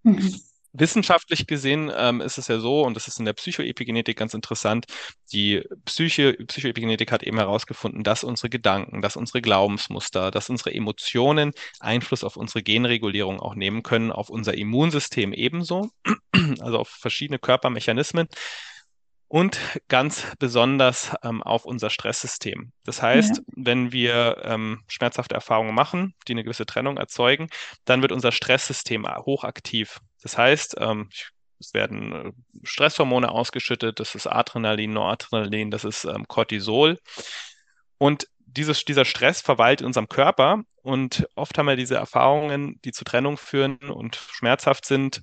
Mhm. 0.03 0.39
Wissenschaftlich 0.73 1.47
gesehen 1.47 1.91
ähm, 1.95 2.21
ist 2.21 2.37
es 2.37 2.47
ja 2.47 2.59
so, 2.59 2.83
und 2.83 2.95
das 2.95 3.07
ist 3.07 3.19
in 3.19 3.25
der 3.25 3.33
Psychoepigenetik 3.33 4.17
ganz 4.17 4.33
interessant, 4.33 4.85
die 5.33 5.63
Psyche, 5.85 6.33
Psychoepigenetik 6.33 7.11
hat 7.11 7.23
eben 7.23 7.37
herausgefunden, 7.37 8.03
dass 8.03 8.23
unsere 8.23 8.49
Gedanken, 8.49 9.01
dass 9.01 9.17
unsere 9.17 9.41
Glaubensmuster, 9.41 10.31
dass 10.31 10.49
unsere 10.49 10.73
Emotionen 10.73 11.51
Einfluss 11.79 12.23
auf 12.23 12.37
unsere 12.37 12.63
Genregulierung 12.63 13.39
auch 13.39 13.55
nehmen 13.55 13.83
können, 13.83 14.11
auf 14.11 14.29
unser 14.29 14.53
Immunsystem 14.53 15.33
ebenso, 15.33 15.89
also 16.61 16.79
auf 16.79 16.89
verschiedene 16.89 17.39
Körpermechanismen 17.39 18.27
und 19.31 19.59
ganz 19.87 20.25
besonders 20.39 21.15
ähm, 21.23 21.41
auf 21.41 21.63
unser 21.63 21.89
Stresssystem. 21.89 22.73
Das 22.83 23.01
heißt, 23.01 23.37
ja. 23.37 23.43
wenn 23.55 23.93
wir 23.93 24.41
ähm, 24.43 24.83
schmerzhafte 24.87 25.35
Erfahrungen 25.35 25.73
machen, 25.73 26.15
die 26.27 26.33
eine 26.33 26.43
gewisse 26.43 26.65
Trennung 26.65 26.97
erzeugen, 26.97 27.47
dann 27.85 28.01
wird 28.01 28.11
unser 28.11 28.33
Stresssystem 28.33 29.07
hochaktiv. 29.07 30.01
Das 30.21 30.37
heißt, 30.37 30.75
ähm, 30.79 31.09
es 31.59 31.73
werden 31.73 32.11
äh, 32.13 32.31
Stresshormone 32.63 33.29
ausgeschüttet, 33.29 33.99
das 33.99 34.15
ist 34.15 34.27
Adrenalin, 34.27 34.93
Noradrenalin, 34.93 35.71
das 35.71 35.83
ist 35.85 36.05
ähm, 36.05 36.27
Cortisol. 36.27 36.99
Und 37.97 38.27
dieses, 38.45 38.83
dieser 38.83 39.05
Stress 39.05 39.41
verweilt 39.41 39.81
in 39.81 39.87
unserem 39.87 40.09
Körper 40.09 40.63
und 40.81 41.27
oft 41.35 41.57
haben 41.57 41.67
wir 41.67 41.75
diese 41.75 41.95
Erfahrungen, 41.95 42.79
die 42.83 42.91
zu 42.91 43.05
Trennung 43.05 43.37
führen 43.37 43.77
und 43.77 44.15
schmerzhaft 44.15 44.85
sind, 44.85 45.21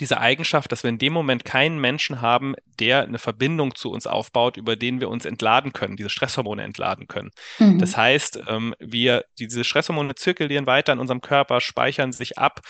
diese 0.00 0.20
Eigenschaft, 0.20 0.70
dass 0.72 0.82
wir 0.82 0.90
in 0.90 0.98
dem 0.98 1.12
Moment 1.12 1.44
keinen 1.44 1.80
Menschen 1.80 2.20
haben, 2.20 2.54
der 2.78 3.04
eine 3.04 3.18
Verbindung 3.18 3.74
zu 3.74 3.90
uns 3.90 4.06
aufbaut, 4.06 4.56
über 4.56 4.76
den 4.76 5.00
wir 5.00 5.08
uns 5.08 5.24
entladen 5.24 5.72
können, 5.72 5.96
diese 5.96 6.10
Stresshormone 6.10 6.62
entladen 6.62 7.08
können. 7.08 7.30
Mhm. 7.58 7.78
Das 7.78 7.96
heißt, 7.96 8.40
ähm, 8.46 8.74
wir, 8.78 9.24
diese 9.38 9.64
Stresshormone 9.64 10.14
zirkulieren 10.14 10.66
weiter 10.66 10.92
in 10.92 10.98
unserem 10.98 11.22
Körper, 11.22 11.60
speichern 11.60 12.12
sich 12.12 12.38
ab 12.38 12.60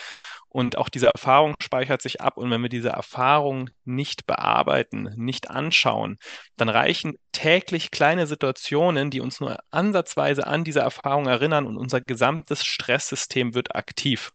und 0.57 0.75
auch 0.79 0.89
diese 0.89 1.05
Erfahrung 1.05 1.53
speichert 1.61 2.01
sich 2.01 2.19
ab. 2.19 2.35
Und 2.37 2.49
wenn 2.49 2.63
wir 2.63 2.69
diese 2.69 2.89
Erfahrung 2.89 3.69
nicht 3.85 4.25
bearbeiten, 4.25 5.13
nicht 5.15 5.51
anschauen, 5.51 6.17
dann 6.55 6.67
reichen 6.67 7.19
täglich 7.31 7.91
kleine 7.91 8.25
Situationen, 8.25 9.11
die 9.11 9.21
uns 9.21 9.39
nur 9.39 9.59
ansatzweise 9.69 10.47
an 10.47 10.63
diese 10.63 10.79
Erfahrung 10.79 11.27
erinnern 11.27 11.67
und 11.67 11.77
unser 11.77 12.01
gesamtes 12.01 12.65
Stresssystem 12.65 13.53
wird 13.53 13.75
aktiv. 13.75 14.31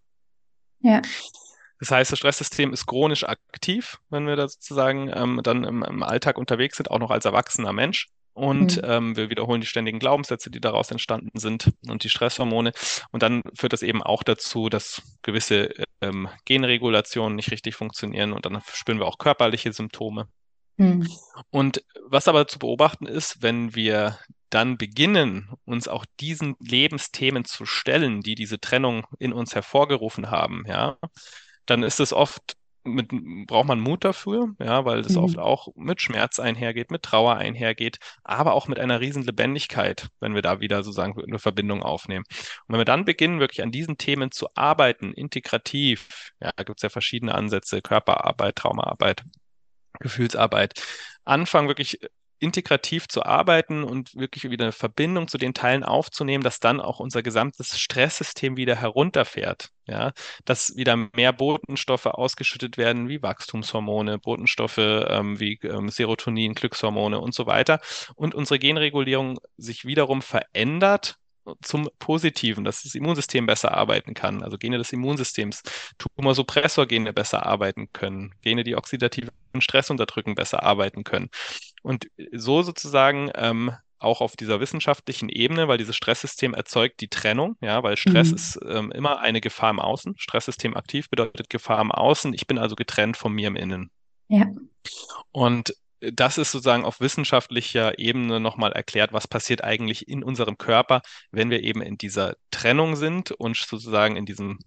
Ja. 0.79 1.03
Das 1.81 1.91
heißt, 1.91 2.13
das 2.13 2.21
Stresssystem 2.21 2.73
ist 2.73 2.87
chronisch 2.87 3.25
aktiv, 3.25 3.99
wenn 4.09 4.29
wir 4.29 4.37
da 4.37 4.47
sozusagen 4.47 5.11
ähm, 5.13 5.41
dann 5.43 5.65
im, 5.65 5.83
im, 5.83 6.05
Alltag 6.05 6.39
unterwegs 6.39 6.77
sind, 6.77 6.89
auch 6.89 7.01
noch 7.01 7.11
als 7.11 7.25
erwachsener 7.25 7.73
Mensch. 7.73 8.11
Und 8.35 8.79
mhm. 8.79 8.91
ähm, 8.91 9.17
wir 9.17 9.31
wiederholen 9.31 9.61
die 9.61 9.67
ständigen 9.67 9.99
Glaubenssätze, 9.99 10.51
die 10.51 10.61
daraus 10.61 10.91
entstanden 10.91 11.39
sind 11.39 11.73
und 11.87 12.05
die 12.05 12.09
Stresshormone. 12.09 12.73
Und 13.11 13.23
dann 13.23 13.43
führt 13.55 13.73
das 13.73 13.83
eben 13.83 14.03
auch 14.03 14.23
dazu, 14.23 14.69
dass 14.69 15.03
gewisse 15.23 15.71
ähm, 16.01 16.29
Genregulationen 16.45 17.37
nicht 17.37 17.51
richtig 17.51 17.75
funktionieren 17.75 18.33
und 18.33 18.47
dann 18.47 18.63
spüren 18.73 18.99
wir 18.99 19.07
auch 19.07 19.19
körperliche 19.19 19.73
Symptome. 19.73 20.29
Mhm. 20.79 21.09
Und 21.51 21.85
was 22.07 22.29
aber 22.29 22.47
zu 22.47 22.59
beobachten 22.59 23.07
ist, 23.07 23.43
wenn 23.43 23.75
wir 23.75 24.19
dann 24.49 24.77
beginnen, 24.77 25.51
uns 25.65 25.89
auch 25.89 26.05
diesen 26.21 26.57
Lebensthemen 26.59 27.45
zu 27.45 27.65
stellen, 27.65 28.21
die 28.21 28.35
diese 28.35 28.61
Trennung 28.61 29.07
in 29.19 29.33
uns 29.33 29.55
hervorgerufen 29.55 30.31
haben, 30.31 30.65
ja, 30.67 30.99
dann 31.67 31.83
ist 31.83 32.01
es 32.01 32.13
oft 32.13 32.57
mit, 32.85 33.11
braucht 33.47 33.69
man 33.69 33.81
Mut 33.81 34.05
dafür, 34.05 34.55
ja, 34.59 34.85
weil 34.85 35.03
das 35.03 35.13
mhm. 35.13 35.25
oft 35.25 35.39
auch 35.39 35.69
mit 35.77 36.01
Schmerz 36.01 36.39
einhergeht, 36.39 36.91
mit 36.91 37.03
Trauer 37.03 37.37
einhergeht, 37.37 37.99
aber 38.25 38.55
auch 38.55 38.69
mit 38.69 38.79
einer 38.79 39.01
riesen 39.01 39.23
Lebendigkeit, 39.23 40.09
wenn 40.21 40.35
wir 40.35 40.43
da 40.43 40.61
wieder 40.61 40.83
sozusagen 40.83 41.21
eine 41.21 41.39
Verbindung 41.39 41.83
aufnehmen. 41.83 42.25
Und 42.67 42.73
wenn 42.73 42.81
wir 42.81 42.85
dann 42.85 43.05
beginnen, 43.05 43.41
wirklich 43.41 43.63
an 43.63 43.71
diesen 43.71 43.99
Themen 43.99 44.31
zu 44.31 44.49
arbeiten, 44.55 45.13
integrativ, 45.13 46.33
ja, 46.41 46.51
da 46.57 46.65
gibt 46.65 46.79
es 46.79 46.83
ja 46.83 46.89
verschiedene 46.89 47.35
Ansätze, 47.35 47.83
Körperarbeit, 47.83 48.57
Traumaarbeit, 48.57 49.23
Gefühlsarbeit, 50.01 50.75
anfangen 51.25 51.69
wirklich 51.69 52.01
integrativ 52.43 53.09
zu 53.09 53.25
arbeiten 53.25 53.85
und 53.85 54.15
wirklich 54.17 54.51
wieder 54.51 54.65
eine 54.65 54.73
Verbindung 54.73 55.29
zu 55.29 55.39
den 55.39 55.55
Teilen 55.55 55.85
aufzunehmen, 55.85 56.43
dass 56.43 56.61
dann 56.61 56.81
auch 56.81 56.99
unser 56.99 57.23
gesamtes 57.23 57.79
Stresssystem 57.79 58.57
wieder 58.57 58.77
herunterfährt. 58.77 59.71
Ja, 59.87 60.13
dass 60.45 60.77
wieder 60.77 60.97
mehr 60.97 61.33
Botenstoffe 61.33 62.07
ausgeschüttet 62.07 62.77
werden, 62.79 63.09
wie 63.09 63.21
Wachstumshormone, 63.21 64.19
Botenstoffe 64.19 64.79
ähm, 64.79 65.41
wie 65.41 65.59
ähm, 65.65 65.89
Serotonin, 65.89 66.55
Glückshormone 66.55 67.21
und 67.21 67.35
so 67.35 67.47
weiter. 67.47 67.81
Und 68.15 68.35
unsere 68.35 68.61
Genregulierung 68.61 69.41
sich 69.57 69.85
wiederum 69.85 70.23
verändert 70.23 71.19
zum 71.63 71.89
Positiven, 71.99 72.65
dass 72.65 72.83
das 72.83 72.95
Immunsystem 72.95 73.47
besser 73.47 73.75
arbeiten 73.75 74.15
kann, 74.15 74.43
also 74.43 74.59
Gene 74.59 74.79
des 74.79 74.93
Immunsystems, 74.93 75.63
Tumorsupressorgene 75.99 77.13
besser 77.13 77.45
arbeiten 77.47 77.93
können, 77.93 78.35
Gene, 78.43 78.65
die 78.65 78.77
oxidativen 78.77 79.31
Stress 79.59 79.91
unterdrücken, 79.91 80.35
besser 80.35 80.63
arbeiten 80.63 81.05
können. 81.05 81.31
Und 81.83 82.09
so 82.33 82.63
sozusagen 82.63 83.31
ähm, 83.35 83.73
auch 83.99 84.21
auf 84.21 84.37
dieser 84.37 84.61
wissenschaftlichen 84.61 85.29
Ebene, 85.29 85.69
weil 85.69 85.79
dieses 85.79 85.97
Stresssystem 85.97 86.55
erzeugt 86.55 87.01
die 87.01 87.09
Trennung, 87.09 87.57
ja, 87.61 87.83
weil 87.83 87.97
Stress 87.97 88.31
mhm. 88.31 88.35
ist 88.35 88.61
ähm, 88.67 88.93
immer 88.93 89.21
eine 89.21 89.41
Gefahr 89.41 89.71
im 89.71 89.79
Außen. 89.79 90.15
Stresssystem 90.19 90.77
aktiv 90.77 91.09
bedeutet 91.09 91.51
Gefahr 91.51 91.81
im 91.81 91.93
Außen. 91.93 92.35
Ich 92.35 92.47
bin 92.47 92.59
also 92.59 92.75
getrennt 92.75 93.17
von 93.17 93.33
mir 93.33 93.49
im 93.49 93.57
Innen. 93.57 93.91
Ja. 94.29 94.47
Und 95.31 95.75
das 96.01 96.37
ist 96.37 96.51
sozusagen 96.51 96.85
auf 96.85 97.01
wissenschaftlicher 97.01 97.99
Ebene 97.99 98.41
nochmal 98.41 98.73
erklärt, 98.73 99.13
was 99.13 99.29
passiert 99.29 99.63
eigentlich 99.63 100.09
in 100.09 100.25
unserem 100.25 100.59
Körper, 100.59 101.03
wenn 101.31 101.51
wir 101.51 101.63
eben 101.63 101.81
in 101.81 101.97
dieser 101.97 102.35
Trennung 102.51 102.97
sind 102.97 103.31
und 103.31 103.57
sozusagen 103.57 104.17
in 104.17 104.27
diesem 104.27 104.59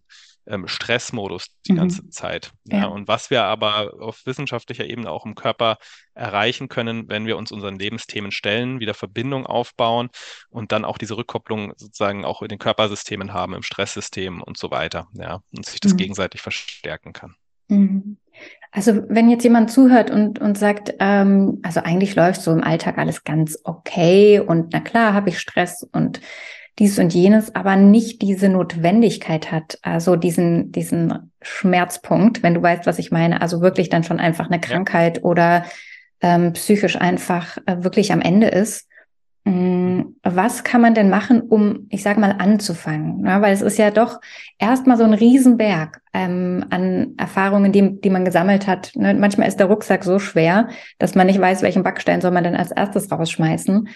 ähm, 0.48 0.68
Stressmodus 0.68 1.48
die 1.66 1.74
mhm. 1.74 1.78
ganze 1.78 2.10
Zeit. 2.10 2.52
Ja. 2.66 2.80
ja. 2.80 2.86
und 2.88 3.08
was 3.08 3.30
wir 3.30 3.44
aber 3.44 3.94
auf 4.00 4.26
wissenschaftlicher 4.26 4.86
Ebene 4.86 5.10
auch 5.10 5.26
im 5.26 5.36
Körper 5.36 5.78
erreichen 6.14 6.70
können, 6.70 7.10
wenn 7.10 7.26
wir 7.26 7.38
uns 7.38 7.52
unseren 7.52 7.78
Lebensthemen 7.78 8.32
stellen, 8.32 8.80
wieder 8.80 8.94
Verbindung 8.94 9.46
aufbauen 9.46 10.10
und 10.50 10.72
dann 10.72 10.86
auch 10.86 10.98
diese 10.98 11.18
Rückkopplung 11.18 11.74
sozusagen 11.78 12.26
auch 12.26 12.42
in 12.42 12.50
den 12.50 12.60
Körpersystemen 12.60 13.34
haben, 13.34 13.54
im 13.54 13.64
Stresssystem 13.64 14.42
und 14.42 14.58
so 14.58 14.72
weiter. 14.72 15.08
Ja, 15.14 15.42
und 15.56 15.66
sich 15.66 15.80
das 15.80 15.94
mhm. 15.94 15.98
gegenseitig 15.98 16.42
verstärken 16.42 17.14
kann. 17.14 17.36
Mhm. 17.68 18.18
Also 18.72 19.04
wenn 19.08 19.30
jetzt 19.30 19.44
jemand 19.44 19.72
zuhört 19.72 20.12
und, 20.12 20.40
und 20.40 20.58
sagt, 20.58 20.94
ähm, 21.00 21.60
also 21.64 21.80
eigentlich 21.80 22.16
läuft 22.16 22.42
so 22.42 22.52
im 22.52 22.64
Alltag 22.64 22.98
alles 22.98 23.24
ganz 23.24 23.58
okay 23.64 24.40
und 24.40 24.74
na 24.74 24.82
klar 24.82 25.14
habe 25.14 25.30
ich 25.30 25.40
Stress 25.40 25.88
und 25.94 26.20
dies 26.80 27.00
und 27.00 27.14
jenes, 27.14 27.56
aber 27.56 27.76
nicht 27.76 28.22
diese 28.22 28.50
Notwendigkeit 28.50 29.52
hat, 29.52 29.80
also 29.82 30.16
diesen, 30.16 30.72
diesen 30.72 31.32
Schmerzpunkt, 31.42 32.44
wenn 32.44 32.54
du 32.54 32.62
weißt, 32.62 32.86
was 32.86 33.00
ich 33.00 33.12
meine, 33.12 33.42
also 33.42 33.62
wirklich 33.62 33.90
dann 33.90 34.04
schon 34.04 34.20
einfach 34.20 34.48
eine 34.48 34.60
Krankheit 34.60 35.24
oder 35.24 35.66
ähm, 36.22 36.54
psychisch 36.54 36.96
einfach 37.00 37.58
äh, 37.66 37.84
wirklich 37.84 38.12
am 38.12 38.22
Ende 38.22 38.48
ist, 38.48 38.88
Mm, 39.48 40.16
was 40.24 40.64
kann 40.64 40.82
man 40.82 40.96
denn 40.96 41.12
machen, 41.12 41.42
um, 41.42 41.86
ich 41.90 42.02
sage 42.02 42.20
mal, 42.20 42.32
anzufangen? 42.40 43.24
Ja, 43.26 43.42
weil 43.44 43.54
es 43.54 43.62
ist 43.62 43.78
ja 43.78 43.92
doch 43.92 44.20
erstmal 44.58 44.98
so 44.98 45.04
ein 45.04 45.14
Riesenberg 45.14 46.02
ähm, 46.14 46.66
an 46.72 47.14
Erfahrungen, 47.18 47.72
die, 47.72 48.02
die 48.02 48.10
man 48.10 48.26
gesammelt 48.26 48.66
hat. 48.66 48.92
Ne? 48.96 49.14
Manchmal 49.14 49.48
ist 49.48 49.60
der 49.60 49.68
Rucksack 49.68 50.04
so 50.04 50.18
schwer, 50.18 50.70
dass 50.98 51.14
man 51.14 51.28
nicht 51.28 51.40
weiß, 51.40 51.62
welchen 51.62 51.84
Backstein 51.84 52.22
soll 52.22 52.32
man 52.32 52.44
denn 52.44 52.56
als 52.56 52.72
erstes 52.72 53.12
rausschmeißen. 53.12 53.88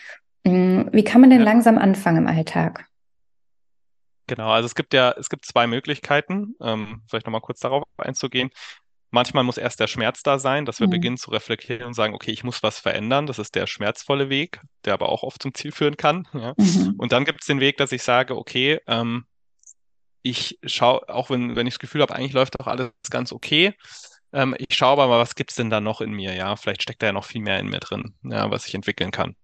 Mm, 0.44 0.84
wie 0.92 1.04
kann 1.04 1.22
man 1.22 1.30
denn 1.30 1.40
ja. 1.40 1.46
langsam 1.46 1.78
anfangen 1.78 2.18
im 2.18 2.28
Alltag? 2.28 2.86
Genau, 4.28 4.52
also 4.52 4.68
es 4.68 4.76
gibt 4.76 4.94
ja, 4.94 5.12
es 5.18 5.30
gibt 5.30 5.46
zwei 5.46 5.66
Möglichkeiten, 5.66 6.56
ähm, 6.62 7.02
vielleicht 7.08 7.26
nochmal 7.26 7.42
kurz 7.42 7.60
darauf 7.60 7.84
einzugehen. 7.98 8.52
Manchmal 9.12 9.44
muss 9.44 9.58
erst 9.58 9.80
der 9.80 9.88
Schmerz 9.88 10.22
da 10.22 10.38
sein, 10.38 10.66
dass 10.66 10.80
wir 10.80 10.86
mhm. 10.86 10.92
beginnen 10.92 11.18
zu 11.18 11.32
reflektieren 11.32 11.88
und 11.88 11.96
sagen, 11.96 12.14
okay, 12.14 12.30
ich 12.30 12.44
muss 12.44 12.62
was 12.62 12.80
verändern. 12.80 13.26
Das 13.26 13.40
ist 13.40 13.56
der 13.56 13.66
schmerzvolle 13.66 14.30
Weg, 14.30 14.62
der 14.86 14.94
aber 14.94 15.10
auch 15.10 15.24
oft 15.24 15.42
zum 15.42 15.56
Ziel 15.56 15.72
führen 15.72 15.98
kann. 15.98 16.28
Ja. 16.34 16.54
Mhm. 16.58 16.94
Und 17.00 17.12
dann 17.12 17.26
gibt 17.26 17.42
es 17.42 17.48
den 17.48 17.60
Weg, 17.60 17.78
dass 17.78 17.92
ich 17.92 18.04
sage, 18.04 18.38
okay, 18.38 18.80
ähm, 18.86 19.26
ich 20.22 20.60
schaue, 20.64 21.10
auch 21.10 21.32
wenn, 21.32 21.56
wenn 21.56 21.66
ich 21.66 21.74
das 21.74 21.80
Gefühl 21.80 22.02
habe, 22.02 22.14
eigentlich 22.14 22.34
läuft 22.34 22.60
doch 22.60 22.68
alles 22.68 22.92
ganz 23.10 23.32
okay, 23.32 23.74
ähm, 24.32 24.56
ich 24.60 24.76
schaue 24.76 24.92
aber 24.92 25.08
mal, 25.08 25.20
was 25.20 25.36
gibt 25.36 25.52
es 25.52 25.56
denn 25.56 25.70
da 25.70 25.82
noch 25.82 26.02
in 26.02 26.12
mir? 26.12 26.34
Ja, 26.36 26.56
vielleicht 26.56 26.84
steckt 26.84 27.02
da 27.02 27.08
ja 27.08 27.14
noch 27.14 27.26
viel 27.26 27.42
mehr 27.42 27.60
in 27.60 27.68
mir 27.68 27.80
drin, 27.80 28.14
ja, 28.24 28.52
was 28.52 28.68
ich 28.68 28.76
entwickeln 28.76 29.12
kann. 29.12 29.36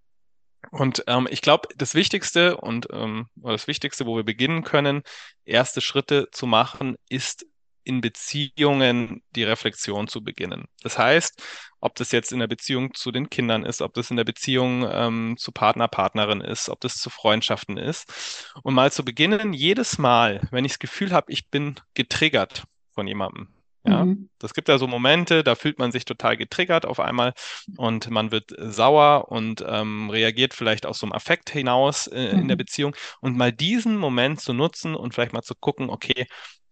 Und 0.70 1.04
ähm, 1.06 1.28
ich 1.30 1.42
glaube, 1.42 1.68
das 1.76 1.94
Wichtigste 1.94 2.56
und 2.56 2.88
ähm, 2.92 3.26
das 3.36 3.66
Wichtigste, 3.66 4.06
wo 4.06 4.16
wir 4.16 4.24
beginnen 4.24 4.64
können, 4.64 5.02
erste 5.44 5.80
Schritte 5.80 6.28
zu 6.32 6.46
machen, 6.46 6.96
ist 7.08 7.46
in 7.86 8.00
Beziehungen 8.00 9.22
die 9.36 9.44
Reflexion 9.44 10.08
zu 10.08 10.22
beginnen. 10.22 10.66
Das 10.82 10.98
heißt, 10.98 11.40
ob 11.80 11.94
das 11.94 12.10
jetzt 12.10 12.32
in 12.32 12.40
der 12.40 12.48
Beziehung 12.48 12.92
zu 12.94 13.12
den 13.12 13.30
Kindern 13.30 13.64
ist, 13.64 13.80
ob 13.80 13.94
das 13.94 14.10
in 14.10 14.16
der 14.16 14.24
Beziehung 14.24 14.84
ähm, 14.90 15.36
zu 15.38 15.52
Partner, 15.52 15.86
Partnerin 15.86 16.40
ist, 16.40 16.68
ob 16.68 16.80
das 16.80 16.96
zu 16.96 17.10
Freundschaften 17.10 17.78
ist. 17.78 18.52
Und 18.64 18.74
mal 18.74 18.90
zu 18.90 19.04
beginnen, 19.04 19.52
jedes 19.52 19.98
Mal, 19.98 20.48
wenn 20.50 20.64
ich 20.64 20.72
das 20.72 20.78
Gefühl 20.80 21.12
habe, 21.12 21.32
ich 21.32 21.48
bin 21.48 21.76
getriggert 21.94 22.64
von 22.92 23.06
jemandem. 23.06 23.55
Ja, 23.86 24.04
mhm. 24.04 24.28
das 24.38 24.52
gibt 24.52 24.68
ja 24.68 24.78
so 24.78 24.86
Momente, 24.86 25.44
da 25.44 25.54
fühlt 25.54 25.78
man 25.78 25.92
sich 25.92 26.04
total 26.04 26.36
getriggert 26.36 26.84
auf 26.84 26.98
einmal 26.98 27.34
und 27.76 28.10
man 28.10 28.32
wird 28.32 28.52
sauer 28.58 29.30
und 29.30 29.64
ähm, 29.66 30.10
reagiert 30.10 30.54
vielleicht 30.54 30.86
aus 30.86 30.98
so 30.98 31.06
einem 31.06 31.12
Affekt 31.12 31.50
hinaus 31.50 32.06
äh, 32.08 32.32
mhm. 32.32 32.40
in 32.40 32.48
der 32.48 32.56
mhm. 32.56 32.58
Beziehung. 32.58 32.96
Und 33.20 33.36
mal 33.36 33.52
diesen 33.52 33.96
Moment 33.96 34.40
zu 34.40 34.52
nutzen 34.52 34.94
und 34.94 35.14
vielleicht 35.14 35.32
mal 35.32 35.42
zu 35.42 35.54
gucken, 35.54 35.88
okay, 35.90 36.26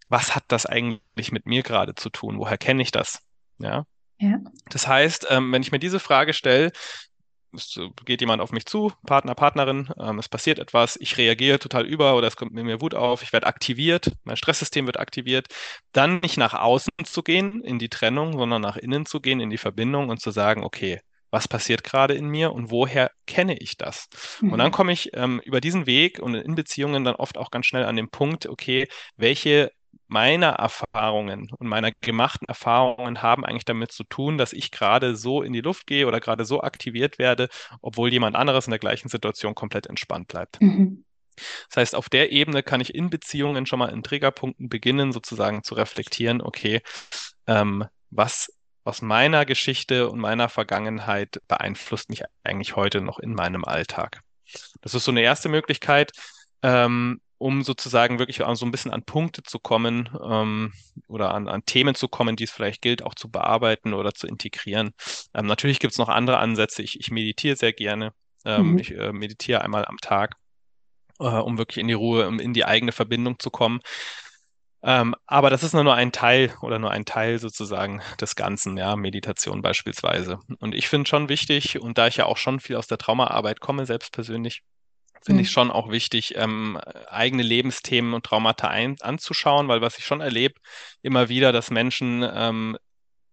was 0.08 0.34
hat 0.34 0.44
das 0.48 0.66
eigentlich 0.66 1.32
mit 1.32 1.46
mir 1.46 1.62
gerade 1.62 1.94
zu 1.94 2.10
tun? 2.10 2.38
Woher 2.38 2.58
kenne 2.58 2.82
ich 2.82 2.90
das? 2.90 3.20
Ja. 3.58 3.86
ja. 4.18 4.38
Das 4.68 4.88
heißt, 4.88 5.28
ähm, 5.30 5.52
wenn 5.52 5.62
ich 5.62 5.72
mir 5.72 5.78
diese 5.78 6.00
Frage 6.00 6.32
stelle, 6.34 6.72
es 7.54 7.78
geht 8.04 8.20
jemand 8.20 8.42
auf 8.42 8.52
mich 8.52 8.66
zu, 8.66 8.92
Partner, 9.06 9.34
Partnerin, 9.34 9.88
ähm, 9.98 10.18
es 10.18 10.28
passiert 10.28 10.58
etwas, 10.58 10.96
ich 10.96 11.16
reagiere 11.16 11.58
total 11.58 11.86
über 11.86 12.16
oder 12.16 12.28
es 12.28 12.36
kommt 12.36 12.52
mir 12.52 12.80
Wut 12.80 12.94
auf, 12.94 13.22
ich 13.22 13.32
werde 13.32 13.46
aktiviert, 13.46 14.12
mein 14.24 14.36
Stresssystem 14.36 14.86
wird 14.86 14.98
aktiviert, 14.98 15.48
dann 15.92 16.18
nicht 16.18 16.36
nach 16.36 16.54
außen 16.54 16.92
zu 17.04 17.22
gehen 17.22 17.62
in 17.62 17.78
die 17.78 17.88
Trennung, 17.88 18.38
sondern 18.38 18.62
nach 18.62 18.76
innen 18.76 19.06
zu 19.06 19.20
gehen 19.20 19.40
in 19.40 19.50
die 19.50 19.58
Verbindung 19.58 20.08
und 20.08 20.20
zu 20.20 20.30
sagen, 20.30 20.64
okay, 20.64 21.00
was 21.34 21.48
passiert 21.48 21.82
gerade 21.82 22.14
in 22.14 22.28
mir 22.28 22.52
und 22.52 22.70
woher 22.70 23.10
kenne 23.26 23.58
ich 23.58 23.76
das? 23.76 24.06
Mhm. 24.40 24.52
Und 24.52 24.58
dann 24.58 24.68
mhm. 24.68 24.72
komme 24.72 24.92
ich 24.92 25.10
ähm, 25.14 25.40
über 25.44 25.60
diesen 25.60 25.86
Weg 25.86 26.20
und 26.20 26.34
in 26.34 26.54
Beziehungen 26.54 27.02
dann 27.02 27.16
oft 27.16 27.36
auch 27.38 27.50
ganz 27.50 27.66
schnell 27.66 27.84
an 27.84 27.96
den 27.96 28.08
Punkt, 28.08 28.46
okay, 28.46 28.86
welche 29.16 29.72
meiner 30.06 30.50
Erfahrungen 30.50 31.50
und 31.58 31.66
meiner 31.66 31.90
gemachten 32.00 32.46
Erfahrungen 32.48 33.22
haben 33.22 33.44
eigentlich 33.44 33.64
damit 33.64 33.92
zu 33.92 34.04
tun, 34.04 34.38
dass 34.38 34.52
ich 34.52 34.70
gerade 34.70 35.16
so 35.16 35.42
in 35.42 35.52
die 35.52 35.60
Luft 35.60 35.86
gehe 35.86 36.06
oder 36.06 36.20
gerade 36.20 36.44
so 36.44 36.62
aktiviert 36.62 37.18
werde, 37.18 37.48
obwohl 37.80 38.12
jemand 38.12 38.36
anderes 38.36 38.66
in 38.66 38.70
der 38.70 38.78
gleichen 38.78 39.08
Situation 39.08 39.54
komplett 39.54 39.86
entspannt 39.86 40.28
bleibt. 40.28 40.60
Mhm. 40.60 41.04
Das 41.68 41.76
heißt, 41.76 41.94
auf 41.94 42.08
der 42.08 42.30
Ebene 42.32 42.62
kann 42.62 42.80
ich 42.80 42.94
in 42.94 43.10
Beziehungen 43.10 43.66
schon 43.66 43.78
mal 43.78 43.88
in 43.88 44.02
Triggerpunkten 44.02 44.68
beginnen, 44.68 45.12
sozusagen 45.12 45.64
zu 45.64 45.74
reflektieren, 45.74 46.40
okay, 46.40 46.80
ähm, 47.46 47.84
was 48.10 48.52
aus 48.84 49.02
meiner 49.02 49.44
Geschichte 49.46 50.10
und 50.10 50.20
meiner 50.20 50.48
Vergangenheit 50.48 51.40
beeinflusst 51.48 52.10
mich 52.10 52.22
eigentlich 52.44 52.76
heute 52.76 53.00
noch 53.00 53.18
in 53.18 53.34
meinem 53.34 53.64
Alltag. 53.64 54.20
Das 54.82 54.94
ist 54.94 55.04
so 55.04 55.10
eine 55.10 55.22
erste 55.22 55.48
Möglichkeit. 55.48 56.12
Ähm, 56.62 57.20
um 57.44 57.62
sozusagen 57.62 58.18
wirklich 58.18 58.38
so 58.38 58.64
ein 58.64 58.70
bisschen 58.70 58.90
an 58.90 59.02
Punkte 59.02 59.42
zu 59.42 59.58
kommen 59.58 60.08
ähm, 60.26 60.72
oder 61.08 61.34
an, 61.34 61.46
an 61.46 61.66
Themen 61.66 61.94
zu 61.94 62.08
kommen, 62.08 62.36
die 62.36 62.44
es 62.44 62.50
vielleicht 62.50 62.80
gilt, 62.80 63.02
auch 63.02 63.14
zu 63.14 63.30
bearbeiten 63.30 63.92
oder 63.92 64.14
zu 64.14 64.26
integrieren. 64.26 64.94
Ähm, 65.34 65.44
natürlich 65.44 65.78
gibt 65.78 65.92
es 65.92 65.98
noch 65.98 66.08
andere 66.08 66.38
Ansätze. 66.38 66.80
Ich, 66.80 66.98
ich 66.98 67.10
meditiere 67.10 67.56
sehr 67.56 67.74
gerne. 67.74 68.14
Ähm, 68.46 68.72
mhm. 68.72 68.78
Ich 68.78 68.92
äh, 68.92 69.12
meditiere 69.12 69.60
einmal 69.60 69.84
am 69.84 69.98
Tag, 69.98 70.36
äh, 71.20 71.26
um 71.26 71.58
wirklich 71.58 71.76
in 71.76 71.88
die 71.88 71.92
Ruhe, 71.92 72.26
um 72.26 72.40
in 72.40 72.54
die 72.54 72.64
eigene 72.64 72.92
Verbindung 72.92 73.38
zu 73.38 73.50
kommen. 73.50 73.80
Ähm, 74.82 75.14
aber 75.26 75.50
das 75.50 75.62
ist 75.62 75.74
nur, 75.74 75.84
nur 75.84 75.94
ein 75.94 76.12
Teil 76.12 76.54
oder 76.62 76.78
nur 76.78 76.92
ein 76.92 77.04
Teil 77.04 77.38
sozusagen 77.38 78.00
des 78.22 78.36
Ganzen, 78.36 78.78
ja, 78.78 78.96
Meditation 78.96 79.60
beispielsweise. 79.60 80.38
Und 80.60 80.74
ich 80.74 80.88
finde 80.88 81.10
schon 81.10 81.28
wichtig, 81.28 81.78
und 81.78 81.98
da 81.98 82.06
ich 82.06 82.16
ja 82.16 82.24
auch 82.24 82.38
schon 82.38 82.58
viel 82.58 82.76
aus 82.76 82.86
der 82.86 82.96
Traumaarbeit 82.96 83.60
komme, 83.60 83.84
selbst 83.84 84.12
persönlich, 84.12 84.62
finde 85.24 85.42
ich 85.42 85.48
mhm. 85.48 85.52
schon 85.52 85.70
auch 85.70 85.90
wichtig, 85.90 86.34
ähm, 86.36 86.78
eigene 87.08 87.42
Lebensthemen 87.42 88.14
und 88.14 88.24
Traumata 88.26 88.68
ein, 88.68 88.96
anzuschauen, 89.00 89.68
weil 89.68 89.80
was 89.80 89.98
ich 89.98 90.04
schon 90.04 90.20
erlebe, 90.20 90.54
immer 91.02 91.28
wieder, 91.28 91.52
dass 91.52 91.70
Menschen 91.70 92.24
ähm, 92.34 92.76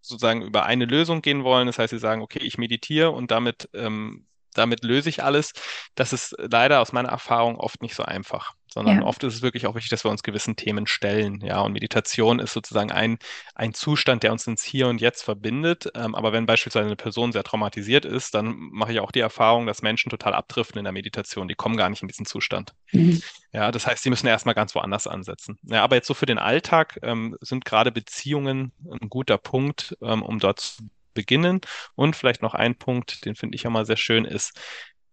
sozusagen 0.01 0.41
über 0.41 0.65
eine 0.65 0.86
Lösung 0.86 1.21
gehen 1.21 1.43
wollen. 1.43 1.67
Das 1.67 1.80
heißt, 1.80 1.91
sie 1.91 1.99
sagen, 1.99 2.21
okay, 2.21 2.39
ich 2.39 2.58
meditiere 2.58 3.12
und 3.12 3.32
damit, 3.32 3.69
ähm, 3.73 4.25
damit 4.54 4.84
löse 4.84 5.10
ich 5.10 5.24
alles. 5.24 5.54
Das 5.96 6.14
ist 6.14 6.36
leider 6.38 6.82
aus 6.82 6.92
meiner 6.92 7.10
Erfahrung 7.10 7.58
oft 7.58 7.82
nicht 7.82 7.96
so 7.96 8.04
einfach 8.04 8.54
sondern 8.74 9.00
ja. 9.00 9.06
oft 9.06 9.24
ist 9.24 9.36
es 9.36 9.42
wirklich 9.42 9.68
auch 9.68 9.76
wichtig, 9.76 9.90
dass 9.90 10.06
wir 10.06 10.12
uns 10.12 10.24
gewissen 10.24 10.56
Themen 10.56 10.88
stellen. 10.88 11.42
Ja, 11.42 11.60
und 11.62 11.74
Meditation 11.74 12.40
ist 12.40 12.54
sozusagen 12.54 12.92
ein, 12.92 13.18
ein 13.54 13.74
Zustand, 13.74 14.24
der 14.24 14.32
uns 14.32 14.48
ins 14.48 14.64
Hier 14.64 14.88
und 14.88 15.02
Jetzt 15.02 15.24
verbindet. 15.24 15.92
Ähm, 15.94 16.16
aber 16.16 16.32
wenn 16.32 16.46
beispielsweise 16.46 16.86
eine 16.86 16.96
Person 16.96 17.34
sehr 17.34 17.44
traumatisiert 17.44 18.06
ist, 18.06 18.34
dann 18.34 18.56
mache 18.56 18.94
ich 18.94 19.00
auch 19.02 19.12
die 19.12 19.20
Erfahrung, 19.20 19.68
dass 19.68 19.82
Menschen 19.82 20.10
total 20.10 20.34
abdriften 20.34 20.78
in 20.78 20.86
der 20.86 20.94
Meditation. 20.94 21.50
Die 21.50 21.56
kommen 21.56 21.76
gar 21.76 21.90
nicht 21.90 22.02
in 22.02 22.08
diesen 22.08 22.26
Zustand. 22.26 22.74
Mhm. 22.94 23.22
Ja, 23.52 23.72
das 23.72 23.86
heißt, 23.86 24.04
sie 24.04 24.10
müssen 24.10 24.28
erstmal 24.28 24.56
ganz 24.56 24.74
woanders 24.74 25.06
ansetzen. 25.06 25.60
Ja, 25.64 25.84
aber 25.84 25.98
jetzt 25.98 26.08
so 26.08 26.14
für 26.14 26.26
den 26.26 26.40
Alltag 26.40 26.98
ähm, 27.04 27.38
sind 27.42 27.66
gerade 27.66 27.92
Beziehungen 27.92 28.72
ein 28.90 29.10
guter 29.10 29.38
Punkt, 29.38 29.98
ähm, 30.02 30.24
um 30.24 30.40
dort 30.40 30.62
zu 30.62 30.84
beginnen. 31.13 31.62
Und 31.95 32.15
vielleicht 32.15 32.41
noch 32.41 32.54
ein 32.54 32.76
Punkt, 32.76 33.26
den 33.26 33.36
finde 33.36 33.56
ich 33.56 33.63
ja 33.63 33.69
mal 33.69 33.86
sehr 33.86 33.97
schön, 33.97 34.26
ist 34.26 34.60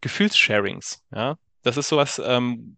Gefühlssharings. 0.00 1.02
Ja, 1.10 1.36
das 1.62 1.76
ist 1.76 1.88
sowas, 1.88 2.20
ähm, 2.24 2.76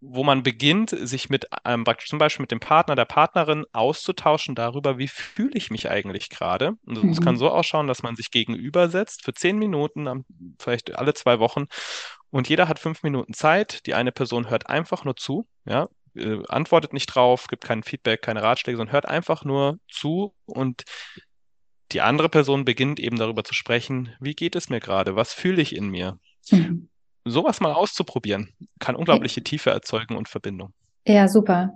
wo 0.00 0.24
man 0.24 0.42
beginnt, 0.42 0.90
sich 0.90 1.28
mit 1.28 1.46
ähm, 1.64 1.84
zum 2.06 2.18
Beispiel 2.18 2.42
mit 2.42 2.50
dem 2.50 2.60
Partner, 2.60 2.96
der 2.96 3.04
Partnerin 3.04 3.66
auszutauschen 3.72 4.54
darüber, 4.54 4.96
wie 4.96 5.08
fühle 5.08 5.52
ich 5.54 5.70
mich 5.70 5.90
eigentlich 5.90 6.30
gerade. 6.30 6.72
Und 6.86 7.10
es 7.10 7.20
mhm. 7.20 7.24
kann 7.24 7.36
so 7.36 7.50
ausschauen, 7.50 7.86
dass 7.86 8.02
man 8.02 8.16
sich 8.16 8.30
gegenübersetzt 8.30 9.24
für 9.24 9.34
zehn 9.34 9.58
Minuten, 9.58 10.24
vielleicht 10.58 10.96
alle 10.96 11.12
zwei 11.12 11.38
Wochen. 11.38 11.66
Und 12.30 12.48
jeder 12.48 12.66
hat 12.66 12.78
fünf 12.78 13.02
Minuten 13.02 13.34
Zeit. 13.34 13.84
Die 13.86 13.94
eine 13.94 14.12
Person 14.12 14.48
hört 14.48 14.68
einfach 14.68 15.04
nur 15.04 15.16
zu, 15.16 15.46
ja, 15.66 15.88
äh, 16.14 16.42
antwortet 16.48 16.92
nicht 16.94 17.06
drauf, 17.06 17.46
gibt 17.48 17.64
kein 17.64 17.82
Feedback, 17.82 18.22
keine 18.22 18.42
Ratschläge, 18.42 18.78
sondern 18.78 18.92
hört 18.92 19.06
einfach 19.06 19.44
nur 19.44 19.78
zu 19.90 20.34
und 20.46 20.84
die 21.92 22.00
andere 22.00 22.28
Person 22.28 22.64
beginnt 22.64 23.00
eben 23.00 23.18
darüber 23.18 23.44
zu 23.44 23.54
sprechen, 23.54 24.14
wie 24.20 24.34
geht 24.34 24.56
es 24.56 24.68
mir 24.68 24.80
gerade, 24.80 25.16
was 25.16 25.32
fühle 25.32 25.62
ich 25.62 25.74
in 25.74 25.88
mir. 25.88 26.18
Mhm 26.50 26.88
sowas 27.24 27.60
mal 27.60 27.72
auszuprobieren, 27.72 28.50
kann 28.78 28.96
unglaubliche 28.96 29.42
Tiefe 29.42 29.70
erzeugen 29.70 30.16
und 30.16 30.28
Verbindung. 30.28 30.72
Ja, 31.06 31.28
super. 31.28 31.74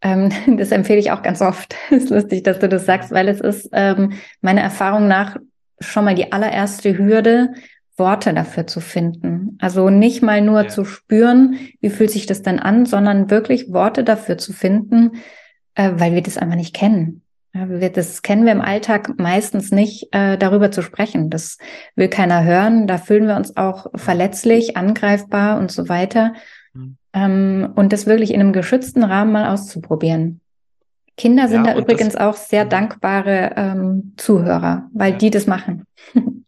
Ähm, 0.00 0.30
das 0.56 0.70
empfehle 0.70 0.98
ich 0.98 1.10
auch 1.10 1.22
ganz 1.22 1.40
oft. 1.40 1.74
Es 1.90 2.04
ist 2.04 2.10
lustig, 2.10 2.42
dass 2.42 2.58
du 2.58 2.68
das 2.68 2.86
sagst, 2.86 3.10
weil 3.10 3.28
es 3.28 3.40
ist 3.40 3.68
ähm, 3.72 4.14
meiner 4.40 4.62
Erfahrung 4.62 5.08
nach 5.08 5.36
schon 5.80 6.04
mal 6.04 6.14
die 6.14 6.32
allererste 6.32 6.96
Hürde, 6.96 7.54
Worte 7.96 8.32
dafür 8.32 8.66
zu 8.66 8.80
finden. 8.80 9.58
Also 9.60 9.90
nicht 9.90 10.22
mal 10.22 10.40
nur 10.40 10.62
ja. 10.62 10.68
zu 10.68 10.84
spüren, 10.84 11.58
wie 11.80 11.90
fühlt 11.90 12.10
sich 12.10 12.26
das 12.26 12.42
denn 12.42 12.58
an, 12.58 12.86
sondern 12.86 13.30
wirklich 13.30 13.72
Worte 13.72 14.02
dafür 14.02 14.38
zu 14.38 14.52
finden, 14.52 15.16
äh, 15.74 15.90
weil 15.94 16.14
wir 16.14 16.22
das 16.22 16.38
einfach 16.38 16.56
nicht 16.56 16.74
kennen. 16.74 17.21
Ja, 17.54 17.66
das 17.66 18.22
kennen 18.22 18.46
wir 18.46 18.52
im 18.52 18.62
Alltag 18.62 19.18
meistens 19.18 19.70
nicht, 19.72 20.08
äh, 20.12 20.38
darüber 20.38 20.70
zu 20.70 20.80
sprechen. 20.82 21.28
Das 21.28 21.58
will 21.96 22.08
keiner 22.08 22.44
hören. 22.44 22.86
Da 22.86 22.96
fühlen 22.96 23.26
wir 23.26 23.36
uns 23.36 23.56
auch 23.56 23.86
verletzlich, 23.94 24.76
angreifbar 24.76 25.58
und 25.58 25.70
so 25.70 25.88
weiter. 25.88 26.32
Mhm. 26.72 26.96
Ähm, 27.12 27.72
und 27.74 27.92
das 27.92 28.06
wirklich 28.06 28.32
in 28.32 28.40
einem 28.40 28.54
geschützten 28.54 29.04
Rahmen 29.04 29.32
mal 29.32 29.52
auszuprobieren. 29.52 30.40
Kinder 31.18 31.46
sind 31.48 31.66
ja, 31.66 31.74
da 31.74 31.78
übrigens 31.78 32.16
auch 32.16 32.36
sehr 32.36 32.64
mhm. 32.64 32.70
dankbare 32.70 33.52
ähm, 33.56 34.14
Zuhörer, 34.16 34.88
weil 34.94 35.12
ja. 35.12 35.18
die 35.18 35.30
das 35.30 35.46
machen. 35.46 35.84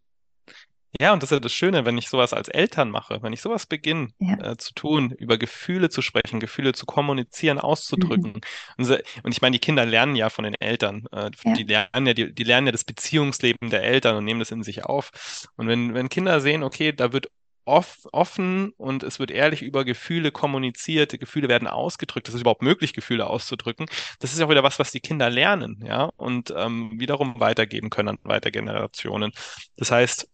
Ja, 1.01 1.13
und 1.13 1.23
das 1.23 1.31
ist 1.31 1.37
ja 1.37 1.41
das 1.41 1.53
Schöne, 1.53 1.85
wenn 1.85 1.99
ich 1.99 2.09
sowas 2.09 2.33
als 2.33 2.49
Eltern 2.49 2.91
mache, 2.91 3.23
wenn 3.23 3.33
ich 3.33 3.41
sowas 3.41 3.67
beginne 3.67 4.09
ja. 4.19 4.53
äh, 4.53 4.57
zu 4.57 4.75
tun, 4.75 5.11
über 5.11 5.39
Gefühle 5.39 5.91
zu 5.91 6.03
sprechen, 6.03 6.39
Gefühle 6.39 6.73
zu 6.73 6.87
kommunizieren, 6.87 7.59
auszudrücken. 7.59 8.33
Mhm. 8.33 8.41
Und, 8.79 8.85
so, 8.85 8.97
und, 9.23 9.33
ich 9.33 9.43
meine, 9.43 9.55
die 9.55 9.61
Kinder 9.61 9.85
lernen 9.85 10.15
ja 10.15 10.31
von 10.31 10.45
den 10.45 10.55
Eltern. 10.55 11.07
Äh, 11.13 11.31
ja. 11.45 11.53
Die 11.55 11.65
lernen 11.65 12.07
ja, 12.07 12.15
die, 12.15 12.33
die, 12.33 12.45
lernen 12.45 12.69
ja 12.69 12.73
das 12.73 12.85
Beziehungsleben 12.85 13.71
der 13.71 13.83
Eltern 13.83 14.17
und 14.17 14.25
nehmen 14.25 14.41
das 14.41 14.53
in 14.53 14.63
sich 14.63 14.85
auf. 14.85 15.11
Und 15.57 15.67
wenn, 15.67 15.95
wenn 15.95 16.09
Kinder 16.09 16.41
sehen, 16.41 16.63
okay, 16.63 16.93
da 16.93 17.13
wird 17.13 17.29
off, 17.65 18.07
offen 18.13 18.71
und 18.77 19.03
es 19.03 19.19
wird 19.19 19.31
ehrlich 19.31 19.63
über 19.63 19.85
Gefühle 19.85 20.31
kommuniziert, 20.31 21.19
Gefühle 21.19 21.49
werden 21.49 21.69
ausgedrückt, 21.69 22.29
es 22.29 22.35
ist 22.35 22.43
überhaupt 22.43 22.63
möglich, 22.63 22.93
Gefühle 22.93 23.27
auszudrücken. 23.27 23.87
Das 24.21 24.33
ist 24.33 24.41
auch 24.41 24.51
wieder 24.51 24.63
was, 24.63 24.79
was 24.79 24.93
die 24.93 25.01
Kinder 25.01 25.31
lernen, 25.31 25.83
ja, 25.87 26.11
und 26.17 26.53
ähm, 26.57 26.93
wiederum 26.99 27.41
weitergeben 27.41 27.91
können 27.91 28.11
an 28.11 28.19
weitere 28.25 28.53
Generationen. 28.53 29.33
Das 29.77 29.91
heißt, 29.91 30.29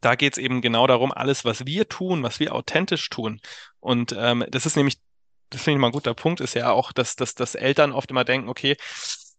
da 0.00 0.14
geht 0.14 0.34
es 0.34 0.38
eben 0.38 0.60
genau 0.60 0.86
darum, 0.86 1.12
alles, 1.12 1.44
was 1.44 1.66
wir 1.66 1.88
tun, 1.88 2.22
was 2.22 2.40
wir 2.40 2.54
authentisch 2.54 3.08
tun. 3.10 3.40
Und 3.80 4.14
ähm, 4.18 4.44
das 4.50 4.66
ist 4.66 4.76
nämlich, 4.76 4.98
das 5.50 5.62
finde 5.62 5.78
ich 5.78 5.80
mal 5.80 5.88
ein 5.88 5.92
guter 5.92 6.14
Punkt, 6.14 6.40
ist 6.40 6.54
ja 6.54 6.70
auch, 6.70 6.92
dass, 6.92 7.16
dass, 7.16 7.34
dass 7.34 7.54
Eltern 7.54 7.92
oft 7.92 8.10
immer 8.10 8.24
denken, 8.24 8.48
okay, 8.48 8.76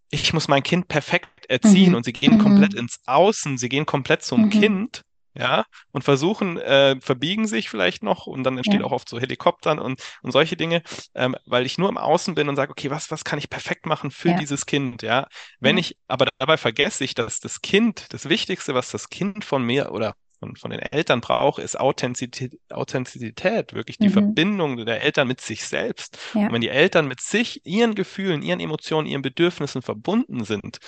ich 0.10 0.34
muss 0.34 0.48
mein 0.48 0.64
Kind 0.64 0.88
perfekt 0.88 1.30
erziehen 1.48 1.90
mhm. 1.90 1.96
und 1.96 2.06
sie 2.06 2.14
gehen 2.14 2.36
mhm. 2.36 2.40
komplett 2.40 2.74
ins 2.74 3.00
Außen, 3.06 3.58
sie 3.58 3.70
gehen 3.70 3.86
komplett 3.86 4.24
zum 4.24 4.46
mhm. 4.46 4.50
Kind, 4.50 5.02
ja, 5.34 5.66
und 5.92 6.04
versuchen, 6.04 6.58
äh, 6.58 7.00
verbiegen 7.00 7.48
sich 7.48 7.70
vielleicht 7.70 8.04
noch 8.04 8.28
und 8.28 8.44
dann 8.44 8.58
entsteht 8.58 8.82
ja. 8.82 8.86
auch 8.86 8.92
oft 8.92 9.08
so 9.08 9.18
Helikoptern 9.20 9.80
und, 9.80 10.02
und 10.22 10.32
solche 10.32 10.58
Dinge, 10.58 10.84
ähm, 11.16 11.38
weil 11.46 11.66
ich 11.66 11.78
nur 11.78 11.88
im 11.88 11.98
Außen 11.98 12.36
bin 12.36 12.50
und 12.50 12.58
sage, 12.58 12.72
okay, 12.72 12.90
was, 12.90 13.12
was 13.12 13.24
kann 13.24 13.40
ich 13.40 13.50
perfekt 13.50 13.86
machen 13.86 14.12
für 14.12 14.32
ja. 14.32 14.38
dieses 14.38 14.66
Kind, 14.66 15.04
ja. 15.04 15.28
Wenn 15.62 15.78
ich, 15.78 15.98
aber 16.10 16.28
dabei 16.38 16.58
vergesse 16.58 17.06
ich, 17.06 17.16
dass 17.16 17.40
das 17.40 17.62
Kind, 17.62 18.08
das 18.10 18.28
Wichtigste, 18.28 18.76
was 18.76 18.92
das 18.92 19.10
Kind 19.10 19.46
von 19.46 19.64
mir 19.64 19.94
oder 19.94 20.16
von, 20.42 20.56
von 20.56 20.72
den 20.72 20.80
Eltern 20.80 21.22
brauche, 21.22 21.62
ist 21.62 21.80
Authentizität, 21.80 22.60
Authentizität 22.70 23.74
wirklich 23.74 23.98
die 24.00 24.10
mhm. 24.10 24.14
Verbindung 24.14 24.86
der 24.86 25.04
Eltern 25.04 25.28
mit 25.28 25.40
sich 25.40 25.64
selbst. 25.64 26.18
Ja. 26.34 26.48
Und 26.48 26.54
wenn 26.54 26.62
die 26.62 26.70
Eltern 26.70 27.08
mit 27.08 27.22
sich, 27.22 27.62
ihren 27.64 27.94
Gefühlen, 27.96 28.42
ihren 28.42 28.60
Emotionen, 28.60 29.08
ihren 29.08 29.22
Bedürfnissen 29.22 29.82
verbunden 29.82 30.44
sind, 30.44 30.80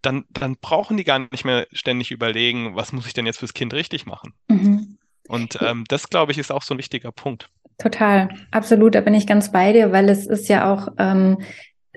dann, 0.00 0.24
dann 0.30 0.56
brauchen 0.60 0.96
die 0.96 1.04
gar 1.04 1.18
nicht 1.18 1.44
mehr 1.44 1.66
ständig 1.72 2.12
überlegen, 2.12 2.76
was 2.76 2.92
muss 2.92 3.06
ich 3.06 3.14
denn 3.14 3.26
jetzt 3.26 3.38
fürs 3.38 3.54
Kind 3.54 3.74
richtig 3.74 4.06
machen. 4.06 4.32
Mhm. 4.48 4.98
Und 5.26 5.58
ähm, 5.60 5.84
das, 5.88 6.08
glaube 6.08 6.32
ich, 6.32 6.38
ist 6.38 6.52
auch 6.52 6.62
so 6.62 6.74
ein 6.74 6.78
wichtiger 6.78 7.10
Punkt. 7.10 7.48
Total, 7.78 8.28
absolut, 8.52 8.94
da 8.94 9.00
bin 9.00 9.14
ich 9.14 9.26
ganz 9.26 9.50
bei 9.50 9.72
dir, 9.72 9.90
weil 9.90 10.08
es 10.08 10.26
ist 10.26 10.48
ja 10.48 10.72
auch 10.72 10.88
ähm, 10.98 11.38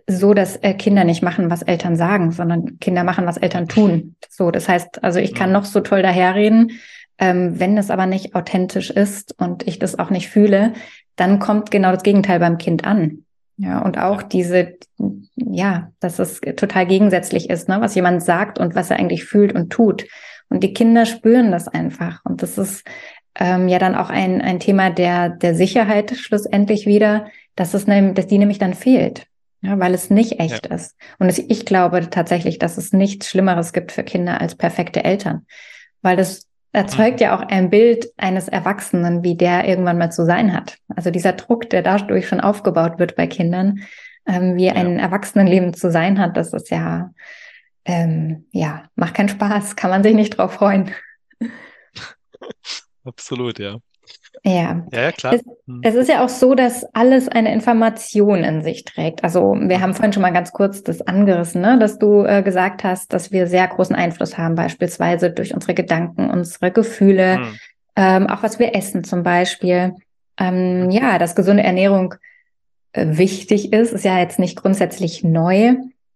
so, 0.08 0.34
dass 0.34 0.56
äh, 0.58 0.74
Kinder 0.74 1.04
nicht 1.04 1.22
machen, 1.22 1.50
was 1.50 1.62
Eltern 1.62 1.98
sagen, 1.98 2.32
sondern 2.32 2.80
Kinder 2.80 3.04
machen, 3.04 3.26
was 3.26 3.38
Eltern 3.38 3.68
tun. 3.68 4.16
So, 4.30 4.52
das 4.52 4.70
heißt, 4.70 5.04
also 5.04 5.20
ich 5.20 5.36
kann 5.36 5.52
noch 5.52 5.66
so 5.66 5.82
toll 5.82 6.02
daherreden, 6.02 6.72
ähm, 7.20 7.60
wenn 7.60 7.78
es 7.78 7.92
aber 7.92 8.06
nicht 8.06 8.34
authentisch 8.34 8.90
ist 8.90 9.36
und 9.38 9.68
ich 9.68 9.80
das 9.80 10.00
auch 10.00 10.10
nicht 10.10 10.30
fühle, 10.30 10.74
dann 11.18 11.40
kommt 11.40 11.72
genau 11.72 11.92
das 11.92 12.04
Gegenteil 12.04 12.40
beim 12.40 12.58
Kind 12.58 12.86
an. 12.86 13.26
Ja, 13.58 13.80
und 13.80 13.98
auch 13.98 14.22
diese, 14.22 14.78
ja, 15.36 15.92
dass 16.00 16.20
es 16.20 16.40
total 16.56 16.86
gegensätzlich 16.86 17.50
ist, 17.50 17.68
ne, 17.68 17.82
was 17.82 17.96
jemand 17.96 18.24
sagt 18.24 18.60
und 18.60 18.76
was 18.76 18.92
er 18.92 19.00
eigentlich 19.00 19.26
fühlt 19.26 19.54
und 19.54 19.72
tut. 19.72 20.06
Und 20.48 20.64
die 20.64 20.74
Kinder 20.74 21.06
spüren 21.08 21.52
das 21.52 21.68
einfach. 21.68 22.24
Und 22.24 22.44
das 22.44 22.60
ist 22.60 22.88
ähm, 23.34 23.68
ja 23.68 23.80
dann 23.80 23.96
auch 23.96 24.12
ein, 24.12 24.42
ein 24.42 24.60
Thema 24.60 24.92
der, 24.92 25.30
der 25.30 25.56
Sicherheit 25.56 26.16
schlussendlich 26.16 26.86
wieder, 26.86 27.26
dass 27.56 27.74
es, 27.74 27.86
dass 27.86 28.28
die 28.28 28.38
nämlich 28.38 28.60
dann 28.60 28.76
fehlt 28.76 29.26
ja, 29.62 29.80
weil 29.80 29.94
es 29.94 30.10
nicht 30.10 30.40
echt 30.40 30.70
ja. 30.70 30.76
ist. 30.76 30.96
Und 31.20 31.30
es, 31.30 31.40
ich 31.40 31.66
glaube 31.66 32.10
tatsächlich, 32.10 32.60
dass 32.60 32.78
es 32.78 32.94
nichts 32.94 33.30
Schlimmeres 33.30 33.74
gibt 33.74 33.92
für 33.92 34.04
Kinder 34.04 34.40
als 34.40 34.56
perfekte 34.56 35.04
Eltern, 35.04 35.46
weil 36.02 36.16
das 36.16 36.48
erzeugt 36.74 37.20
mhm. 37.20 37.24
ja 37.24 37.36
auch 37.36 37.42
ein 37.42 37.70
Bild 37.70 38.08
eines 38.18 38.48
Erwachsenen, 38.48 39.24
wie 39.24 39.36
der 39.36 39.68
irgendwann 39.68 39.98
mal 39.98 40.12
zu 40.12 40.26
sein 40.26 40.54
hat. 40.54 40.78
Also 40.96 41.10
dieser 41.10 41.34
Druck, 41.34 41.70
der 41.70 41.82
dadurch 41.82 42.28
schon 42.28 42.42
aufgebaut 42.42 43.00
wird 43.00 43.16
bei 43.16 43.28
Kindern, 43.28 43.80
ähm, 44.28 44.58
wie 44.58 44.66
ja. 44.66 44.74
ein 44.74 45.00
Erwachsenenleben 45.00 45.74
zu 45.74 45.90
sein 45.90 46.20
hat, 46.20 46.38
das 46.38 46.54
ist 46.54 46.70
ja, 46.70 47.12
ähm, 47.86 48.46
ja, 48.52 48.84
macht 48.96 49.16
keinen 49.16 49.30
Spaß, 49.30 49.76
kann 49.76 49.90
man 49.90 50.04
sich 50.04 50.14
nicht 50.14 50.38
drauf 50.38 50.54
freuen. 50.54 50.92
Absolut, 53.06 53.58
ja. 53.58 53.78
Ja, 54.44 54.52
ja, 54.52 54.84
ja 54.92 55.12
klar. 55.12 55.34
Es, 55.34 55.42
hm. 55.66 55.82
es, 55.84 55.96
ist 55.96 56.10
ja 56.10 56.24
auch 56.24 56.30
so, 56.30 56.56
dass 56.56 56.86
alles 56.94 57.28
eine 57.28 57.54
Information 57.54 58.44
in 58.44 58.62
sich 58.62 58.86
trägt. 58.86 59.24
Also 59.24 59.56
wir 59.60 59.82
haben 59.82 59.94
vorhin 59.94 60.14
schon 60.14 60.22
mal 60.22 60.34
ganz 60.34 60.52
kurz 60.52 60.84
das 60.84 61.02
angerissen, 61.02 61.62
ne? 61.62 61.78
dass 61.80 62.00
du 62.00 62.24
äh, 62.24 62.44
gesagt 62.44 62.84
hast, 62.84 63.14
dass 63.14 63.32
wir 63.32 63.48
sehr 63.48 63.68
großen 63.68 63.96
Einfluss 63.96 64.38
haben, 64.38 64.56
beispielsweise 64.56 65.32
durch 65.32 65.54
unsere 65.54 65.74
Gedanken, 65.74 66.30
unsere 66.30 66.72
Gefühle, 66.72 67.38
hm. 67.38 67.60
ähm, 67.96 68.28
auch 68.28 68.44
was 68.44 68.60
wir 68.60 68.76
essen 68.76 69.04
zum 69.04 69.24
Beispiel. 69.24 69.94
Ähm, 70.40 70.84
hm. 70.84 70.92
ja, 70.92 71.18
dass 71.18 71.36
gesunde 71.36 71.64
Ernährung 71.64 72.16
äh, 72.94 73.18
wichtig 73.18 73.74
ist, 73.74 73.92
ist 73.92 74.06
ja 74.06 74.20
jetzt 74.20 74.40
nicht 74.40 74.56
grundsätzlich 74.56 75.24
neu. 75.24 75.76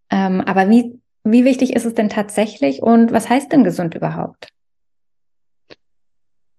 Ähm, 0.10 0.41
aber 0.41 0.69
wie, 0.69 0.99
wie 1.23 1.45
wichtig 1.45 1.75
ist 1.75 1.86
es 1.86 1.95
denn 1.95 2.10
tatsächlich 2.10 2.82
und 2.82 3.12
was 3.12 3.30
heißt 3.30 3.51
denn 3.51 3.63
gesund 3.63 3.95
überhaupt? 3.95 4.49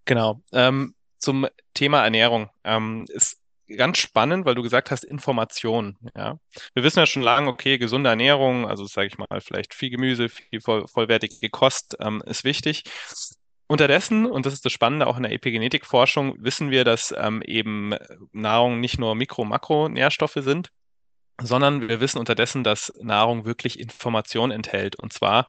Genau. 0.04 0.40
Ähm, 0.52 0.94
zum 1.22 1.46
Thema 1.74 2.04
Ernährung. 2.04 2.50
Ähm, 2.64 3.06
ist 3.08 3.38
ganz 3.76 3.98
spannend, 3.98 4.44
weil 4.44 4.54
du 4.54 4.62
gesagt 4.62 4.90
hast, 4.90 5.04
Information. 5.04 5.96
Ja, 6.16 6.38
wir 6.74 6.82
wissen 6.82 6.98
ja 6.98 7.06
schon 7.06 7.22
lange, 7.22 7.48
okay, 7.48 7.78
gesunde 7.78 8.10
Ernährung, 8.10 8.66
also 8.66 8.84
sage 8.86 9.08
ich 9.08 9.18
mal, 9.18 9.40
vielleicht 9.40 9.74
viel 9.74 9.90
Gemüse, 9.90 10.28
viel 10.28 10.60
voll, 10.60 10.86
vollwertige 10.88 11.48
Kost 11.50 11.96
ähm, 12.00 12.22
ist 12.26 12.44
wichtig. 12.44 12.84
Unterdessen, 13.68 14.26
und 14.26 14.44
das 14.44 14.52
ist 14.52 14.66
das 14.66 14.72
Spannende 14.72 15.06
auch 15.06 15.16
in 15.16 15.22
der 15.22 15.32
Epigenetikforschung, 15.32 16.34
wissen 16.38 16.70
wir, 16.70 16.84
dass 16.84 17.14
ähm, 17.16 17.40
eben 17.42 17.94
Nahrung 18.32 18.80
nicht 18.80 18.98
nur 18.98 19.14
Mikro-, 19.14 19.44
Makronährstoffe 19.46 20.36
sind, 20.36 20.68
sondern 21.40 21.88
wir 21.88 22.00
wissen 22.00 22.18
unterdessen, 22.18 22.64
dass 22.64 22.92
Nahrung 23.00 23.46
wirklich 23.46 23.80
Information 23.80 24.50
enthält. 24.50 24.96
Und 24.96 25.12
zwar 25.14 25.46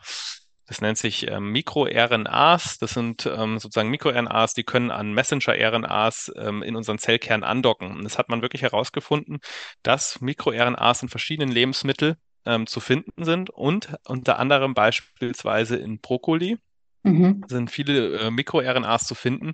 das 0.65 0.82
nennt 0.82 0.97
sich 0.97 1.30
ähm, 1.30 1.52
MikroRNAs. 1.52 2.78
Das 2.80 2.91
sind 2.91 3.26
ähm, 3.26 3.60
sozusagen 3.60 3.89
MikroRNAs, 3.89 4.54
die 4.54 4.63
können 4.63 4.91
an 4.91 5.13
Messenger-RNAs 5.13 6.32
ähm, 6.38 6.63
in 6.63 6.76
unseren 6.76 6.99
Zellkern 6.99 7.43
andocken. 7.43 7.91
Und 7.91 8.04
das 8.04 8.17
hat 8.17 8.30
man 8.30 8.41
wirklich 8.41 8.62
herausgefunden, 8.62 9.39
dass 9.84 10.21
MikroRNAs 10.21 11.04
in 11.04 11.10
verschiedenen 11.10 11.52
Lebensmitteln 11.52 12.15
ähm, 12.45 12.67
zu 12.67 12.80
finden 12.80 13.26
sind 13.26 13.49
und 13.49 13.95
unter 14.06 14.39
anderem 14.39 14.73
beispielsweise 14.73 15.76
in 15.76 15.99
Brokkoli, 15.99 16.58
mhm. 17.04 17.44
sind 17.48 17.70
viele 17.70 18.18
äh, 18.18 18.32
MikroRNAs 18.32 19.06
zu 19.06 19.16
finden, 19.16 19.54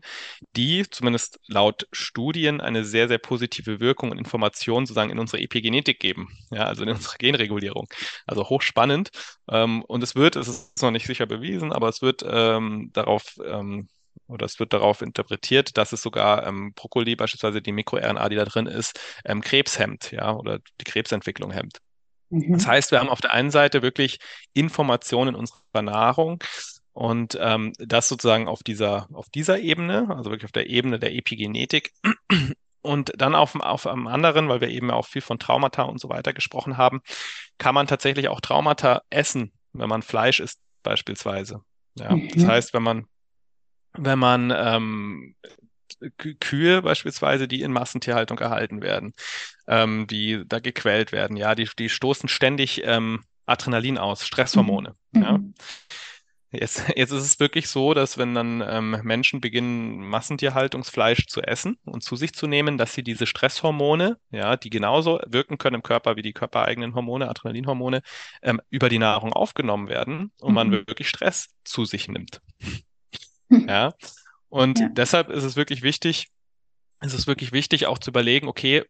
die 0.56 0.86
zumindest 0.90 1.40
laut 1.48 1.88
Studien 1.92 2.62
eine 2.62 2.86
sehr, 2.86 3.08
sehr 3.08 3.18
positive 3.18 3.80
Wirkung 3.80 4.12
und 4.12 4.18
Information 4.18 4.86
sozusagen 4.86 5.12
in 5.12 5.20
unsere 5.20 5.42
Epigenetik 5.42 6.00
geben, 6.00 6.30
ja, 6.52 6.66
also 6.66 6.84
in 6.84 6.90
unsere 6.90 7.18
Genregulierung. 7.18 7.88
Also 8.26 8.48
hochspannend. 8.50 9.10
Ähm, 9.50 9.84
und 9.84 10.04
es 10.04 10.16
wird, 10.16 10.36
es 10.36 10.48
ist 10.48 10.82
noch 10.82 10.92
nicht 10.92 11.08
sicher 11.08 11.26
bewiesen, 11.26 11.74
aber 11.74 11.90
es 11.90 12.02
wird 12.02 12.24
ähm, 12.28 12.92
darauf 12.94 13.38
ähm, 13.46 13.90
oder 14.28 14.46
es 14.46 14.60
wird 14.60 14.74
darauf 14.74 15.02
interpretiert, 15.02 15.78
dass 15.78 15.92
es 15.92 16.02
sogar 16.02 16.46
ähm, 16.46 16.74
Brokkoli 16.74 17.16
beispielsweise 17.16 17.62
die 17.62 17.72
MikroRNA, 17.72 18.30
die 18.30 18.36
da 18.36 18.46
drin 18.46 18.68
ist, 18.68 19.00
ähm, 19.26 19.42
Krebs 19.42 19.80
hemmt, 19.80 20.12
ja, 20.12 20.34
oder 20.34 20.60
die 20.80 20.86
Krebsentwicklung 20.86 21.52
hemmt. 21.52 21.80
Mhm. 22.30 22.54
Das 22.54 22.68
heißt, 22.68 22.92
wir 22.92 23.00
haben 23.00 23.10
auf 23.10 23.22
der 23.22 23.34
einen 23.34 23.52
Seite 23.52 23.82
wirklich 23.82 24.20
Informationen 24.54 25.30
in 25.30 25.36
unserer 25.36 25.82
Nahrung, 25.82 26.44
und 27.00 27.38
ähm, 27.40 27.72
das 27.80 28.10
sozusagen 28.10 28.50
auf 28.50 28.62
dieser, 28.62 29.08
auf 29.14 29.30
dieser 29.30 29.58
Ebene, 29.58 30.14
also 30.14 30.32
wirklich 30.32 30.44
auf 30.44 30.52
der 30.52 30.70
Ebene 30.70 31.00
der 31.00 31.16
Epigenetik. 31.16 31.94
Und 32.82 33.14
dann 33.16 33.36
auf, 33.36 33.56
auf 33.56 33.88
einem 33.88 34.08
anderen, 34.08 34.50
weil 34.50 34.60
wir 34.60 34.68
eben 34.68 34.92
auch 34.92 35.08
viel 35.08 35.22
von 35.22 35.40
Traumata 35.40 35.84
und 35.84 36.02
so 36.02 36.10
weiter 36.10 36.34
gesprochen 36.34 36.76
haben, 36.76 37.00
kann 37.58 37.74
man 37.74 37.88
tatsächlich 37.88 38.28
auch 38.28 38.42
Traumata 38.42 39.02
essen, 39.10 39.54
wenn 39.72 39.88
man 39.88 40.02
Fleisch 40.02 40.42
isst, 40.42 40.60
beispielsweise. 40.84 41.62
Ja, 41.96 42.14
mhm. 42.14 42.28
Das 42.34 42.46
heißt, 42.46 42.74
wenn 42.74 42.84
man, 42.84 43.06
wenn 43.94 44.20
man 44.20 44.54
ähm, 44.54 45.36
Kühe 46.42 46.82
beispielsweise, 46.82 47.48
die 47.48 47.62
in 47.62 47.72
Massentierhaltung 47.72 48.36
gehalten 48.36 48.82
werden, 48.82 49.14
ähm, 49.68 50.06
die 50.06 50.44
da 50.46 50.60
gequält 50.60 51.14
werden, 51.14 51.38
ja, 51.38 51.56
die, 51.56 51.70
die 51.80 51.88
stoßen 51.88 52.28
ständig 52.28 52.82
ähm, 52.84 53.24
Adrenalin 53.46 53.98
aus, 53.98 54.28
Stresshormone. 54.28 54.96
Mhm. 55.14 55.22
Ja. 55.22 55.40
Jetzt, 56.52 56.84
jetzt 56.96 57.12
ist 57.12 57.24
es 57.24 57.40
wirklich 57.40 57.68
so, 57.68 57.94
dass 57.94 58.18
wenn 58.18 58.34
dann 58.34 58.64
ähm, 58.66 59.00
Menschen 59.04 59.42
beginnen, 59.42 60.00
Massentierhaltungsfleisch 60.08 61.28
zu 61.28 61.42
essen 61.42 61.78
und 61.86 62.04
zu 62.04 62.16
sich 62.16 62.34
zu 62.34 62.48
nehmen, 62.48 62.78
dass 62.78 62.94
sie 62.94 63.04
diese 63.04 63.28
Stresshormone, 63.28 64.18
ja, 64.32 64.58
die 64.58 64.70
genauso 64.70 65.20
wirken 65.28 65.58
können 65.58 65.76
im 65.76 65.84
Körper 65.84 66.16
wie 66.16 66.22
die 66.22 66.34
körpereigenen 66.34 66.96
Hormone, 66.96 67.30
Adrenalinhormone, 67.30 68.02
ähm, 68.42 68.62
über 68.70 68.90
die 68.90 69.00
Nahrung 69.00 69.34
aufgenommen 69.34 69.90
werden 69.90 70.32
und 70.40 70.50
mhm. 70.50 70.56
man 70.56 70.72
wirklich 70.72 71.10
Stress 71.10 71.50
zu 71.64 71.86
sich 71.86 72.08
nimmt. 72.08 72.42
ja. 73.50 73.94
Und 74.50 74.80
ja. 74.80 74.90
deshalb 74.90 75.30
ist 75.30 75.44
es 75.44 75.56
wirklich 75.56 75.84
wichtig, 75.84 76.30
ist 77.02 77.14
es 77.14 77.28
wirklich 77.28 77.52
wichtig, 77.52 77.86
auch 77.86 78.00
zu 78.00 78.10
überlegen, 78.10 78.48
okay, 78.48 78.84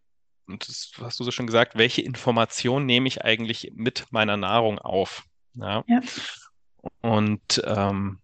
und 0.48 0.68
das 0.68 0.92
hast 1.00 1.20
du 1.20 1.24
so 1.24 1.32
schon 1.32 1.46
gesagt, 1.46 1.78
welche 1.78 2.02
Information 2.02 2.86
nehme 2.86 3.08
ich 3.08 3.24
eigentlich 3.24 3.72
mit 3.76 4.08
meiner 4.10 4.36
Nahrung 4.36 4.80
auf? 4.80 5.24
Ja. 5.54 5.84
ja. 5.88 6.00
Und 7.02 7.62
ähm, 7.66 8.20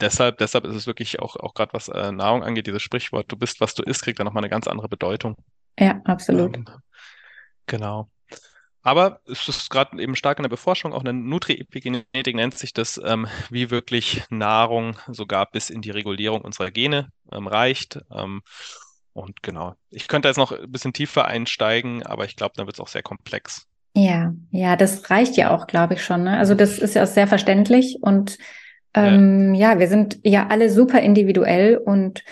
deshalb, 0.00 0.38
deshalb 0.38 0.64
ist 0.66 0.74
es 0.74 0.86
wirklich 0.86 1.20
auch, 1.20 1.36
auch 1.36 1.54
gerade 1.54 1.72
was 1.72 1.88
äh, 1.88 2.12
Nahrung 2.12 2.42
angeht, 2.42 2.66
dieses 2.66 2.82
Sprichwort, 2.82 3.30
du 3.30 3.36
bist, 3.36 3.60
was 3.60 3.74
du 3.74 3.82
isst, 3.82 4.02
kriegt 4.02 4.18
dann 4.18 4.26
nochmal 4.26 4.42
eine 4.42 4.50
ganz 4.50 4.66
andere 4.66 4.88
Bedeutung. 4.88 5.36
Ja, 5.78 6.00
absolut. 6.04 6.56
Ähm, 6.56 6.66
genau. 7.66 8.10
Aber 8.82 9.20
es 9.26 9.48
ist 9.48 9.70
gerade 9.70 10.00
eben 10.00 10.16
stark 10.16 10.38
in 10.38 10.44
der 10.44 10.48
Beforschung, 10.48 10.92
auch 10.92 11.00
in 11.00 11.04
der 11.04 11.12
Nutri-Epigenetik 11.12 12.34
nennt 12.34 12.56
sich 12.56 12.72
das, 12.72 12.98
ähm, 13.04 13.26
wie 13.50 13.70
wirklich 13.70 14.22
Nahrung 14.30 14.96
sogar 15.08 15.50
bis 15.50 15.68
in 15.68 15.82
die 15.82 15.90
Regulierung 15.90 16.40
unserer 16.42 16.70
Gene 16.70 17.10
ähm, 17.32 17.48
reicht. 17.48 17.98
Ähm, 18.10 18.42
und 19.12 19.42
genau, 19.42 19.74
ich 19.90 20.06
könnte 20.06 20.28
jetzt 20.28 20.36
noch 20.36 20.52
ein 20.52 20.70
bisschen 20.70 20.92
tiefer 20.92 21.26
einsteigen, 21.26 22.04
aber 22.06 22.24
ich 22.24 22.36
glaube, 22.36 22.54
dann 22.56 22.66
wird 22.66 22.76
es 22.76 22.80
auch 22.80 22.88
sehr 22.88 23.02
komplex. 23.02 23.66
Ja, 23.94 24.34
ja, 24.50 24.76
das 24.76 25.10
reicht 25.10 25.36
ja 25.36 25.50
auch, 25.50 25.66
glaube 25.66 25.94
ich 25.94 26.04
schon. 26.04 26.24
Ne? 26.24 26.38
Also 26.38 26.54
das 26.54 26.78
ist 26.78 26.94
ja 26.94 27.02
auch 27.02 27.08
sehr 27.08 27.26
verständlich 27.26 27.98
und 28.00 28.38
ähm, 28.94 29.54
ja. 29.54 29.72
ja, 29.72 29.78
wir 29.78 29.88
sind 29.88 30.18
ja 30.24 30.46
alle 30.48 30.70
super 30.70 31.00
individuell 31.00 31.76
und 31.76 32.22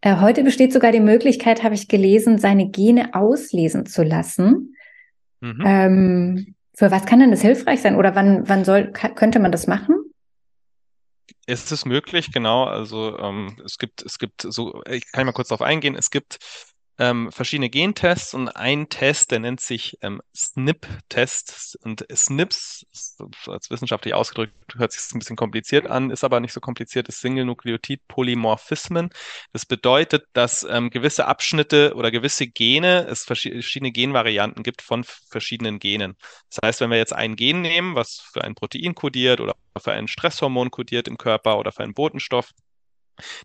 äh, 0.00 0.16
heute 0.16 0.44
besteht 0.44 0.72
sogar 0.72 0.92
die 0.92 1.00
Möglichkeit, 1.00 1.62
habe 1.62 1.74
ich 1.74 1.88
gelesen, 1.88 2.38
seine 2.38 2.68
Gene 2.68 3.14
auslesen 3.14 3.86
zu 3.86 4.02
lassen. 4.02 4.76
Mhm. 5.40 5.62
Ähm, 5.64 6.54
für 6.74 6.90
was 6.90 7.06
kann 7.06 7.20
denn 7.20 7.30
das 7.30 7.42
hilfreich 7.42 7.80
sein 7.80 7.96
oder 7.96 8.14
wann, 8.14 8.48
wann 8.48 8.64
soll, 8.64 8.92
könnte 8.92 9.38
man 9.38 9.52
das 9.52 9.66
machen? 9.66 9.96
Es 11.46 11.70
ist 11.70 11.86
möglich, 11.86 12.32
genau. 12.32 12.64
Also 12.64 13.18
ähm, 13.18 13.56
es 13.64 13.78
gibt, 13.78 14.02
es 14.02 14.18
gibt 14.18 14.42
so, 14.42 14.82
ich 14.88 15.10
kann 15.12 15.26
mal 15.26 15.32
kurz 15.32 15.48
darauf 15.48 15.66
eingehen, 15.66 15.94
es 15.94 16.10
gibt 16.10 16.38
ähm, 16.98 17.30
verschiedene 17.30 17.68
Gentests 17.68 18.32
und 18.32 18.48
ein 18.48 18.88
Test, 18.88 19.30
der 19.30 19.40
nennt 19.40 19.60
sich 19.60 19.98
ähm, 20.00 20.22
SNP-Test. 20.34 21.78
Und 21.82 22.06
SNPs, 22.10 22.86
als 23.46 23.70
wissenschaftlich 23.70 24.14
ausgedrückt, 24.14 24.54
hört 24.76 24.92
sich 24.92 25.14
ein 25.14 25.18
bisschen 25.18 25.36
kompliziert 25.36 25.86
an, 25.86 26.10
ist 26.10 26.24
aber 26.24 26.40
nicht 26.40 26.52
so 26.52 26.60
kompliziert, 26.60 27.08
ist 27.08 27.20
Single-Nukleotid-Polymorphismen. 27.20 29.10
Das 29.52 29.66
bedeutet, 29.66 30.26
dass 30.32 30.66
ähm, 30.68 30.90
gewisse 30.90 31.26
Abschnitte 31.26 31.94
oder 31.94 32.10
gewisse 32.10 32.46
Gene, 32.46 33.06
es 33.08 33.24
verschiedene 33.24 33.92
Genvarianten 33.92 34.62
gibt 34.62 34.80
von 34.82 35.04
verschiedenen 35.04 35.78
Genen. 35.78 36.16
Das 36.48 36.58
heißt, 36.64 36.80
wenn 36.80 36.90
wir 36.90 36.98
jetzt 36.98 37.12
ein 37.12 37.36
Gen 37.36 37.60
nehmen, 37.60 37.94
was 37.94 38.20
für 38.32 38.42
ein 38.42 38.54
Protein 38.54 38.94
kodiert 38.94 39.40
oder 39.40 39.54
für 39.78 39.92
ein 39.92 40.08
Stresshormon 40.08 40.70
kodiert 40.70 41.08
im 41.08 41.18
Körper 41.18 41.58
oder 41.58 41.72
für 41.72 41.82
einen 41.82 41.94
Botenstoff, 41.94 42.52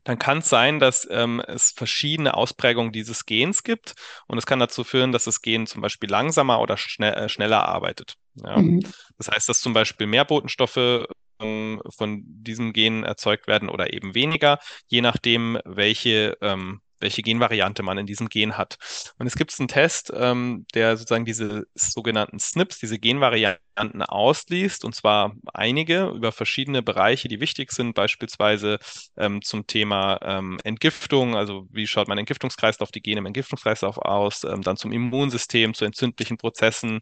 dann 0.04 0.20
kann 0.20 0.40
es 0.40 0.50
sein, 0.50 0.80
dass 0.80 1.08
ähm, 1.10 1.42
es 1.48 1.72
verschiedene 1.72 2.34
Ausprägungen 2.34 2.92
dieses 2.92 3.26
Gens 3.26 3.64
gibt 3.64 3.94
und 4.28 4.38
es 4.38 4.46
kann 4.46 4.60
dazu 4.60 4.84
führen, 4.84 5.12
dass 5.12 5.26
das 5.26 5.42
Gen 5.42 5.68
zum 5.68 5.82
Beispiel 5.82 6.10
langsamer 6.10 6.62
oder 6.62 6.78
schnell, 6.78 7.14
äh, 7.14 7.30
schneller 7.30 7.68
arbeitet. 7.68 8.16
Ja? 8.36 8.58
Mhm. 8.58 8.82
Das 9.18 9.30
heißt, 9.30 9.50
dass 9.50 9.62
zum 9.62 9.74
Beispiel 9.74 10.08
mehr 10.08 10.26
Botenstoffe 10.26 11.06
ähm, 11.40 11.82
von 11.96 12.22
diesem 12.26 12.74
Gen 12.74 13.04
erzeugt 13.04 13.48
werden 13.48 13.70
oder 13.70 13.94
eben 13.94 14.16
weniger, 14.16 14.60
je 14.88 15.02
nachdem, 15.02 15.60
welche 15.66 16.38
ähm, 16.42 16.82
welche 17.02 17.22
Genvariante 17.22 17.84
man 17.84 17.98
in 17.98 18.06
diesem 18.06 18.30
Gen 18.30 18.58
hat. 18.58 18.78
Und 19.18 19.28
es 19.28 19.36
gibt 19.36 19.58
einen 19.60 19.68
Test, 19.68 20.12
ähm, 20.16 20.66
der 20.74 20.98
sozusagen 20.98 21.26
diese 21.26 21.66
sogenannten 21.76 22.40
SNPs, 22.40 22.80
diese 22.80 23.00
Genvarianten 23.00 24.02
ausliest, 24.04 24.86
und 24.86 24.96
zwar 24.96 25.34
einige 25.54 26.08
über 26.10 26.32
verschiedene 26.32 26.82
Bereiche, 26.82 27.28
die 27.28 27.40
wichtig 27.40 27.72
sind, 27.72 27.94
beispielsweise 27.94 28.80
ähm, 29.18 29.42
zum 29.42 29.68
Thema 29.68 30.20
ähm, 30.22 30.60
Entgiftung, 30.64 31.36
also 31.36 31.68
wie 31.72 31.88
schaut 31.88 32.08
mein 32.08 32.18
Entgiftungskreislauf, 32.18 32.92
die 32.92 33.02
Gene 33.02 33.20
im 33.20 33.26
Entgiftungskreislauf 33.26 33.98
aus, 33.98 34.44
ähm, 34.44 34.62
dann 34.62 34.78
zum 34.78 34.92
Immunsystem, 34.92 35.74
zu 35.74 35.86
entzündlichen 35.86 36.38
Prozessen, 36.38 37.00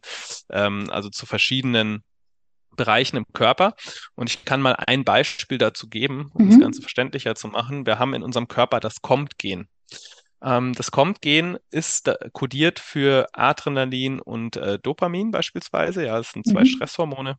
ähm, 0.50 0.88
also 0.90 1.10
zu 1.10 1.26
verschiedenen 1.26 2.02
Bereichen 2.76 3.16
im 3.16 3.26
Körper. 3.32 3.74
Und 4.14 4.30
ich 4.30 4.44
kann 4.44 4.62
mal 4.62 4.72
ein 4.72 5.04
Beispiel 5.04 5.58
dazu 5.58 5.88
geben, 5.88 6.30
um 6.34 6.46
mhm. 6.46 6.50
das 6.50 6.60
Ganze 6.60 6.80
verständlicher 6.82 7.34
zu 7.34 7.48
machen. 7.48 7.86
Wir 7.86 7.98
haben 7.98 8.14
in 8.14 8.22
unserem 8.22 8.48
Körper 8.48 8.80
das 8.80 9.02
COMT-Gen. 9.02 9.68
Ähm, 10.42 10.72
das 10.74 10.90
COMT-Gen 10.90 11.58
ist 11.70 12.10
kodiert 12.32 12.78
für 12.78 13.28
Adrenalin 13.32 14.20
und 14.20 14.56
äh, 14.56 14.78
Dopamin 14.78 15.30
beispielsweise. 15.30 16.06
Ja, 16.06 16.18
das 16.18 16.30
sind 16.30 16.46
zwei 16.46 16.60
mhm. 16.60 16.66
Stresshormone. 16.66 17.38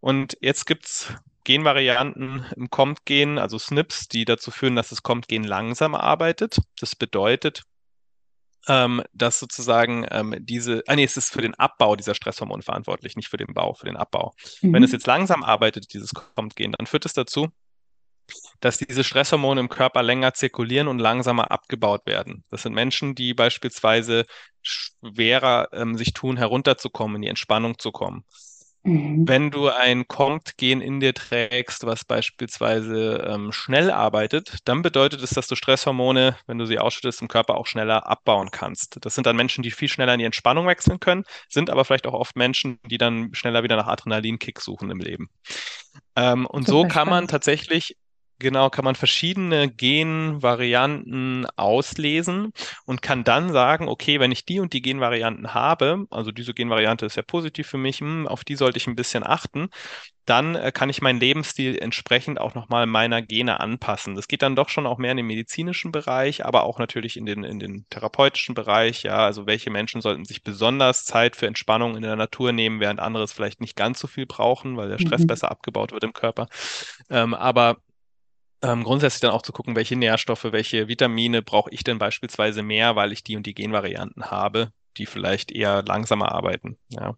Und 0.00 0.36
jetzt 0.40 0.66
gibt 0.66 0.86
es 0.86 1.12
Genvarianten 1.44 2.44
im 2.56 2.68
COMT-Gen, 2.70 3.38
also 3.38 3.58
SNPs, 3.58 4.08
die 4.08 4.24
dazu 4.24 4.50
führen, 4.50 4.76
dass 4.76 4.90
das 4.90 5.02
COMT-Gen 5.02 5.44
langsamer 5.44 6.02
arbeitet. 6.02 6.58
Das 6.78 6.94
bedeutet, 6.94 7.62
ähm, 8.68 9.02
dass 9.14 9.40
sozusagen 9.40 10.06
ähm, 10.10 10.36
diese, 10.40 10.82
ah 10.86 10.94
nee, 10.94 11.04
es 11.04 11.16
ist 11.16 11.32
für 11.32 11.40
den 11.40 11.54
Abbau 11.54 11.96
dieser 11.96 12.14
Stresshormone 12.14 12.62
verantwortlich, 12.62 13.16
nicht 13.16 13.28
für 13.28 13.38
den 13.38 13.54
Bau, 13.54 13.72
für 13.72 13.86
den 13.86 13.96
Abbau. 13.96 14.34
Mhm. 14.60 14.74
Wenn 14.74 14.82
es 14.82 14.92
jetzt 14.92 15.06
langsam 15.06 15.42
arbeitet, 15.42 15.94
dieses 15.94 16.12
COMT-Gen, 16.12 16.72
dann 16.72 16.86
führt 16.86 17.06
es 17.06 17.14
dazu, 17.14 17.48
dass 18.60 18.78
diese 18.78 19.04
Stresshormone 19.04 19.60
im 19.60 19.68
Körper 19.68 20.02
länger 20.02 20.34
zirkulieren 20.34 20.88
und 20.88 20.98
langsamer 20.98 21.50
abgebaut 21.50 22.06
werden. 22.06 22.44
Das 22.50 22.62
sind 22.62 22.74
Menschen, 22.74 23.14
die 23.14 23.34
beispielsweise 23.34 24.26
schwerer 24.62 25.68
ähm, 25.72 25.96
sich 25.96 26.12
tun, 26.12 26.36
herunterzukommen, 26.36 27.16
in 27.16 27.22
die 27.22 27.28
Entspannung 27.28 27.78
zu 27.78 27.92
kommen. 27.92 28.24
Mhm. 28.84 29.26
Wenn 29.26 29.50
du 29.50 29.68
ein 29.68 30.06
COMT-Gen 30.06 30.80
in 30.80 31.00
dir 31.00 31.12
trägst, 31.12 31.84
was 31.84 32.04
beispielsweise 32.04 33.26
ähm, 33.28 33.52
schnell 33.52 33.90
arbeitet, 33.90 34.58
dann 34.64 34.82
bedeutet 34.82 35.22
es, 35.22 35.30
dass 35.30 35.48
du 35.48 35.56
Stresshormone, 35.56 36.36
wenn 36.46 36.58
du 36.58 36.64
sie 36.64 36.78
ausschüttest, 36.78 37.20
im 37.20 37.28
Körper 37.28 37.56
auch 37.56 37.66
schneller 37.66 38.06
abbauen 38.06 38.50
kannst. 38.50 38.98
Das 39.04 39.14
sind 39.14 39.26
dann 39.26 39.36
Menschen, 39.36 39.62
die 39.62 39.72
viel 39.72 39.88
schneller 39.88 40.14
in 40.14 40.20
die 40.20 40.24
Entspannung 40.24 40.66
wechseln 40.66 41.00
können, 41.00 41.24
sind 41.48 41.70
aber 41.70 41.84
vielleicht 41.84 42.06
auch 42.06 42.14
oft 42.14 42.36
Menschen, 42.36 42.78
die 42.86 42.98
dann 42.98 43.34
schneller 43.34 43.62
wieder 43.62 43.76
nach 43.76 43.88
Adrenalinkick 43.88 44.60
suchen 44.60 44.90
im 44.90 45.00
Leben. 45.00 45.28
Ähm, 46.16 46.46
und 46.46 46.66
Super 46.66 46.72
so 46.72 46.82
kann 46.84 46.90
spannend. 46.90 47.08
man 47.08 47.28
tatsächlich 47.28 47.96
Genau, 48.40 48.70
kann 48.70 48.84
man 48.84 48.94
verschiedene 48.94 49.68
Genvarianten 49.68 51.46
auslesen 51.56 52.52
und 52.86 53.02
kann 53.02 53.24
dann 53.24 53.52
sagen, 53.52 53.88
okay, 53.88 54.20
wenn 54.20 54.30
ich 54.30 54.44
die 54.44 54.60
und 54.60 54.72
die 54.72 54.80
Genvarianten 54.80 55.54
habe, 55.54 56.06
also 56.10 56.30
diese 56.30 56.54
Genvariante 56.54 57.04
ist 57.04 57.16
ja 57.16 57.22
positiv 57.22 57.66
für 57.66 57.78
mich, 57.78 57.98
hm, 57.98 58.28
auf 58.28 58.44
die 58.44 58.54
sollte 58.54 58.78
ich 58.78 58.86
ein 58.86 58.94
bisschen 58.94 59.24
achten, 59.26 59.70
dann 60.24 60.54
äh, 60.54 60.70
kann 60.72 60.88
ich 60.90 61.00
meinen 61.00 61.18
Lebensstil 61.18 61.78
entsprechend 61.78 62.38
auch 62.40 62.54
nochmal 62.54 62.86
meiner 62.86 63.22
Gene 63.22 63.58
anpassen. 63.58 64.14
Das 64.14 64.28
geht 64.28 64.42
dann 64.42 64.54
doch 64.54 64.68
schon 64.68 64.86
auch 64.86 64.98
mehr 64.98 65.10
in 65.12 65.16
den 65.16 65.26
medizinischen 65.26 65.90
Bereich, 65.90 66.44
aber 66.44 66.62
auch 66.64 66.78
natürlich 66.78 67.16
in 67.16 67.26
den, 67.26 67.42
in 67.42 67.58
den 67.58 67.86
therapeutischen 67.90 68.54
Bereich. 68.54 69.02
Ja, 69.02 69.18
also 69.24 69.46
welche 69.46 69.70
Menschen 69.70 70.00
sollten 70.00 70.24
sich 70.24 70.44
besonders 70.44 71.04
Zeit 71.04 71.34
für 71.34 71.46
Entspannung 71.48 71.96
in 71.96 72.02
der 72.02 72.14
Natur 72.14 72.52
nehmen, 72.52 72.78
während 72.78 73.00
andere 73.00 73.24
es 73.24 73.32
vielleicht 73.32 73.60
nicht 73.60 73.74
ganz 73.74 73.98
so 73.98 74.06
viel 74.06 74.26
brauchen, 74.26 74.76
weil 74.76 74.88
der 74.90 74.98
Stress 74.98 75.22
mhm. 75.22 75.28
besser 75.28 75.50
abgebaut 75.50 75.92
wird 75.92 76.04
im 76.04 76.12
Körper. 76.12 76.46
Ähm, 77.10 77.34
aber 77.34 77.78
ähm, 78.62 78.84
grundsätzlich 78.84 79.20
dann 79.20 79.30
auch 79.30 79.42
zu 79.42 79.52
gucken, 79.52 79.76
welche 79.76 79.96
Nährstoffe, 79.96 80.44
welche 80.44 80.88
Vitamine 80.88 81.42
brauche 81.42 81.70
ich 81.70 81.84
denn 81.84 81.98
beispielsweise 81.98 82.62
mehr, 82.62 82.96
weil 82.96 83.12
ich 83.12 83.22
die 83.22 83.36
und 83.36 83.46
die 83.46 83.54
Genvarianten 83.54 84.30
habe, 84.30 84.72
die 84.96 85.06
vielleicht 85.06 85.52
eher 85.52 85.82
langsamer 85.82 86.32
arbeiten. 86.32 86.76
Ja. 86.88 87.14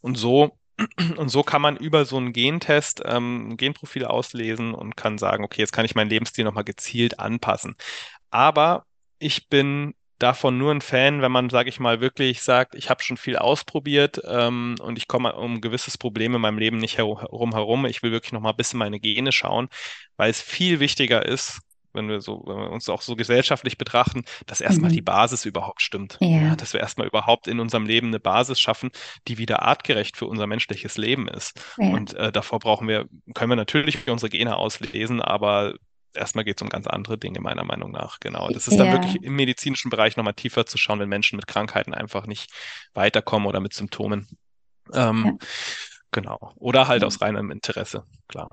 Und 0.00 0.16
so 0.16 0.58
und 1.16 1.28
so 1.28 1.42
kann 1.42 1.62
man 1.62 1.76
über 1.76 2.04
so 2.04 2.16
einen 2.16 2.32
Gentest 2.32 3.02
ähm, 3.04 3.56
Genprofil 3.56 4.04
auslesen 4.04 4.74
und 4.74 4.96
kann 4.96 5.18
sagen, 5.18 5.44
okay, 5.44 5.60
jetzt 5.60 5.72
kann 5.72 5.84
ich 5.84 5.94
meinen 5.94 6.10
Lebensstil 6.10 6.44
nochmal 6.44 6.64
gezielt 6.64 7.18
anpassen. 7.20 7.76
Aber 8.30 8.84
ich 9.18 9.48
bin 9.48 9.94
davon 10.22 10.56
nur 10.58 10.70
ein 10.70 10.80
Fan, 10.80 11.20
wenn 11.22 11.32
man, 11.32 11.50
sage 11.50 11.68
ich 11.68 11.80
mal, 11.80 12.00
wirklich 12.00 12.42
sagt, 12.42 12.74
ich 12.74 12.90
habe 12.90 13.02
schon 13.02 13.16
viel 13.16 13.36
ausprobiert 13.36 14.20
ähm, 14.26 14.76
und 14.80 14.96
ich 14.96 15.08
komme 15.08 15.34
um 15.34 15.60
gewisses 15.60 15.98
Problem 15.98 16.34
in 16.34 16.40
meinem 16.40 16.58
Leben 16.58 16.78
nicht 16.78 16.98
herum 16.98 17.52
herum. 17.52 17.86
Ich 17.86 18.02
will 18.02 18.12
wirklich 18.12 18.32
noch 18.32 18.40
mal 18.40 18.50
ein 18.50 18.56
bisschen 18.56 18.78
meine 18.78 19.00
Gene 19.00 19.32
schauen, 19.32 19.68
weil 20.16 20.30
es 20.30 20.40
viel 20.40 20.80
wichtiger 20.80 21.26
ist, 21.26 21.60
wenn 21.92 22.08
wir 22.08 22.20
so, 22.20 22.42
wenn 22.46 22.56
wir 22.56 22.70
uns 22.70 22.88
auch 22.88 23.02
so 23.02 23.16
gesellschaftlich 23.16 23.76
betrachten, 23.76 24.24
dass 24.46 24.60
erstmal 24.60 24.90
mhm. 24.90 24.94
die 24.94 25.02
Basis 25.02 25.44
überhaupt 25.44 25.82
stimmt. 25.82 26.18
Ja. 26.20 26.56
dass 26.56 26.72
wir 26.72 26.80
erstmal 26.80 27.06
überhaupt 27.06 27.48
in 27.48 27.60
unserem 27.60 27.86
Leben 27.86 28.08
eine 28.08 28.20
Basis 28.20 28.60
schaffen, 28.60 28.90
die 29.28 29.38
wieder 29.38 29.62
artgerecht 29.62 30.16
für 30.16 30.26
unser 30.26 30.46
menschliches 30.46 30.96
Leben 30.96 31.28
ist. 31.28 31.60
Ja. 31.78 31.90
Und 31.90 32.14
äh, 32.14 32.32
davor 32.32 32.60
brauchen 32.60 32.88
wir, 32.88 33.06
können 33.34 33.50
wir 33.50 33.56
natürlich 33.56 34.06
unsere 34.08 34.30
Gene 34.30 34.56
auslesen, 34.56 35.20
aber 35.20 35.74
erstmal 36.14 36.44
geht 36.44 36.58
es 36.58 36.62
um 36.62 36.68
ganz 36.68 36.86
andere 36.86 37.18
Dinge, 37.18 37.40
meiner 37.40 37.64
Meinung 37.64 37.90
nach. 37.90 38.20
Genau. 38.20 38.48
Das 38.48 38.68
ist 38.68 38.78
dann 38.78 38.86
ja. 38.86 38.92
wirklich 38.92 39.22
im 39.22 39.34
medizinischen 39.34 39.90
Bereich 39.90 40.16
nochmal 40.16 40.34
tiefer 40.34 40.66
zu 40.66 40.78
schauen, 40.78 41.00
wenn 41.00 41.08
Menschen 41.08 41.36
mit 41.36 41.46
Krankheiten 41.46 41.94
einfach 41.94 42.26
nicht 42.26 42.50
weiterkommen 42.94 43.48
oder 43.48 43.60
mit 43.60 43.74
Symptomen. 43.74 44.28
Ähm, 44.92 45.24
ja. 45.24 45.46
Genau. 46.12 46.52
Oder 46.56 46.88
halt 46.88 47.04
aus 47.04 47.20
reinem 47.20 47.50
Interesse, 47.50 48.04
klar. 48.28 48.48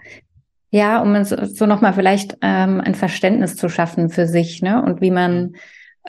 Ja, 0.72 1.02
um 1.02 1.24
so, 1.24 1.66
nochmal 1.66 1.94
vielleicht 1.94 2.38
ähm, 2.42 2.80
ein 2.80 2.96
Verständnis 2.96 3.56
zu 3.56 3.70
schaffen 3.70 4.10
für 4.10 4.28
sich, 4.28 4.62
ne? 4.62 4.82
Und 4.84 5.02
wie 5.02 5.12
man 5.12 5.56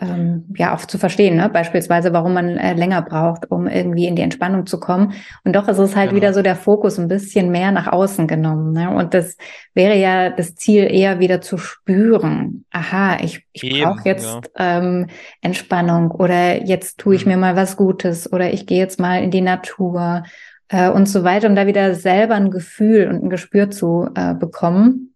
ähm, 0.01 0.47
ja 0.57 0.75
auch 0.75 0.85
zu 0.85 0.99
verstehen, 0.99 1.37
ne? 1.37 1.49
beispielsweise, 1.49 2.13
warum 2.13 2.33
man 2.35 2.57
äh, 2.57 2.73
länger 2.75 3.03
braucht, 3.03 3.51
um 3.51 3.67
irgendwie 3.67 4.07
in 4.07 4.17
die 4.17 4.23
Entspannung 4.23 4.67
zu 4.67 4.81
kommen. 4.81 5.13
Und 5.45 5.55
doch 5.55 5.69
ist 5.69 5.79
es 5.79 5.95
halt 5.95 6.11
genau. 6.11 6.23
wieder 6.23 6.35
so 6.35 6.43
der 6.43 6.57
Fokus 6.57 6.99
ein 6.99 7.09
bisschen 7.09 7.51
mehr 7.51 7.71
nach 7.71 7.87
außen 7.87 8.27
genommen. 8.27 8.73
Ne? 8.73 8.91
Und 8.91 9.13
das 9.15 9.37
wäre 9.75 9.97
ja 9.97 10.31
das 10.31 10.55
Ziel 10.55 10.85
eher 10.91 11.21
wieder 11.21 11.41
zu 11.41 11.59
spüren. 11.59 12.65
Aha, 12.71 13.19
ich, 13.21 13.45
ich 13.53 13.83
brauche 13.83 14.03
jetzt 14.05 14.41
ja. 14.57 14.79
ähm, 14.79 15.09
Entspannung 15.43 16.11
oder 16.11 16.65
jetzt 16.65 16.99
tue 16.99 17.15
ich 17.15 17.27
mhm. 17.27 17.33
mir 17.33 17.39
mal 17.39 17.57
was 17.57 17.77
Gutes 17.77 18.33
oder 18.33 18.53
ich 18.53 18.67
gehe 18.67 18.79
jetzt 18.79 19.01
mal 19.01 19.23
in 19.23 19.31
die 19.31 19.43
Natur 19.43 20.25
äh, 20.69 20.89
und 20.89 21.09
so 21.09 21.25
weiter, 21.25 21.49
um 21.49 21.57
da 21.57 21.67
wieder 21.67 21.95
selber 21.95 22.37
ein 22.37 22.51
Gefühl 22.51 23.09
und 23.09 23.23
ein 23.23 23.31
Gespür 23.31 23.71
zu 23.71 24.09
äh, 24.15 24.35
bekommen. 24.35 25.15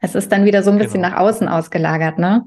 Es 0.00 0.14
ist 0.14 0.32
dann 0.32 0.44
wieder 0.44 0.62
so 0.62 0.70
ein 0.70 0.78
bisschen 0.78 1.02
genau. 1.02 1.14
nach 1.14 1.20
außen 1.20 1.48
ausgelagert, 1.48 2.18
ne? 2.18 2.44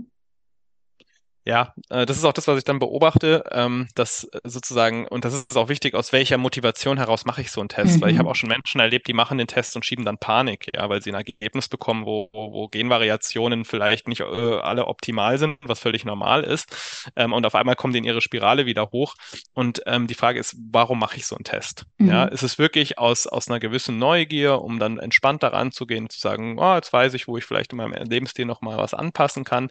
Ja, 1.47 1.73
äh, 1.89 2.05
das 2.05 2.17
ist 2.17 2.25
auch 2.25 2.33
das, 2.33 2.45
was 2.47 2.57
ich 2.57 2.65
dann 2.65 2.77
beobachte, 2.77 3.45
ähm, 3.51 3.87
dass 3.95 4.25
äh, 4.25 4.39
sozusagen, 4.43 5.07
und 5.07 5.23
das 5.23 5.33
ist 5.33 5.55
auch 5.55 5.69
wichtig, 5.69 5.95
aus 5.95 6.11
welcher 6.11 6.37
Motivation 6.37 6.97
heraus 6.97 7.23
mache 7.23 7.39
ich 7.39 7.51
so 7.51 7.61
einen 7.61 7.69
Test, 7.69 7.95
mhm. 7.95 8.01
weil 8.01 8.11
ich 8.11 8.17
habe 8.17 8.27
mhm. 8.27 8.31
auch 8.31 8.35
schon 8.35 8.49
Menschen 8.49 8.81
erlebt, 8.81 9.07
die 9.07 9.13
machen 9.13 9.37
den 9.37 9.47
Test 9.47 9.77
und 9.77 9.85
schieben 9.85 10.03
dann 10.03 10.17
Panik, 10.17 10.67
ja, 10.75 10.89
weil 10.89 11.01
sie 11.01 11.09
ein 11.09 11.15
Ergebnis 11.15 11.69
bekommen, 11.69 12.05
wo, 12.05 12.27
wo, 12.33 12.67
Genvariationen 12.67 13.63
vielleicht 13.63 14.09
nicht 14.09 14.19
äh, 14.19 14.25
alle 14.25 14.87
optimal 14.87 15.37
sind, 15.37 15.57
was 15.61 15.79
völlig 15.79 16.03
normal 16.03 16.43
ist. 16.43 17.09
Ähm, 17.15 17.31
und 17.31 17.45
auf 17.45 17.55
einmal 17.55 17.77
kommen 17.77 17.93
die 17.93 17.99
in 17.99 18.03
ihre 18.03 18.19
Spirale 18.19 18.65
wieder 18.65 18.91
hoch. 18.91 19.15
Und 19.53 19.81
ähm, 19.85 20.07
die 20.07 20.15
Frage 20.15 20.41
ist, 20.41 20.53
warum 20.69 20.99
mache 20.99 21.15
ich 21.15 21.25
so 21.25 21.37
einen 21.37 21.45
Test? 21.45 21.85
Mhm. 21.97 22.09
Ja, 22.09 22.25
ist 22.25 22.43
es 22.43 22.59
wirklich 22.59 22.99
aus, 22.99 23.25
aus 23.25 23.47
einer 23.47 23.61
gewissen 23.61 23.97
Neugier, 23.97 24.61
um 24.61 24.79
dann 24.79 24.99
entspannt 24.99 25.43
daran 25.43 25.71
zu 25.71 25.87
gehen, 25.87 26.09
zu 26.09 26.19
sagen, 26.19 26.59
oh, 26.59 26.75
jetzt 26.75 26.91
weiß 26.91 27.13
ich, 27.13 27.29
wo 27.29 27.37
ich 27.37 27.45
vielleicht 27.45 27.71
in 27.71 27.77
meinem 27.77 27.93
Lebensstil 27.93 28.45
nochmal 28.45 28.77
was 28.77 28.93
anpassen 28.93 29.45
kann, 29.45 29.69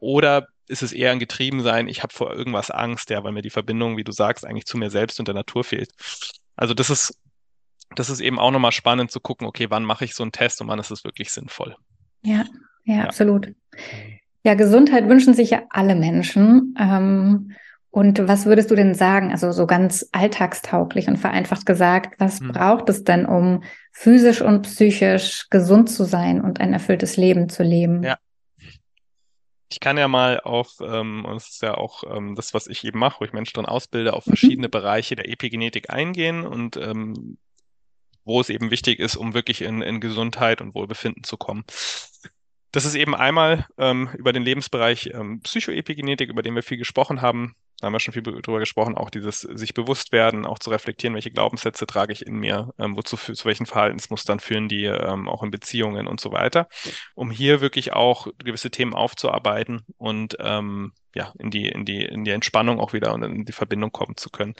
oder 0.00 0.48
ist 0.68 0.82
es 0.82 0.92
eher 0.92 1.12
ein 1.12 1.18
Getriebensein, 1.18 1.88
ich 1.88 2.02
habe 2.02 2.12
vor 2.12 2.34
irgendwas 2.34 2.70
Angst, 2.70 3.10
ja, 3.10 3.24
weil 3.24 3.32
mir 3.32 3.42
die 3.42 3.50
Verbindung, 3.50 3.96
wie 3.96 4.04
du 4.04 4.12
sagst, 4.12 4.46
eigentlich 4.46 4.66
zu 4.66 4.78
mir 4.78 4.90
selbst 4.90 5.18
und 5.18 5.28
der 5.28 5.34
Natur 5.34 5.64
fehlt. 5.64 5.90
Also 6.56 6.74
das 6.74 6.90
ist, 6.90 7.18
das 7.94 8.10
ist 8.10 8.20
eben 8.20 8.38
auch 8.38 8.50
nochmal 8.50 8.72
spannend 8.72 9.10
zu 9.10 9.20
gucken, 9.20 9.46
okay, 9.46 9.66
wann 9.70 9.84
mache 9.84 10.04
ich 10.04 10.14
so 10.14 10.22
einen 10.22 10.32
Test 10.32 10.60
und 10.60 10.68
wann 10.68 10.78
ist 10.78 10.90
es 10.90 11.04
wirklich 11.04 11.32
sinnvoll. 11.32 11.76
Ja, 12.22 12.44
ja, 12.84 12.96
ja. 12.96 13.04
absolut. 13.04 13.54
Ja, 14.44 14.54
Gesundheit 14.54 15.08
wünschen 15.08 15.34
sich 15.34 15.50
ja 15.50 15.62
alle 15.70 15.94
Menschen. 15.94 16.74
Ähm, 16.78 17.52
und 17.90 18.28
was 18.28 18.46
würdest 18.46 18.70
du 18.70 18.74
denn 18.74 18.94
sagen, 18.94 19.32
also 19.32 19.50
so 19.50 19.66
ganz 19.66 20.08
alltagstauglich 20.12 21.08
und 21.08 21.16
vereinfacht 21.16 21.64
gesagt, 21.64 22.14
was 22.18 22.40
hm. 22.40 22.48
braucht 22.48 22.88
es 22.90 23.04
denn, 23.04 23.26
um 23.26 23.62
physisch 23.92 24.42
und 24.42 24.62
psychisch 24.62 25.48
gesund 25.50 25.90
zu 25.90 26.04
sein 26.04 26.40
und 26.40 26.60
ein 26.60 26.72
erfülltes 26.72 27.16
Leben 27.16 27.48
zu 27.48 27.62
leben? 27.62 28.02
Ja, 28.02 28.18
ich 29.70 29.80
kann 29.80 29.98
ja 29.98 30.08
mal 30.08 30.40
auf, 30.40 30.80
ähm, 30.80 31.24
und 31.24 31.34
das 31.34 31.48
ist 31.50 31.62
ja 31.62 31.74
auch 31.74 32.04
ähm, 32.10 32.34
das, 32.34 32.54
was 32.54 32.66
ich 32.66 32.84
eben 32.84 32.98
mache, 32.98 33.20
wo 33.20 33.24
ich 33.24 33.32
Menschen 33.32 33.54
drin 33.54 33.66
ausbilde, 33.66 34.14
auf 34.14 34.26
mhm. 34.26 34.30
verschiedene 34.30 34.68
Bereiche 34.68 35.16
der 35.16 35.28
Epigenetik 35.28 35.90
eingehen 35.90 36.46
und 36.46 36.76
ähm, 36.76 37.36
wo 38.24 38.40
es 38.40 38.50
eben 38.50 38.70
wichtig 38.70 38.98
ist, 38.98 39.16
um 39.16 39.34
wirklich 39.34 39.62
in, 39.62 39.82
in 39.82 40.00
Gesundheit 40.00 40.60
und 40.60 40.74
Wohlbefinden 40.74 41.24
zu 41.24 41.36
kommen. 41.36 41.64
Das 42.72 42.84
ist 42.84 42.94
eben 42.94 43.14
einmal 43.14 43.66
ähm, 43.78 44.10
über 44.18 44.32
den 44.32 44.42
Lebensbereich 44.42 45.10
ähm, 45.14 45.40
Psychoepigenetik, 45.40 46.28
über 46.28 46.42
den 46.42 46.54
wir 46.54 46.62
viel 46.62 46.76
gesprochen 46.76 47.22
haben. 47.22 47.54
Da 47.80 47.86
haben 47.86 47.92
wir 47.92 48.00
schon 48.00 48.14
viel 48.14 48.22
drüber 48.22 48.58
gesprochen, 48.58 48.96
auch 48.96 49.08
dieses 49.10 49.40
sich 49.40 49.72
bewusst 49.72 50.10
werden, 50.10 50.46
auch 50.46 50.58
zu 50.58 50.70
reflektieren, 50.70 51.14
welche 51.14 51.30
Glaubenssätze 51.30 51.86
trage 51.86 52.12
ich 52.12 52.26
in 52.26 52.36
mir, 52.36 52.72
ähm, 52.78 52.96
wozu 52.96 53.16
zu 53.16 53.44
welchen 53.44 53.66
Verhaltensmustern 53.66 54.40
führen 54.40 54.68
die 54.68 54.84
ähm, 54.84 55.28
auch 55.28 55.42
in 55.42 55.50
Beziehungen 55.50 56.08
und 56.08 56.20
so 56.20 56.32
weiter, 56.32 56.68
um 57.14 57.30
hier 57.30 57.60
wirklich 57.60 57.92
auch 57.92 58.26
gewisse 58.38 58.70
Themen 58.70 58.94
aufzuarbeiten 58.94 59.84
und 59.96 60.36
ähm, 60.40 60.92
ja 61.14 61.32
in 61.38 61.50
die 61.50 61.68
in 61.68 61.84
die 61.84 62.04
in 62.04 62.24
die 62.24 62.32
Entspannung 62.32 62.80
auch 62.80 62.92
wieder 62.92 63.14
und 63.14 63.22
in 63.22 63.44
die 63.44 63.52
Verbindung 63.52 63.92
kommen 63.92 64.16
zu 64.16 64.30
können. 64.30 64.54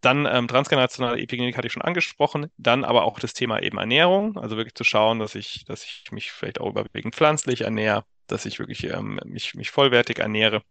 Dann 0.00 0.26
ähm, 0.26 0.48
transgenerationale 0.48 1.20
Epigenetik 1.20 1.56
hatte 1.58 1.66
ich 1.66 1.72
schon 1.74 1.82
angesprochen. 1.82 2.50
Dann 2.56 2.84
aber 2.84 3.04
auch 3.04 3.18
das 3.20 3.34
Thema 3.34 3.62
eben 3.62 3.78
Ernährung, 3.78 4.38
also 4.38 4.56
wirklich 4.56 4.74
zu 4.74 4.84
schauen, 4.84 5.18
dass 5.18 5.34
ich, 5.34 5.64
dass 5.66 5.84
ich 5.84 6.04
mich 6.10 6.32
vielleicht 6.32 6.60
auch 6.60 6.70
überwiegend 6.70 7.14
pflanzlich 7.14 7.62
ernähre, 7.62 8.04
dass 8.26 8.46
ich 8.46 8.58
wirklich 8.58 8.84
ähm, 8.84 9.20
mich, 9.26 9.54
mich 9.54 9.70
vollwertig 9.70 10.18
ernähre. 10.18 10.62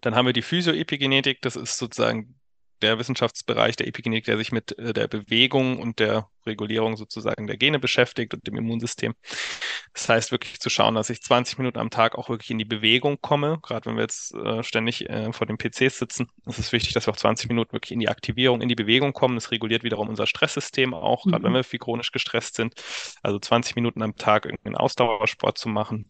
Dann 0.00 0.14
haben 0.14 0.26
wir 0.26 0.32
die 0.32 0.42
Physioepigenetik, 0.42 1.40
das 1.42 1.56
ist 1.56 1.78
sozusagen 1.78 2.40
der 2.82 2.98
Wissenschaftsbereich 2.98 3.76
der 3.76 3.86
Epigenetik, 3.86 4.24
der 4.24 4.38
sich 4.38 4.52
mit 4.52 4.76
äh, 4.78 4.92
der 4.92 5.08
Bewegung 5.08 5.78
und 5.78 5.98
der 5.98 6.28
Regulierung 6.46 6.96
sozusagen 6.96 7.46
der 7.46 7.56
Gene 7.56 7.78
beschäftigt 7.78 8.32
und 8.34 8.46
dem 8.46 8.56
Immunsystem. 8.56 9.14
Das 9.92 10.08
heißt 10.08 10.32
wirklich 10.32 10.60
zu 10.60 10.70
schauen, 10.70 10.94
dass 10.94 11.10
ich 11.10 11.20
20 11.20 11.58
Minuten 11.58 11.78
am 11.78 11.90
Tag 11.90 12.16
auch 12.16 12.28
wirklich 12.28 12.50
in 12.50 12.58
die 12.58 12.64
Bewegung 12.64 13.20
komme. 13.20 13.58
Gerade 13.62 13.86
wenn 13.86 13.96
wir 13.96 14.02
jetzt 14.02 14.34
äh, 14.34 14.62
ständig 14.62 15.08
äh, 15.08 15.32
vor 15.32 15.46
dem 15.46 15.58
PC 15.58 15.90
sitzen, 15.90 16.28
ist 16.46 16.58
es 16.58 16.72
wichtig, 16.72 16.94
dass 16.94 17.06
wir 17.06 17.12
auch 17.12 17.18
20 17.18 17.48
Minuten 17.48 17.72
wirklich 17.72 17.92
in 17.92 18.00
die 18.00 18.08
Aktivierung, 18.08 18.62
in 18.62 18.68
die 18.68 18.74
Bewegung 18.74 19.12
kommen. 19.12 19.34
Das 19.34 19.50
reguliert 19.50 19.82
wiederum 19.82 20.08
unser 20.08 20.26
Stresssystem 20.26 20.94
auch, 20.94 21.24
mhm. 21.24 21.32
gerade 21.32 21.44
wenn 21.44 21.52
wir 21.52 21.64
viel 21.64 21.80
chronisch 21.80 22.12
gestresst 22.12 22.54
sind. 22.56 22.74
Also 23.22 23.38
20 23.38 23.76
Minuten 23.76 24.02
am 24.02 24.16
Tag 24.16 24.46
irgendeinen 24.46 24.76
Ausdauersport 24.76 25.58
zu 25.58 25.68
machen. 25.68 26.06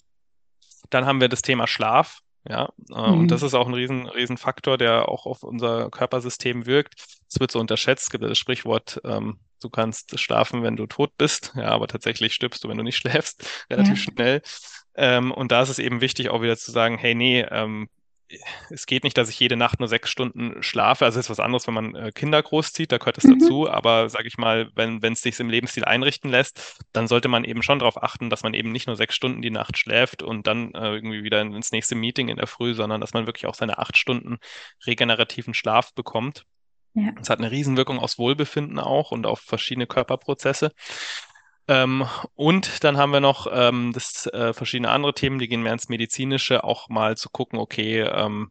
Dann 0.90 1.06
haben 1.06 1.20
wir 1.20 1.28
das 1.28 1.42
Thema 1.42 1.66
Schlaf. 1.66 2.20
Ja, 2.48 2.70
äh, 2.90 3.10
mhm. 3.10 3.20
und 3.20 3.28
das 3.30 3.42
ist 3.42 3.54
auch 3.54 3.66
ein 3.66 3.74
riesen, 3.74 4.06
riesen 4.08 4.38
Faktor, 4.38 4.78
der 4.78 5.08
auch 5.08 5.26
auf 5.26 5.42
unser 5.42 5.90
Körpersystem 5.90 6.66
wirkt. 6.66 6.94
Es 7.28 7.38
wird 7.38 7.50
so 7.50 7.60
unterschätzt, 7.60 8.04
es 8.04 8.10
gibt 8.10 8.24
das 8.24 8.38
Sprichwort, 8.38 9.00
ähm, 9.04 9.38
du 9.60 9.68
kannst 9.68 10.18
schlafen, 10.18 10.62
wenn 10.62 10.76
du 10.76 10.86
tot 10.86 11.12
bist, 11.18 11.52
ja, 11.54 11.68
aber 11.68 11.86
tatsächlich 11.86 12.32
stirbst 12.32 12.64
du, 12.64 12.68
wenn 12.68 12.78
du 12.78 12.84
nicht 12.84 12.96
schläfst, 12.98 13.46
relativ 13.70 14.04
ja. 14.06 14.12
schnell. 14.12 14.42
Ähm, 14.94 15.32
und 15.32 15.52
da 15.52 15.62
ist 15.62 15.68
es 15.68 15.78
eben 15.78 16.00
wichtig, 16.00 16.30
auch 16.30 16.42
wieder 16.42 16.56
zu 16.56 16.70
sagen, 16.72 16.98
hey, 16.98 17.14
nee, 17.14 17.42
ähm, 17.42 17.88
es 18.70 18.86
geht 18.86 19.04
nicht, 19.04 19.16
dass 19.18 19.28
ich 19.28 19.38
jede 19.40 19.56
Nacht 19.56 19.80
nur 19.80 19.88
sechs 19.88 20.10
Stunden 20.10 20.62
schlafe. 20.62 21.04
Also 21.04 21.18
es 21.18 21.26
ist 21.26 21.30
was 21.30 21.40
anderes, 21.40 21.66
wenn 21.66 21.74
man 21.74 21.94
äh, 21.94 22.12
Kinder 22.12 22.42
großzieht, 22.42 22.92
da 22.92 22.98
gehört 22.98 23.18
es 23.18 23.24
mhm. 23.24 23.38
dazu. 23.38 23.68
Aber 23.68 24.08
sage 24.08 24.28
ich 24.28 24.38
mal, 24.38 24.70
wenn 24.74 25.02
es 25.02 25.22
sich 25.22 25.38
im 25.40 25.50
Lebensstil 25.50 25.84
einrichten 25.84 26.30
lässt, 26.30 26.78
dann 26.92 27.08
sollte 27.08 27.28
man 27.28 27.44
eben 27.44 27.62
schon 27.62 27.78
darauf 27.78 28.02
achten, 28.02 28.30
dass 28.30 28.42
man 28.42 28.54
eben 28.54 28.72
nicht 28.72 28.86
nur 28.86 28.96
sechs 28.96 29.14
Stunden 29.14 29.42
die 29.42 29.50
Nacht 29.50 29.78
schläft 29.78 30.22
und 30.22 30.46
dann 30.46 30.72
äh, 30.74 30.94
irgendwie 30.94 31.24
wieder 31.24 31.40
ins 31.40 31.72
nächste 31.72 31.94
Meeting 31.94 32.28
in 32.28 32.36
der 32.36 32.46
Früh, 32.46 32.74
sondern 32.74 33.00
dass 33.00 33.14
man 33.14 33.26
wirklich 33.26 33.46
auch 33.46 33.54
seine 33.54 33.78
acht 33.78 33.96
Stunden 33.96 34.38
regenerativen 34.86 35.54
Schlaf 35.54 35.92
bekommt. 35.94 36.44
Ja. 36.94 37.12
Das 37.12 37.30
hat 37.30 37.38
eine 37.38 37.50
Riesenwirkung 37.50 37.98
aufs 37.98 38.18
Wohlbefinden 38.18 38.78
auch 38.78 39.12
und 39.12 39.26
auf 39.26 39.40
verschiedene 39.40 39.86
Körperprozesse. 39.86 40.72
Ähm, 41.68 42.06
und 42.34 42.82
dann 42.84 42.96
haben 42.96 43.12
wir 43.12 43.20
noch 43.20 43.46
ähm, 43.50 43.92
das, 43.92 44.26
äh, 44.26 44.52
verschiedene 44.52 44.90
andere 44.90 45.14
Themen, 45.14 45.38
die 45.38 45.48
gehen 45.48 45.62
mehr 45.62 45.72
ins 45.72 45.88
Medizinische, 45.88 46.64
auch 46.64 46.88
mal 46.88 47.16
zu 47.16 47.30
gucken, 47.30 47.58
okay, 47.58 48.00
ähm, 48.00 48.50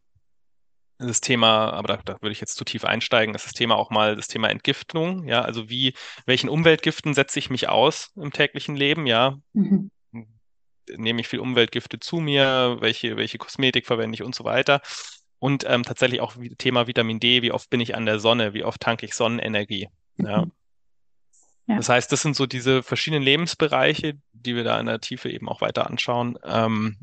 das 1.00 1.22
Thema, 1.22 1.72
aber 1.72 1.88
da, 1.88 1.98
da 2.04 2.22
würde 2.22 2.34
ich 2.34 2.42
jetzt 2.42 2.58
zu 2.58 2.66
tief 2.66 2.84
einsteigen, 2.84 3.34
ist 3.34 3.46
das 3.46 3.54
Thema 3.54 3.78
auch 3.78 3.90
mal 3.90 4.16
das 4.16 4.28
Thema 4.28 4.50
Entgiftung, 4.50 5.26
ja, 5.28 5.42
also 5.42 5.70
wie, 5.70 5.94
welchen 6.26 6.50
Umweltgiften 6.50 7.14
setze 7.14 7.40
ich 7.40 7.50
mich 7.50 7.70
aus 7.70 8.12
im 8.18 8.34
täglichen 8.34 8.76
Leben, 8.76 9.08
ja. 9.08 9.38
Mhm. 9.54 9.92
Nehme 10.98 11.22
ich 11.22 11.28
viel 11.28 11.40
Umweltgifte 11.40 12.00
zu 12.00 12.18
mir, 12.18 12.78
welche, 12.80 13.16
welche 13.16 13.38
Kosmetik 13.38 13.86
verwende 13.86 14.16
ich 14.16 14.24
und 14.24 14.36
so 14.36 14.44
weiter. 14.44 14.82
Und 15.38 15.64
ähm, 15.68 15.84
tatsächlich 15.84 16.20
auch 16.20 16.36
Thema 16.58 16.88
Vitamin 16.88 17.20
D, 17.20 17.42
wie 17.44 17.52
oft 17.52 17.70
bin 17.70 17.80
ich 17.80 17.96
an 17.96 18.06
der 18.06 18.20
Sonne, 18.20 18.54
wie 18.54 18.66
oft 18.66 18.82
tanke 18.82 19.06
ich 19.06 19.14
Sonnenenergie. 19.14 19.88
Mhm. 20.18 20.26
ja. 20.26 20.46
Das 21.78 21.90
heißt, 21.90 22.12
das 22.12 22.22
sind 22.22 22.36
so 22.36 22.46
diese 22.46 22.84
verschiedenen 22.84 23.24
Lebensbereiche, 23.24 24.18
die 24.34 24.56
wir 24.56 24.64
da 24.64 24.80
in 24.80 24.88
der 24.88 25.00
Tiefe 25.00 25.30
eben 25.30 25.48
auch 25.48 25.62
weiter 25.62 25.88
anschauen, 25.88 26.38
ähm, 26.44 26.98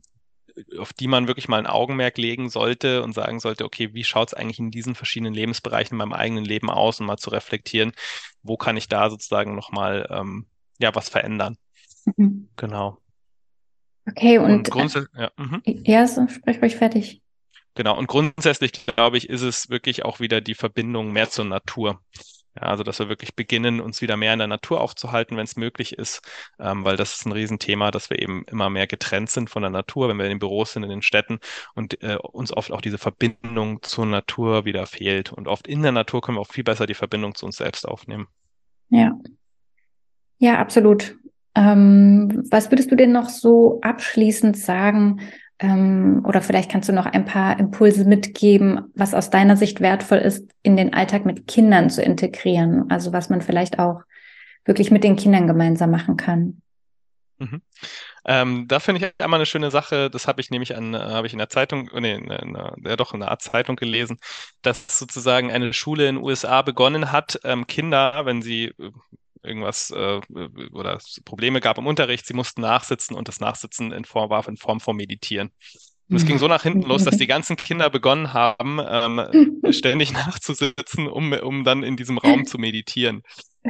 auf 0.79 0.93
die 0.93 1.07
man 1.07 1.29
wirklich 1.29 1.49
mal 1.49 1.59
ein 1.59 1.67
Augenmerk 1.67 2.19
legen 2.19 2.49
sollte 2.49 3.03
und 3.03 3.12
sagen 3.12 3.41
sollte, 3.41 3.64
okay, 3.64 3.93
wie 3.93 4.05
schaut 4.05 4.29
es 4.29 4.35
eigentlich 4.35 4.59
in 4.59 4.71
diesen 4.71 4.95
verschiedenen 4.95 5.35
Lebensbereichen 5.35 5.95
in 5.95 5.99
meinem 5.99 6.14
eigenen 6.14 6.45
Leben 6.45 6.71
aus 6.71 6.99
und 6.99 7.07
mal 7.07 7.19
zu 7.19 7.31
reflektieren, 7.31 7.93
wo 8.43 8.57
kann 8.57 8.77
ich 8.77 8.89
da 8.89 9.11
sozusagen 9.11 9.55
nochmal 9.55 10.09
ähm, 10.11 10.47
ja, 10.79 10.95
was 10.95 11.09
verändern. 11.09 11.57
Mhm. 12.17 12.49
Genau. 12.57 12.99
Okay, 14.09 14.39
und, 14.39 14.51
und 14.51 14.71
grundsätzlich, 14.71 15.14
ja, 15.17 15.31
mhm. 15.37 15.62
ja 15.64 16.07
so, 16.07 16.27
sprech 16.29 16.62
ruhig 16.62 16.77
fertig. 16.77 17.23
Genau, 17.75 17.99
und 17.99 18.07
grundsätzlich 18.07 18.73
glaube 18.73 19.19
ich, 19.19 19.29
ist 19.29 19.43
es 19.43 19.69
wirklich 19.69 20.05
auch 20.05 20.21
wieder 20.21 20.41
die 20.41 20.55
Verbindung 20.55 21.12
mehr 21.12 21.29
zur 21.29 21.45
Natur. 21.45 22.01
Ja, 22.57 22.69
also 22.69 22.83
dass 22.83 22.99
wir 22.99 23.09
wirklich 23.09 23.35
beginnen, 23.35 23.81
uns 23.81 24.01
wieder 24.01 24.17
mehr 24.17 24.33
in 24.33 24.39
der 24.39 24.49
Natur 24.49 24.81
aufzuhalten, 24.81 25.37
wenn 25.37 25.45
es 25.45 25.57
möglich 25.57 25.99
ist, 25.99 26.23
ähm, 26.59 26.85
weil 26.85 26.97
das 26.97 27.15
ist 27.15 27.27
ein 27.27 27.33
Riesenthema, 27.33 27.91
dass 27.91 28.09
wir 28.09 28.21
eben 28.21 28.45
immer 28.51 28.71
mehr 28.71 28.87
getrennt 28.87 29.31
sind 29.31 29.51
von 29.51 29.63
der 29.63 29.71
Natur, 29.71 30.09
wenn 30.09 30.17
wir 30.17 30.25
in 30.25 30.31
den 30.31 30.39
Büros 30.39 30.73
sind, 30.73 30.83
in 30.83 30.89
den 30.89 31.03
Städten 31.03 31.39
und 31.75 32.03
äh, 32.03 32.17
uns 32.17 32.57
oft 32.57 32.73
auch 32.73 32.81
diese 32.81 32.99
Verbindung 32.99 33.83
zur 33.83 34.07
Natur 34.07 34.65
wieder 34.65 34.87
fehlt. 34.87 35.33
Und 35.33 35.49
oft 35.49 35.67
in 35.67 35.83
der 35.83 35.93
Natur 35.93 36.23
können 36.23 36.39
wir 36.39 36.43
auch 36.43 36.53
viel 36.53 36.65
besser 36.65 36.87
die 36.87 36.95
Verbindung 36.95 37.35
zu 37.35 37.45
uns 37.47 37.57
selbst 37.57 37.87
aufnehmen. 37.87 38.27
Ja. 38.89 39.13
Ja, 40.39 40.59
absolut. 40.59 41.17
Ähm, 41.55 42.45
was 42.51 42.71
würdest 42.71 42.91
du 42.91 42.97
denn 42.97 43.13
noch 43.13 43.29
so 43.29 43.81
abschließend 43.81 44.57
sagen, 44.59 45.21
ähm, 45.59 46.23
oder 46.25 46.43
vielleicht 46.43 46.71
kannst 46.71 46.89
du 46.89 46.93
noch 46.93 47.07
ein 47.07 47.25
paar 47.25 47.59
Impulse 47.59 48.05
mitgeben, 48.05 48.93
was 48.95 49.15
aus 49.15 49.31
deiner 49.31 49.57
Sicht 49.57 49.81
wertvoll 49.81 50.19
ist, 50.19 50.47
in 50.63 50.77
den 50.77 50.93
Alltag 50.93 51.25
mit 51.25 51.47
Kindern 51.47 51.89
zu 51.89 52.03
integrieren. 52.03 52.91
Also 52.91 53.13
was 53.13 53.31
man 53.31 53.41
vielleicht 53.41 53.79
auch 53.79 54.03
wirklich 54.65 54.91
mit 54.91 55.05
den 55.05 55.17
Kindern 55.17 55.47
gemeinsam 55.47 55.91
machen 55.91 56.17
kann. 56.17 56.61
Mhm. 57.39 57.63
Ähm, 58.25 58.65
da 58.67 58.81
finde 58.81 59.07
ich 59.07 59.25
einmal 59.25 59.39
eine 59.39 59.47
schöne 59.47 59.71
Sache, 59.71 60.11
das 60.11 60.27
habe 60.27 60.41
ich 60.41 60.51
nämlich 60.51 60.75
an, 60.75 60.95
äh, 60.95 60.99
habe 60.99 61.27
ich 61.27 61.33
in 61.33 61.39
der 61.39 61.49
Zeitung, 61.49 61.89
nee, 61.95 62.15
in, 62.15 62.31
in, 62.31 62.59
ja 62.85 62.97
doch 62.97 63.15
in 63.15 63.23
einer 63.23 63.31
Art 63.31 63.43
Zeitung 63.43 63.77
gelesen, 63.77 64.19
dass 64.63 64.99
sozusagen 64.99 65.53
eine 65.53 65.73
Schule 65.73 66.09
in 66.09 66.17
den 66.17 66.25
USA 66.25 66.63
begonnen 66.63 67.13
hat, 67.13 67.39
ähm, 67.45 67.67
Kinder, 67.67 68.23
wenn 68.25 68.43
sie 68.43 68.67
äh, 68.79 68.91
irgendwas 69.43 69.91
äh, 69.91 70.20
oder 70.72 70.99
Probleme 71.24 71.61
gab 71.61 71.78
im 71.78 71.87
Unterricht, 71.87 72.26
sie 72.26 72.34
mussten 72.34 72.61
nachsitzen 72.61 73.16
und 73.16 73.28
das 73.28 73.41
Nachsitzen 73.41 73.93
in 73.93 74.05
Form 74.05 74.30
war 74.30 74.47
in 74.49 74.57
Form 74.57 74.80
von 74.80 74.97
Meditieren. 74.97 75.51
Und 76.09 76.16
es 76.16 76.26
ging 76.26 76.39
so 76.39 76.47
nach 76.47 76.62
hinten 76.62 76.82
los, 76.82 77.03
dass 77.03 77.16
die 77.16 77.26
ganzen 77.26 77.57
Kinder 77.57 77.91
begonnen 77.91 78.32
haben, 78.32 78.78
ähm, 78.89 79.61
ständig 79.72 80.12
nachzusitzen, 80.12 81.09
um, 81.09 81.32
um 81.32 81.64
dann 81.64 81.82
in 81.82 81.97
diesem 81.97 82.18
Raum 82.18 82.47
zu 82.47 82.59
meditieren. 82.59 83.22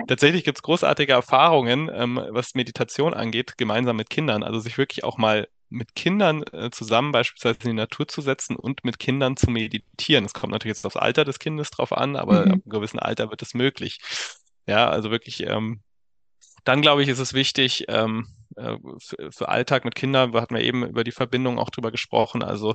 Tatsächlich 0.06 0.44
gibt 0.44 0.58
es 0.58 0.62
großartige 0.62 1.12
Erfahrungen, 1.12 1.90
ähm, 1.92 2.20
was 2.30 2.54
Meditation 2.54 3.14
angeht, 3.14 3.56
gemeinsam 3.56 3.96
mit 3.96 4.10
Kindern. 4.10 4.42
Also 4.42 4.60
sich 4.60 4.76
wirklich 4.76 5.02
auch 5.02 5.16
mal 5.16 5.48
mit 5.70 5.94
Kindern 5.94 6.44
äh, 6.52 6.70
zusammen 6.70 7.10
beispielsweise 7.10 7.58
in 7.64 7.70
die 7.70 7.76
Natur 7.76 8.06
zu 8.06 8.20
setzen 8.20 8.54
und 8.54 8.84
mit 8.84 8.98
Kindern 8.98 9.36
zu 9.36 9.50
meditieren. 9.50 10.24
Es 10.26 10.34
kommt 10.34 10.52
natürlich 10.52 10.76
jetzt 10.76 10.86
aufs 10.86 10.96
Alter 10.96 11.24
des 11.24 11.38
Kindes 11.38 11.70
drauf 11.70 11.92
an, 11.92 12.16
aber 12.16 12.32
mhm. 12.32 12.38
ab 12.38 12.46
einem 12.46 12.62
gewissen 12.66 12.98
Alter 12.98 13.30
wird 13.30 13.42
es 13.42 13.54
möglich. 13.54 13.98
Ja, 14.66 14.88
also 14.88 15.10
wirklich, 15.10 15.42
ähm, 15.46 15.80
dann 16.64 16.82
glaube 16.82 17.02
ich, 17.02 17.08
ist 17.08 17.20
es 17.20 17.34
wichtig, 17.34 17.84
ähm, 17.88 18.28
äh, 18.56 18.76
für, 18.98 19.30
für 19.30 19.48
Alltag 19.48 19.84
mit 19.84 19.94
Kindern, 19.94 20.32
wir 20.32 20.40
hatten 20.40 20.56
ja 20.56 20.62
eben 20.62 20.84
über 20.86 21.04
die 21.04 21.12
Verbindung 21.12 21.58
auch 21.58 21.70
drüber 21.70 21.90
gesprochen, 21.90 22.42
also 22.42 22.74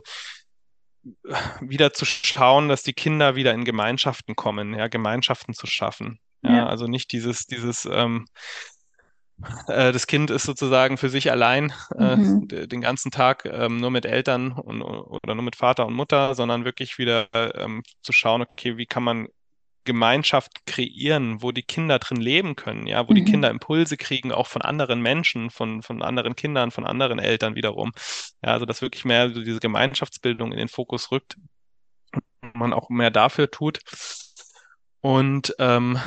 wieder 1.62 1.94
zu 1.94 2.06
schauen, 2.06 2.70
dass 2.70 2.84
die 2.84 2.94
Kinder 2.94 3.36
wieder 3.36 3.54
in 3.54 3.66
Gemeinschaften 3.66 4.36
kommen, 4.36 4.74
ja, 4.74 4.88
Gemeinschaften 4.88 5.54
zu 5.54 5.68
schaffen. 5.68 6.20
Ja, 6.44 6.58
ja. 6.58 6.68
also 6.68 6.88
nicht 6.88 7.12
dieses, 7.12 7.46
dieses, 7.46 7.86
ähm, 7.86 8.28
äh, 9.68 9.92
das 9.92 10.08
Kind 10.08 10.30
ist 10.30 10.44
sozusagen 10.44 10.98
für 10.98 11.10
sich 11.10 11.32
allein 11.32 11.74
äh, 11.98 12.16
mhm. 12.16 12.48
den 12.48 12.82
ganzen 12.82 13.12
Tag 13.12 13.46
ähm, 13.46 13.78
nur 13.78 13.92
mit 13.92 14.06
Eltern 14.06 14.52
und, 14.52 14.82
oder 14.82 15.36
nur 15.36 15.44
mit 15.44 15.56
Vater 15.56 15.86
und 15.86 15.94
Mutter, 15.94 16.36
sondern 16.36 16.66
wirklich 16.66 16.98
wieder 16.98 17.28
ähm, 17.34 17.84
zu 18.02 18.12
schauen, 18.12 18.42
okay, 18.42 18.78
wie 18.78 18.86
kann 18.86 19.04
man 19.04 19.28
Gemeinschaft 19.84 20.66
kreieren, 20.66 21.42
wo 21.42 21.52
die 21.52 21.64
Kinder 21.64 22.00
drin 22.00 22.22
leben 22.22 22.56
können, 22.56 22.86
ja, 22.86 23.08
wo 23.08 23.14
mhm. 23.14 23.16
die 23.16 23.24
Kinder 23.26 23.50
Impulse 23.50 23.98
kriegen, 23.98 24.32
auch 24.32 24.48
von 24.48 24.62
anderen 24.62 25.02
Menschen, 25.02 25.50
von, 25.50 25.82
von 25.82 26.02
anderen 26.02 26.36
Kindern, 26.36 26.72
von 26.72 26.86
anderen 26.86 27.20
Eltern 27.20 27.56
wiederum. 27.56 27.92
Ja, 28.44 28.54
also 28.54 28.66
dass 28.66 28.82
wirklich 28.82 29.06
mehr 29.06 29.32
so 29.34 29.42
diese 29.44 29.60
Gemeinschaftsbildung 29.60 30.52
in 30.52 30.58
den 30.58 30.68
Fokus 30.68 31.12
rückt, 31.12 31.36
man 32.54 32.74
auch 32.74 32.90
mehr 32.90 33.12
dafür 33.12 33.50
tut. 33.50 33.80
Und 35.02 35.56
ähm, 35.58 36.00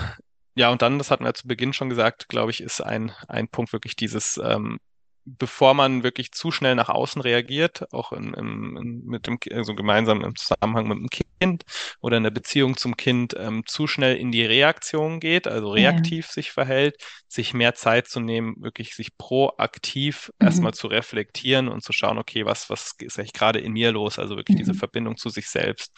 ja, 0.55 0.71
und 0.71 0.83
dann, 0.83 0.99
das 0.99 1.11
hatten 1.11 1.25
wir 1.25 1.35
zu 1.35 1.49
Beginn 1.49 1.73
schon 1.73 1.91
gesagt, 1.91 2.29
glaube 2.29 2.53
ich, 2.53 2.61
ist 2.61 2.81
ein, 2.81 3.13
ein 3.27 3.49
Punkt 3.49 3.73
wirklich 3.73 3.97
dieses 3.97 4.41
ähm, 4.43 4.79
bevor 5.25 5.75
man 5.75 6.03
wirklich 6.03 6.33
zu 6.33 6.51
schnell 6.51 6.75
nach 6.75 6.89
außen 6.89 7.23
reagiert, 7.23 7.93
auch 7.93 8.13
in, 8.13 8.35
in, 8.35 9.03
mit 9.05 9.27
dem, 9.27 9.39
also 9.53 9.75
gemeinsam 9.75 10.23
im 10.23 10.37
Zusammenhang 10.37 10.89
mit 10.89 10.99
dem 10.99 11.09
Kind 11.09 11.65
oder 12.01 12.17
in 12.17 12.23
der 12.23 12.31
Beziehung 12.31 12.77
zum 12.77 12.97
Kind, 12.97 13.35
ähm, 13.39 13.65
zu 13.67 13.87
schnell 13.87 14.17
in 14.17 14.33
die 14.33 14.45
Reaktion 14.45 15.21
geht, 15.21 15.47
also 15.47 15.71
reaktiv 15.71 16.27
ja. 16.27 16.33
sich 16.33 16.53
verhält, 16.53 16.97
sich 17.27 17.55
mehr 17.55 17.75
Zeit 17.75 18.09
zu 18.09 18.21
nehmen, 18.21 18.57
wirklich 18.59 18.95
sich 18.95 19.17
proaktiv 19.17 20.31
mhm. 20.39 20.47
erstmal 20.47 20.75
zu 20.75 20.87
reflektieren 20.89 21.69
und 21.69 21.83
zu 21.83 21.93
schauen, 21.93 22.19
okay, 22.19 22.45
was, 22.45 22.69
was 22.71 22.93
ist 22.99 23.19
eigentlich 23.19 23.33
gerade 23.33 23.61
in 23.61 23.73
mir 23.73 23.93
los? 23.93 24.19
Also 24.19 24.37
wirklich 24.37 24.57
mhm. 24.57 24.61
diese 24.61 24.75
Verbindung 24.75 25.17
zu 25.17 25.31
sich 25.31 25.49
selbst 25.49 25.93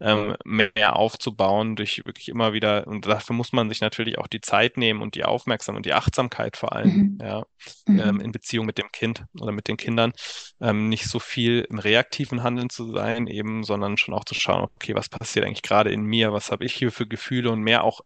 ähm, 0.00 0.34
mehr 0.44 0.96
aufzubauen, 0.96 1.76
durch 1.76 2.02
wirklich 2.04 2.28
immer 2.28 2.52
wieder, 2.52 2.86
und 2.86 3.06
dafür 3.06 3.36
muss 3.36 3.52
man 3.52 3.68
sich 3.68 3.80
natürlich 3.80 4.18
auch 4.18 4.26
die 4.26 4.40
Zeit 4.40 4.76
nehmen 4.76 5.02
und 5.02 5.14
die 5.14 5.24
Aufmerksamkeit 5.24 5.78
und 5.78 5.86
die 5.86 5.92
Achtsamkeit 5.92 6.56
vor 6.56 6.72
allem, 6.72 6.90
mhm. 6.90 7.18
ja, 7.20 7.42
mhm. 7.86 8.00
Ähm, 8.00 8.20
in 8.20 8.32
Beziehung 8.32 8.66
mit 8.66 8.78
dem 8.78 8.90
Kind 8.92 9.24
oder 9.38 9.52
mit 9.52 9.68
den 9.68 9.76
Kindern, 9.76 10.12
ähm, 10.60 10.88
nicht 10.88 11.04
so 11.04 11.18
viel 11.18 11.66
im 11.68 11.78
reaktiven 11.78 12.42
Handeln 12.42 12.70
zu 12.70 12.92
sein, 12.92 13.26
eben, 13.26 13.62
sondern 13.64 13.98
schon 13.98 14.14
auch 14.14 14.24
zu 14.24 14.34
schauen, 14.34 14.68
okay, 14.76 14.94
was 14.94 15.08
passiert 15.08 15.44
eigentlich 15.44 15.62
gerade 15.62 15.90
in 15.92 16.02
mir, 16.02 16.32
was 16.32 16.50
habe 16.50 16.64
ich 16.64 16.74
hier 16.74 16.92
für 16.92 17.06
Gefühle 17.06 17.50
und 17.50 17.60
mehr 17.60 17.84
auch 17.84 18.00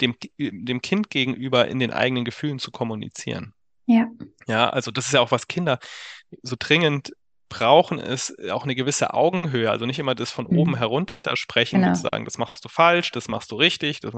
dem, 0.00 0.16
dem 0.38 0.80
Kind 0.80 1.10
gegenüber 1.10 1.68
in 1.68 1.78
den 1.78 1.92
eigenen 1.92 2.24
Gefühlen 2.24 2.58
zu 2.58 2.70
kommunizieren. 2.70 3.54
Ja. 3.86 4.08
Ja, 4.46 4.70
also 4.70 4.90
das 4.90 5.06
ist 5.06 5.12
ja 5.12 5.20
auch, 5.20 5.30
was 5.30 5.48
Kinder 5.48 5.78
so 6.42 6.56
dringend 6.58 7.12
brauchen, 7.50 7.98
ist 7.98 8.34
auch 8.50 8.64
eine 8.64 8.74
gewisse 8.74 9.12
Augenhöhe. 9.12 9.70
Also 9.70 9.84
nicht 9.84 9.98
immer 9.98 10.14
das 10.14 10.30
von 10.30 10.46
mhm. 10.48 10.58
oben 10.58 10.76
herunter 10.76 11.36
sprechen 11.36 11.80
genau. 11.80 11.88
und 11.90 11.96
sagen, 11.96 12.24
das 12.24 12.38
machst 12.38 12.64
du 12.64 12.70
falsch, 12.70 13.10
das 13.10 13.28
machst 13.28 13.50
du 13.50 13.56
richtig, 13.56 14.00
das, 14.00 14.14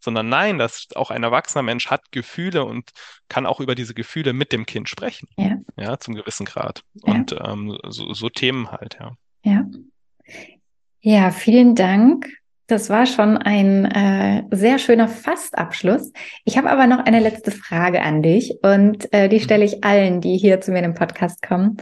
sondern 0.00 0.28
nein, 0.28 0.58
dass 0.58 0.88
auch 0.94 1.10
ein 1.10 1.22
erwachsener 1.22 1.62
Mensch 1.62 1.88
hat 1.88 2.12
Gefühle 2.12 2.66
und 2.66 2.90
kann 3.28 3.46
auch 3.46 3.60
über 3.60 3.74
diese 3.74 3.94
Gefühle 3.94 4.34
mit 4.34 4.52
dem 4.52 4.66
Kind 4.66 4.90
sprechen. 4.90 5.28
Ja, 5.38 5.56
ja 5.78 5.98
zum 5.98 6.14
gewissen 6.14 6.44
Grad. 6.44 6.82
Ja. 7.06 7.14
Und 7.14 7.32
ähm, 7.32 7.78
so, 7.88 8.12
so 8.12 8.28
Themen 8.28 8.70
halt, 8.70 8.98
ja. 9.00 9.12
Ja. 9.44 9.64
Ja, 11.00 11.30
vielen 11.30 11.74
Dank 11.74 12.28
das 12.66 12.88
war 12.88 13.06
schon 13.06 13.36
ein 13.36 13.84
äh, 13.84 14.44
sehr 14.50 14.78
schöner 14.78 15.08
Fastabschluss. 15.08 16.12
Ich 16.44 16.56
habe 16.56 16.70
aber 16.70 16.86
noch 16.86 17.00
eine 17.00 17.20
letzte 17.20 17.50
Frage 17.50 18.02
an 18.02 18.22
dich 18.22 18.54
und 18.62 19.12
äh, 19.12 19.28
die 19.28 19.40
stelle 19.40 19.64
ich 19.64 19.84
allen, 19.84 20.20
die 20.20 20.36
hier 20.36 20.60
zu 20.60 20.70
mir 20.72 20.82
im 20.82 20.94
Podcast 20.94 21.42
kommen. 21.42 21.76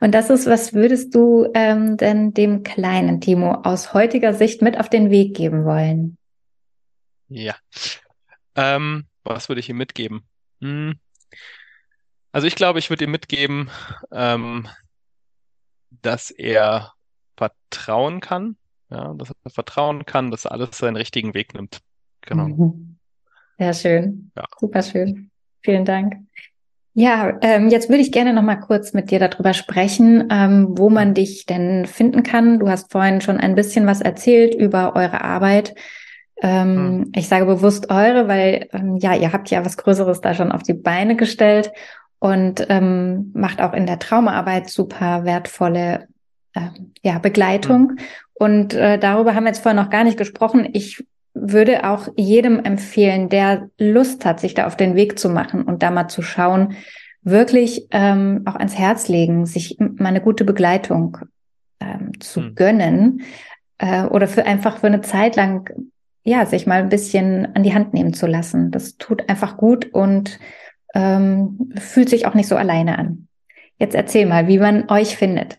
Und 0.00 0.14
das 0.14 0.30
ist, 0.30 0.46
was 0.46 0.74
würdest 0.74 1.14
du 1.14 1.48
ähm, 1.54 1.96
denn 1.96 2.32
dem 2.32 2.62
kleinen 2.62 3.20
Timo 3.20 3.52
aus 3.52 3.94
heutiger 3.94 4.34
Sicht 4.34 4.62
mit 4.62 4.78
auf 4.78 4.88
den 4.88 5.10
Weg 5.10 5.34
geben 5.34 5.64
wollen? 5.64 6.18
Ja, 7.28 7.56
ähm, 8.54 9.06
was 9.24 9.48
würde 9.48 9.60
ich 9.60 9.68
ihm 9.68 9.78
mitgeben? 9.78 10.22
Hm. 10.60 10.94
Also 12.30 12.46
ich 12.46 12.54
glaube, 12.54 12.78
ich 12.78 12.90
würde 12.90 13.04
ihm 13.04 13.10
mitgeben, 13.10 13.70
ähm, 14.12 14.68
dass 15.90 16.30
er 16.30 16.92
vertrauen 17.36 18.20
kann 18.20 18.56
ja, 18.90 19.14
dass 19.14 19.32
er 19.44 19.50
vertrauen 19.50 20.06
kann, 20.06 20.30
dass 20.30 20.46
alles 20.46 20.78
seinen 20.78 20.96
richtigen 20.96 21.34
Weg 21.34 21.54
nimmt. 21.54 21.80
Genau. 22.22 22.48
Mhm. 22.48 22.96
Sehr 23.58 23.74
schön. 23.74 24.30
Ja. 24.36 24.44
Super 24.58 24.82
schön. 24.82 25.30
Vielen 25.62 25.84
Dank. 25.84 26.16
Ja, 26.98 27.38
ähm, 27.42 27.68
jetzt 27.68 27.90
würde 27.90 28.00
ich 28.00 28.10
gerne 28.10 28.32
noch 28.32 28.42
mal 28.42 28.56
kurz 28.56 28.94
mit 28.94 29.10
dir 29.10 29.18
darüber 29.18 29.52
sprechen, 29.52 30.28
ähm, 30.30 30.68
wo 30.70 30.88
man 30.88 31.12
dich 31.12 31.44
denn 31.44 31.84
finden 31.84 32.22
kann. 32.22 32.58
Du 32.58 32.70
hast 32.70 32.90
vorhin 32.90 33.20
schon 33.20 33.36
ein 33.36 33.54
bisschen 33.54 33.86
was 33.86 34.00
erzählt 34.00 34.54
über 34.54 34.96
eure 34.96 35.22
Arbeit. 35.22 35.74
Ähm, 36.40 36.76
hm. 36.76 37.12
Ich 37.14 37.28
sage 37.28 37.44
bewusst 37.44 37.90
eure, 37.90 38.28
weil 38.28 38.68
ähm, 38.72 38.96
ja, 38.96 39.14
ihr 39.14 39.32
habt 39.32 39.50
ja 39.50 39.64
was 39.64 39.76
Größeres 39.76 40.22
da 40.22 40.32
schon 40.32 40.52
auf 40.52 40.62
die 40.62 40.72
Beine 40.72 41.16
gestellt 41.16 41.70
und 42.18 42.66
ähm, 42.70 43.30
macht 43.34 43.60
auch 43.60 43.74
in 43.74 43.84
der 43.84 43.98
Traumaarbeit 43.98 44.70
super 44.70 45.24
wertvolle 45.24 46.08
ja, 47.02 47.18
Begleitung. 47.18 47.90
Hm. 47.90 47.98
Und 48.34 48.74
äh, 48.74 48.98
darüber 48.98 49.34
haben 49.34 49.44
wir 49.44 49.50
jetzt 49.50 49.62
vorher 49.62 49.80
noch 49.80 49.90
gar 49.90 50.04
nicht 50.04 50.18
gesprochen. 50.18 50.68
Ich 50.72 51.04
würde 51.34 51.88
auch 51.88 52.08
jedem 52.16 52.60
empfehlen, 52.60 53.28
der 53.28 53.70
Lust 53.78 54.24
hat, 54.24 54.40
sich 54.40 54.54
da 54.54 54.66
auf 54.66 54.76
den 54.76 54.94
Weg 54.94 55.18
zu 55.18 55.28
machen 55.28 55.62
und 55.62 55.82
da 55.82 55.90
mal 55.90 56.08
zu 56.08 56.22
schauen, 56.22 56.74
wirklich 57.22 57.88
ähm, 57.90 58.42
auch 58.46 58.54
ans 58.54 58.78
Herz 58.78 59.08
legen, 59.08 59.46
sich 59.46 59.76
mal 59.78 60.08
eine 60.08 60.20
gute 60.20 60.44
Begleitung 60.44 61.18
ähm, 61.80 62.12
zu 62.20 62.40
hm. 62.40 62.54
gönnen 62.54 63.22
äh, 63.78 64.04
oder 64.04 64.28
für 64.28 64.46
einfach 64.46 64.78
für 64.78 64.86
eine 64.86 65.00
Zeit 65.00 65.36
lang 65.36 65.70
ja 66.24 66.44
sich 66.44 66.66
mal 66.66 66.82
ein 66.82 66.88
bisschen 66.88 67.54
an 67.54 67.62
die 67.62 67.74
Hand 67.74 67.94
nehmen 67.94 68.12
zu 68.12 68.26
lassen. 68.26 68.70
Das 68.70 68.96
tut 68.96 69.28
einfach 69.28 69.56
gut 69.56 69.86
und 69.92 70.38
ähm, 70.94 71.72
fühlt 71.76 72.08
sich 72.08 72.26
auch 72.26 72.34
nicht 72.34 72.48
so 72.48 72.56
alleine 72.56 72.98
an. 72.98 73.28
Jetzt 73.78 73.94
erzähl 73.94 74.26
mal, 74.26 74.48
wie 74.48 74.58
man 74.58 74.88
euch 74.88 75.16
findet. 75.16 75.58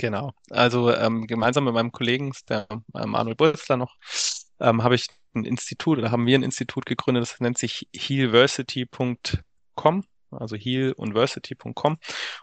Genau. 0.00 0.32
Also 0.48 0.92
ähm, 0.94 1.26
gemeinsam 1.26 1.64
mit 1.64 1.74
meinem 1.74 1.92
Kollegen, 1.92 2.32
der 2.48 2.66
äh, 2.94 3.06
Manuel 3.06 3.36
Bolzler 3.36 3.76
noch, 3.76 3.96
ähm, 4.58 4.82
habe 4.82 4.94
ich 4.94 5.08
ein 5.34 5.44
Institut 5.44 5.98
oder 5.98 6.10
haben 6.10 6.26
wir 6.26 6.38
ein 6.38 6.42
Institut 6.42 6.86
gegründet, 6.86 7.22
das 7.22 7.38
nennt 7.38 7.58
sich 7.58 7.86
healversity.com 7.94 10.04
also 10.30 10.56
heal 10.56 10.92
und 10.92 11.14
versity.com. 11.14 11.98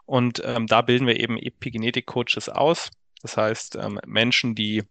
Und 0.06 0.42
ähm, 0.46 0.68
da 0.68 0.82
bilden 0.82 1.08
wir 1.08 1.20
eben 1.20 1.38
Epigenetik-Coaches 1.38 2.50
aus. 2.50 2.90
Das 3.22 3.38
heißt, 3.38 3.78
ähm, 3.78 4.00
Menschen, 4.06 4.56
die 4.56 4.84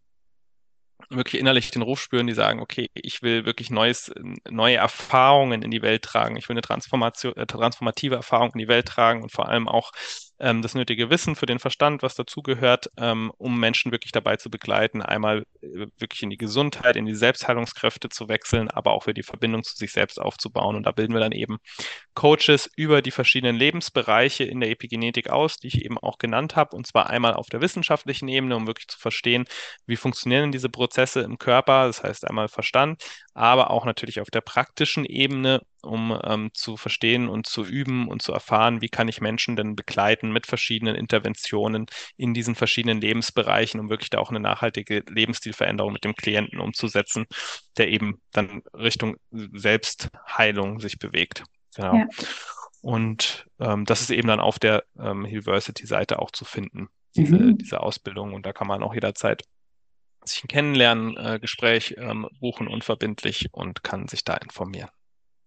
wirklich 1.11 1.41
innerlich 1.41 1.71
den 1.71 1.83
Ruf 1.83 2.01
spüren, 2.01 2.27
die 2.27 2.33
sagen, 2.33 2.61
okay, 2.61 2.89
ich 2.95 3.23
will 3.23 3.45
wirklich 3.45 3.71
neues, 3.71 4.13
neue 4.49 4.77
Erfahrungen 4.77 5.63
in 5.63 5.71
die 5.71 5.83
Welt 5.83 6.03
tragen. 6.03 6.37
Ich 6.37 6.49
will 6.49 6.55
eine 6.55 6.63
Transformation, 6.63 7.37
äh, 7.37 7.47
transformative 7.47 8.17
Erfahrung 8.17 8.51
in 8.53 8.59
die 8.59 8.69
Welt 8.69 8.89
tragen 8.89 9.23
und 9.23 9.31
vor 9.31 9.49
allem 9.49 9.69
auch 9.69 9.93
ähm, 10.39 10.63
das 10.63 10.75
nötige 10.75 11.11
Wissen 11.11 11.37
für 11.37 11.47
den 11.47 11.59
Verstand, 11.59 12.03
was 12.03 12.15
dazugehört, 12.15 12.91
ähm, 12.99 13.33
um 13.39 13.59
Menschen 13.59 13.93
wirklich 13.93 14.13
dabei 14.13 14.37
zu 14.37 14.51
begleiten, 14.51 15.03
einmal 15.03 15.45
äh, 15.63 15.87
wirklich 15.99 16.23
in 16.23 16.31
die 16.31 16.37
Gesundheit, 16.37 16.97
in 16.97 17.07
die 17.07 17.15
Selbstheilungskräfte 17.15 18.09
zu 18.09 18.29
wechseln, 18.29 18.69
aber 18.71 18.93
auch 18.93 19.05
für 19.05 19.15
die 19.15 19.23
Verbindung 19.23 19.63
zu 19.65 19.77
sich 19.77 19.93
selbst 19.93 20.21
aufzubauen. 20.21 20.77
Und 20.77 20.85
da 20.85 20.93
bilden 20.93 21.15
wir 21.15 21.21
dann 21.21 21.33
eben 21.33 21.59
Coaches 22.15 22.71
über 22.77 23.03
die 23.03 23.11
verschiedenen 23.11 23.57
Lebensbereiche 23.57 24.45
in 24.45 24.61
der 24.61 24.71
Epigenetik 24.71 25.31
aus, 25.31 25.57
die 25.59 25.69
ich 25.69 25.85
eben 25.85 25.99
auch 25.99 26.19
genannt 26.19 26.57
habe, 26.57 26.77
und 26.77 26.87
zwar 26.87 27.11
einmal 27.11 27.35
auf 27.35 27.49
der 27.49 27.61
wissenschaftlichen 27.61 28.29
Ebene, 28.29 28.57
um 28.57 28.67
wirklich 28.67 28.89
zu 28.89 28.99
verstehen, 28.99 29.45
wie 29.87 29.97
funktionieren 29.97 30.53
diese 30.53 30.69
Prozesse 30.69 31.21
im 31.21 31.39
Körper, 31.39 31.87
das 31.87 32.03
heißt 32.03 32.27
einmal 32.27 32.49
Verstand, 32.49 33.03
aber 33.37 33.71
auch 33.71 33.85
natürlich 33.85 34.21
auf 34.21 34.31
der 34.31 34.41
praktischen 34.41 35.05
Ebene, 35.05 35.61
um 35.83 36.19
ähm, 36.25 36.51
zu 36.55 36.79
verstehen 36.79 37.29
und 37.29 37.47
zu 37.47 37.67
üben 37.67 38.09
und 38.09 38.23
zu 38.23 38.33
erfahren, 38.33 38.81
wie 38.81 38.89
kann 38.89 39.09
ich 39.09 39.21
Menschen 39.21 39.57
denn 39.57 39.77
begleiten 39.77 40.33
mit 40.33 40.47
verschiedenen 40.47 40.95
Interventionen 40.95 41.85
in 42.17 42.33
diesen 42.33 42.55
verschiedenen 42.55 42.99
Lebensbereichen, 42.99 43.79
um 43.79 43.91
wirklich 43.91 44.09
da 44.09 44.19
auch 44.21 44.31
eine 44.31 44.41
nachhaltige 44.41 45.05
Lebensstilveränderung 45.07 45.93
mit 45.93 46.05
dem 46.05 46.15
Klienten 46.15 46.61
umzusetzen, 46.61 47.27
der 47.77 47.89
eben 47.89 48.23
dann 48.33 48.63
Richtung 48.73 49.17
Selbstheilung 49.31 50.81
sich 50.81 50.99
bewegt. 50.99 51.45
Genau. 51.75 51.95
Ja. 51.95 52.07
Und 52.81 53.47
ähm, 53.61 53.85
das 53.85 54.01
ist 54.01 54.11
eben 54.11 54.29
dann 54.29 54.41
auf 54.41 54.59
der 54.59 54.85
ähm, 54.99 55.27
Healversity-Seite 55.27 56.21
auch 56.21 56.31
zu 56.31 56.47
finden, 56.47 56.89
diese, 57.15 57.37
mhm. 57.37 57.59
diese 57.59 57.81
Ausbildung. 57.81 58.33
Und 58.33 58.47
da 58.47 58.55
kann 58.55 58.67
man 58.67 58.83
auch 58.83 58.95
jederzeit 58.95 59.43
sich 60.29 60.45
ein 60.45 60.49
Kennenlerngespräch 60.49 61.97
äh, 61.99 62.03
ähm, 62.03 62.27
buchen 62.41 62.69
unverbindlich 62.69 63.49
und 63.53 63.83
kann 63.83 64.09
sich 64.09 64.25
da 64.25 64.35
informieren. 64.35 64.89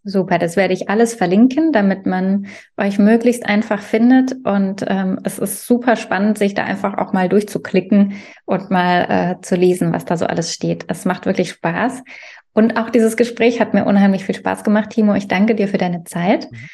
Super, 0.03 0.39
das 0.39 0.55
werde 0.55 0.73
ich 0.73 0.89
alles 0.89 1.13
verlinken, 1.13 1.73
damit 1.73 2.05
man 2.05 2.47
euch 2.77 2.97
möglichst 2.97 3.45
einfach 3.45 3.81
findet. 3.81 4.33
Und 4.45 4.85
ähm, 4.87 5.19
es 5.25 5.39
ist 5.39 5.67
super 5.67 5.97
spannend, 5.97 6.37
sich 6.37 6.53
da 6.53 6.63
einfach 6.63 6.97
auch 6.97 7.11
mal 7.11 7.27
durchzuklicken 7.27 8.13
und 8.45 8.71
mal 8.71 9.37
äh, 9.39 9.41
zu 9.41 9.55
lesen, 9.55 9.91
was 9.91 10.05
da 10.05 10.15
so 10.15 10.25
alles 10.25 10.53
steht. 10.53 10.85
Es 10.87 11.03
macht 11.03 11.25
wirklich 11.25 11.49
Spaß. 11.49 12.01
Und 12.53 12.77
auch 12.77 12.89
dieses 12.89 13.17
Gespräch 13.17 13.59
hat 13.59 13.73
mir 13.73 13.85
unheimlich 13.85 14.23
viel 14.23 14.35
Spaß 14.35 14.63
gemacht, 14.63 14.91
Timo. 14.91 15.15
Ich 15.15 15.27
danke 15.27 15.53
dir 15.53 15.67
für 15.67 15.77
deine 15.77 16.05
Zeit. 16.05 16.49
Mhm. 16.49 16.69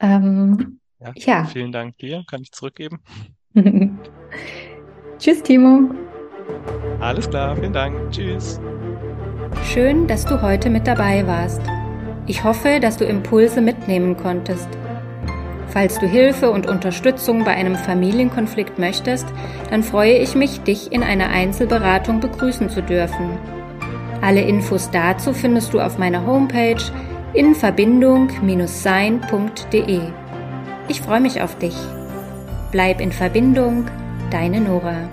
Ähm, 0.00 0.80
ja, 1.00 1.12
ja. 1.16 1.44
Vielen 1.46 1.72
Dank 1.72 1.98
dir. 1.98 2.24
Kann 2.30 2.42
ich 2.42 2.52
zurückgeben. 2.52 3.00
Tschüss, 5.18 5.42
Timo. 5.42 6.07
Alles 7.00 7.28
klar, 7.28 7.56
vielen 7.56 7.72
Dank. 7.72 7.94
Tschüss. 8.10 8.60
Schön, 9.64 10.06
dass 10.06 10.24
du 10.24 10.40
heute 10.42 10.70
mit 10.70 10.86
dabei 10.86 11.26
warst. 11.26 11.60
Ich 12.26 12.44
hoffe, 12.44 12.78
dass 12.80 12.96
du 12.96 13.04
Impulse 13.04 13.60
mitnehmen 13.60 14.16
konntest. 14.16 14.68
Falls 15.68 15.98
du 15.98 16.06
Hilfe 16.06 16.50
und 16.50 16.66
Unterstützung 16.66 17.44
bei 17.44 17.52
einem 17.52 17.76
Familienkonflikt 17.76 18.78
möchtest, 18.78 19.26
dann 19.70 19.82
freue 19.82 20.16
ich 20.18 20.34
mich, 20.34 20.60
dich 20.60 20.92
in 20.92 21.02
einer 21.02 21.28
Einzelberatung 21.28 22.20
begrüßen 22.20 22.70
zu 22.70 22.82
dürfen. 22.82 23.38
Alle 24.20 24.40
Infos 24.40 24.90
dazu 24.90 25.32
findest 25.32 25.72
du 25.74 25.80
auf 25.80 25.98
meiner 25.98 26.26
Homepage 26.26 26.82
in 27.34 27.54
Verbindung-sein.de. 27.54 30.00
Ich 30.88 31.02
freue 31.02 31.20
mich 31.20 31.42
auf 31.42 31.56
dich. 31.58 31.76
Bleib 32.72 33.00
in 33.00 33.12
Verbindung, 33.12 33.86
deine 34.30 34.60
Nora. 34.60 35.08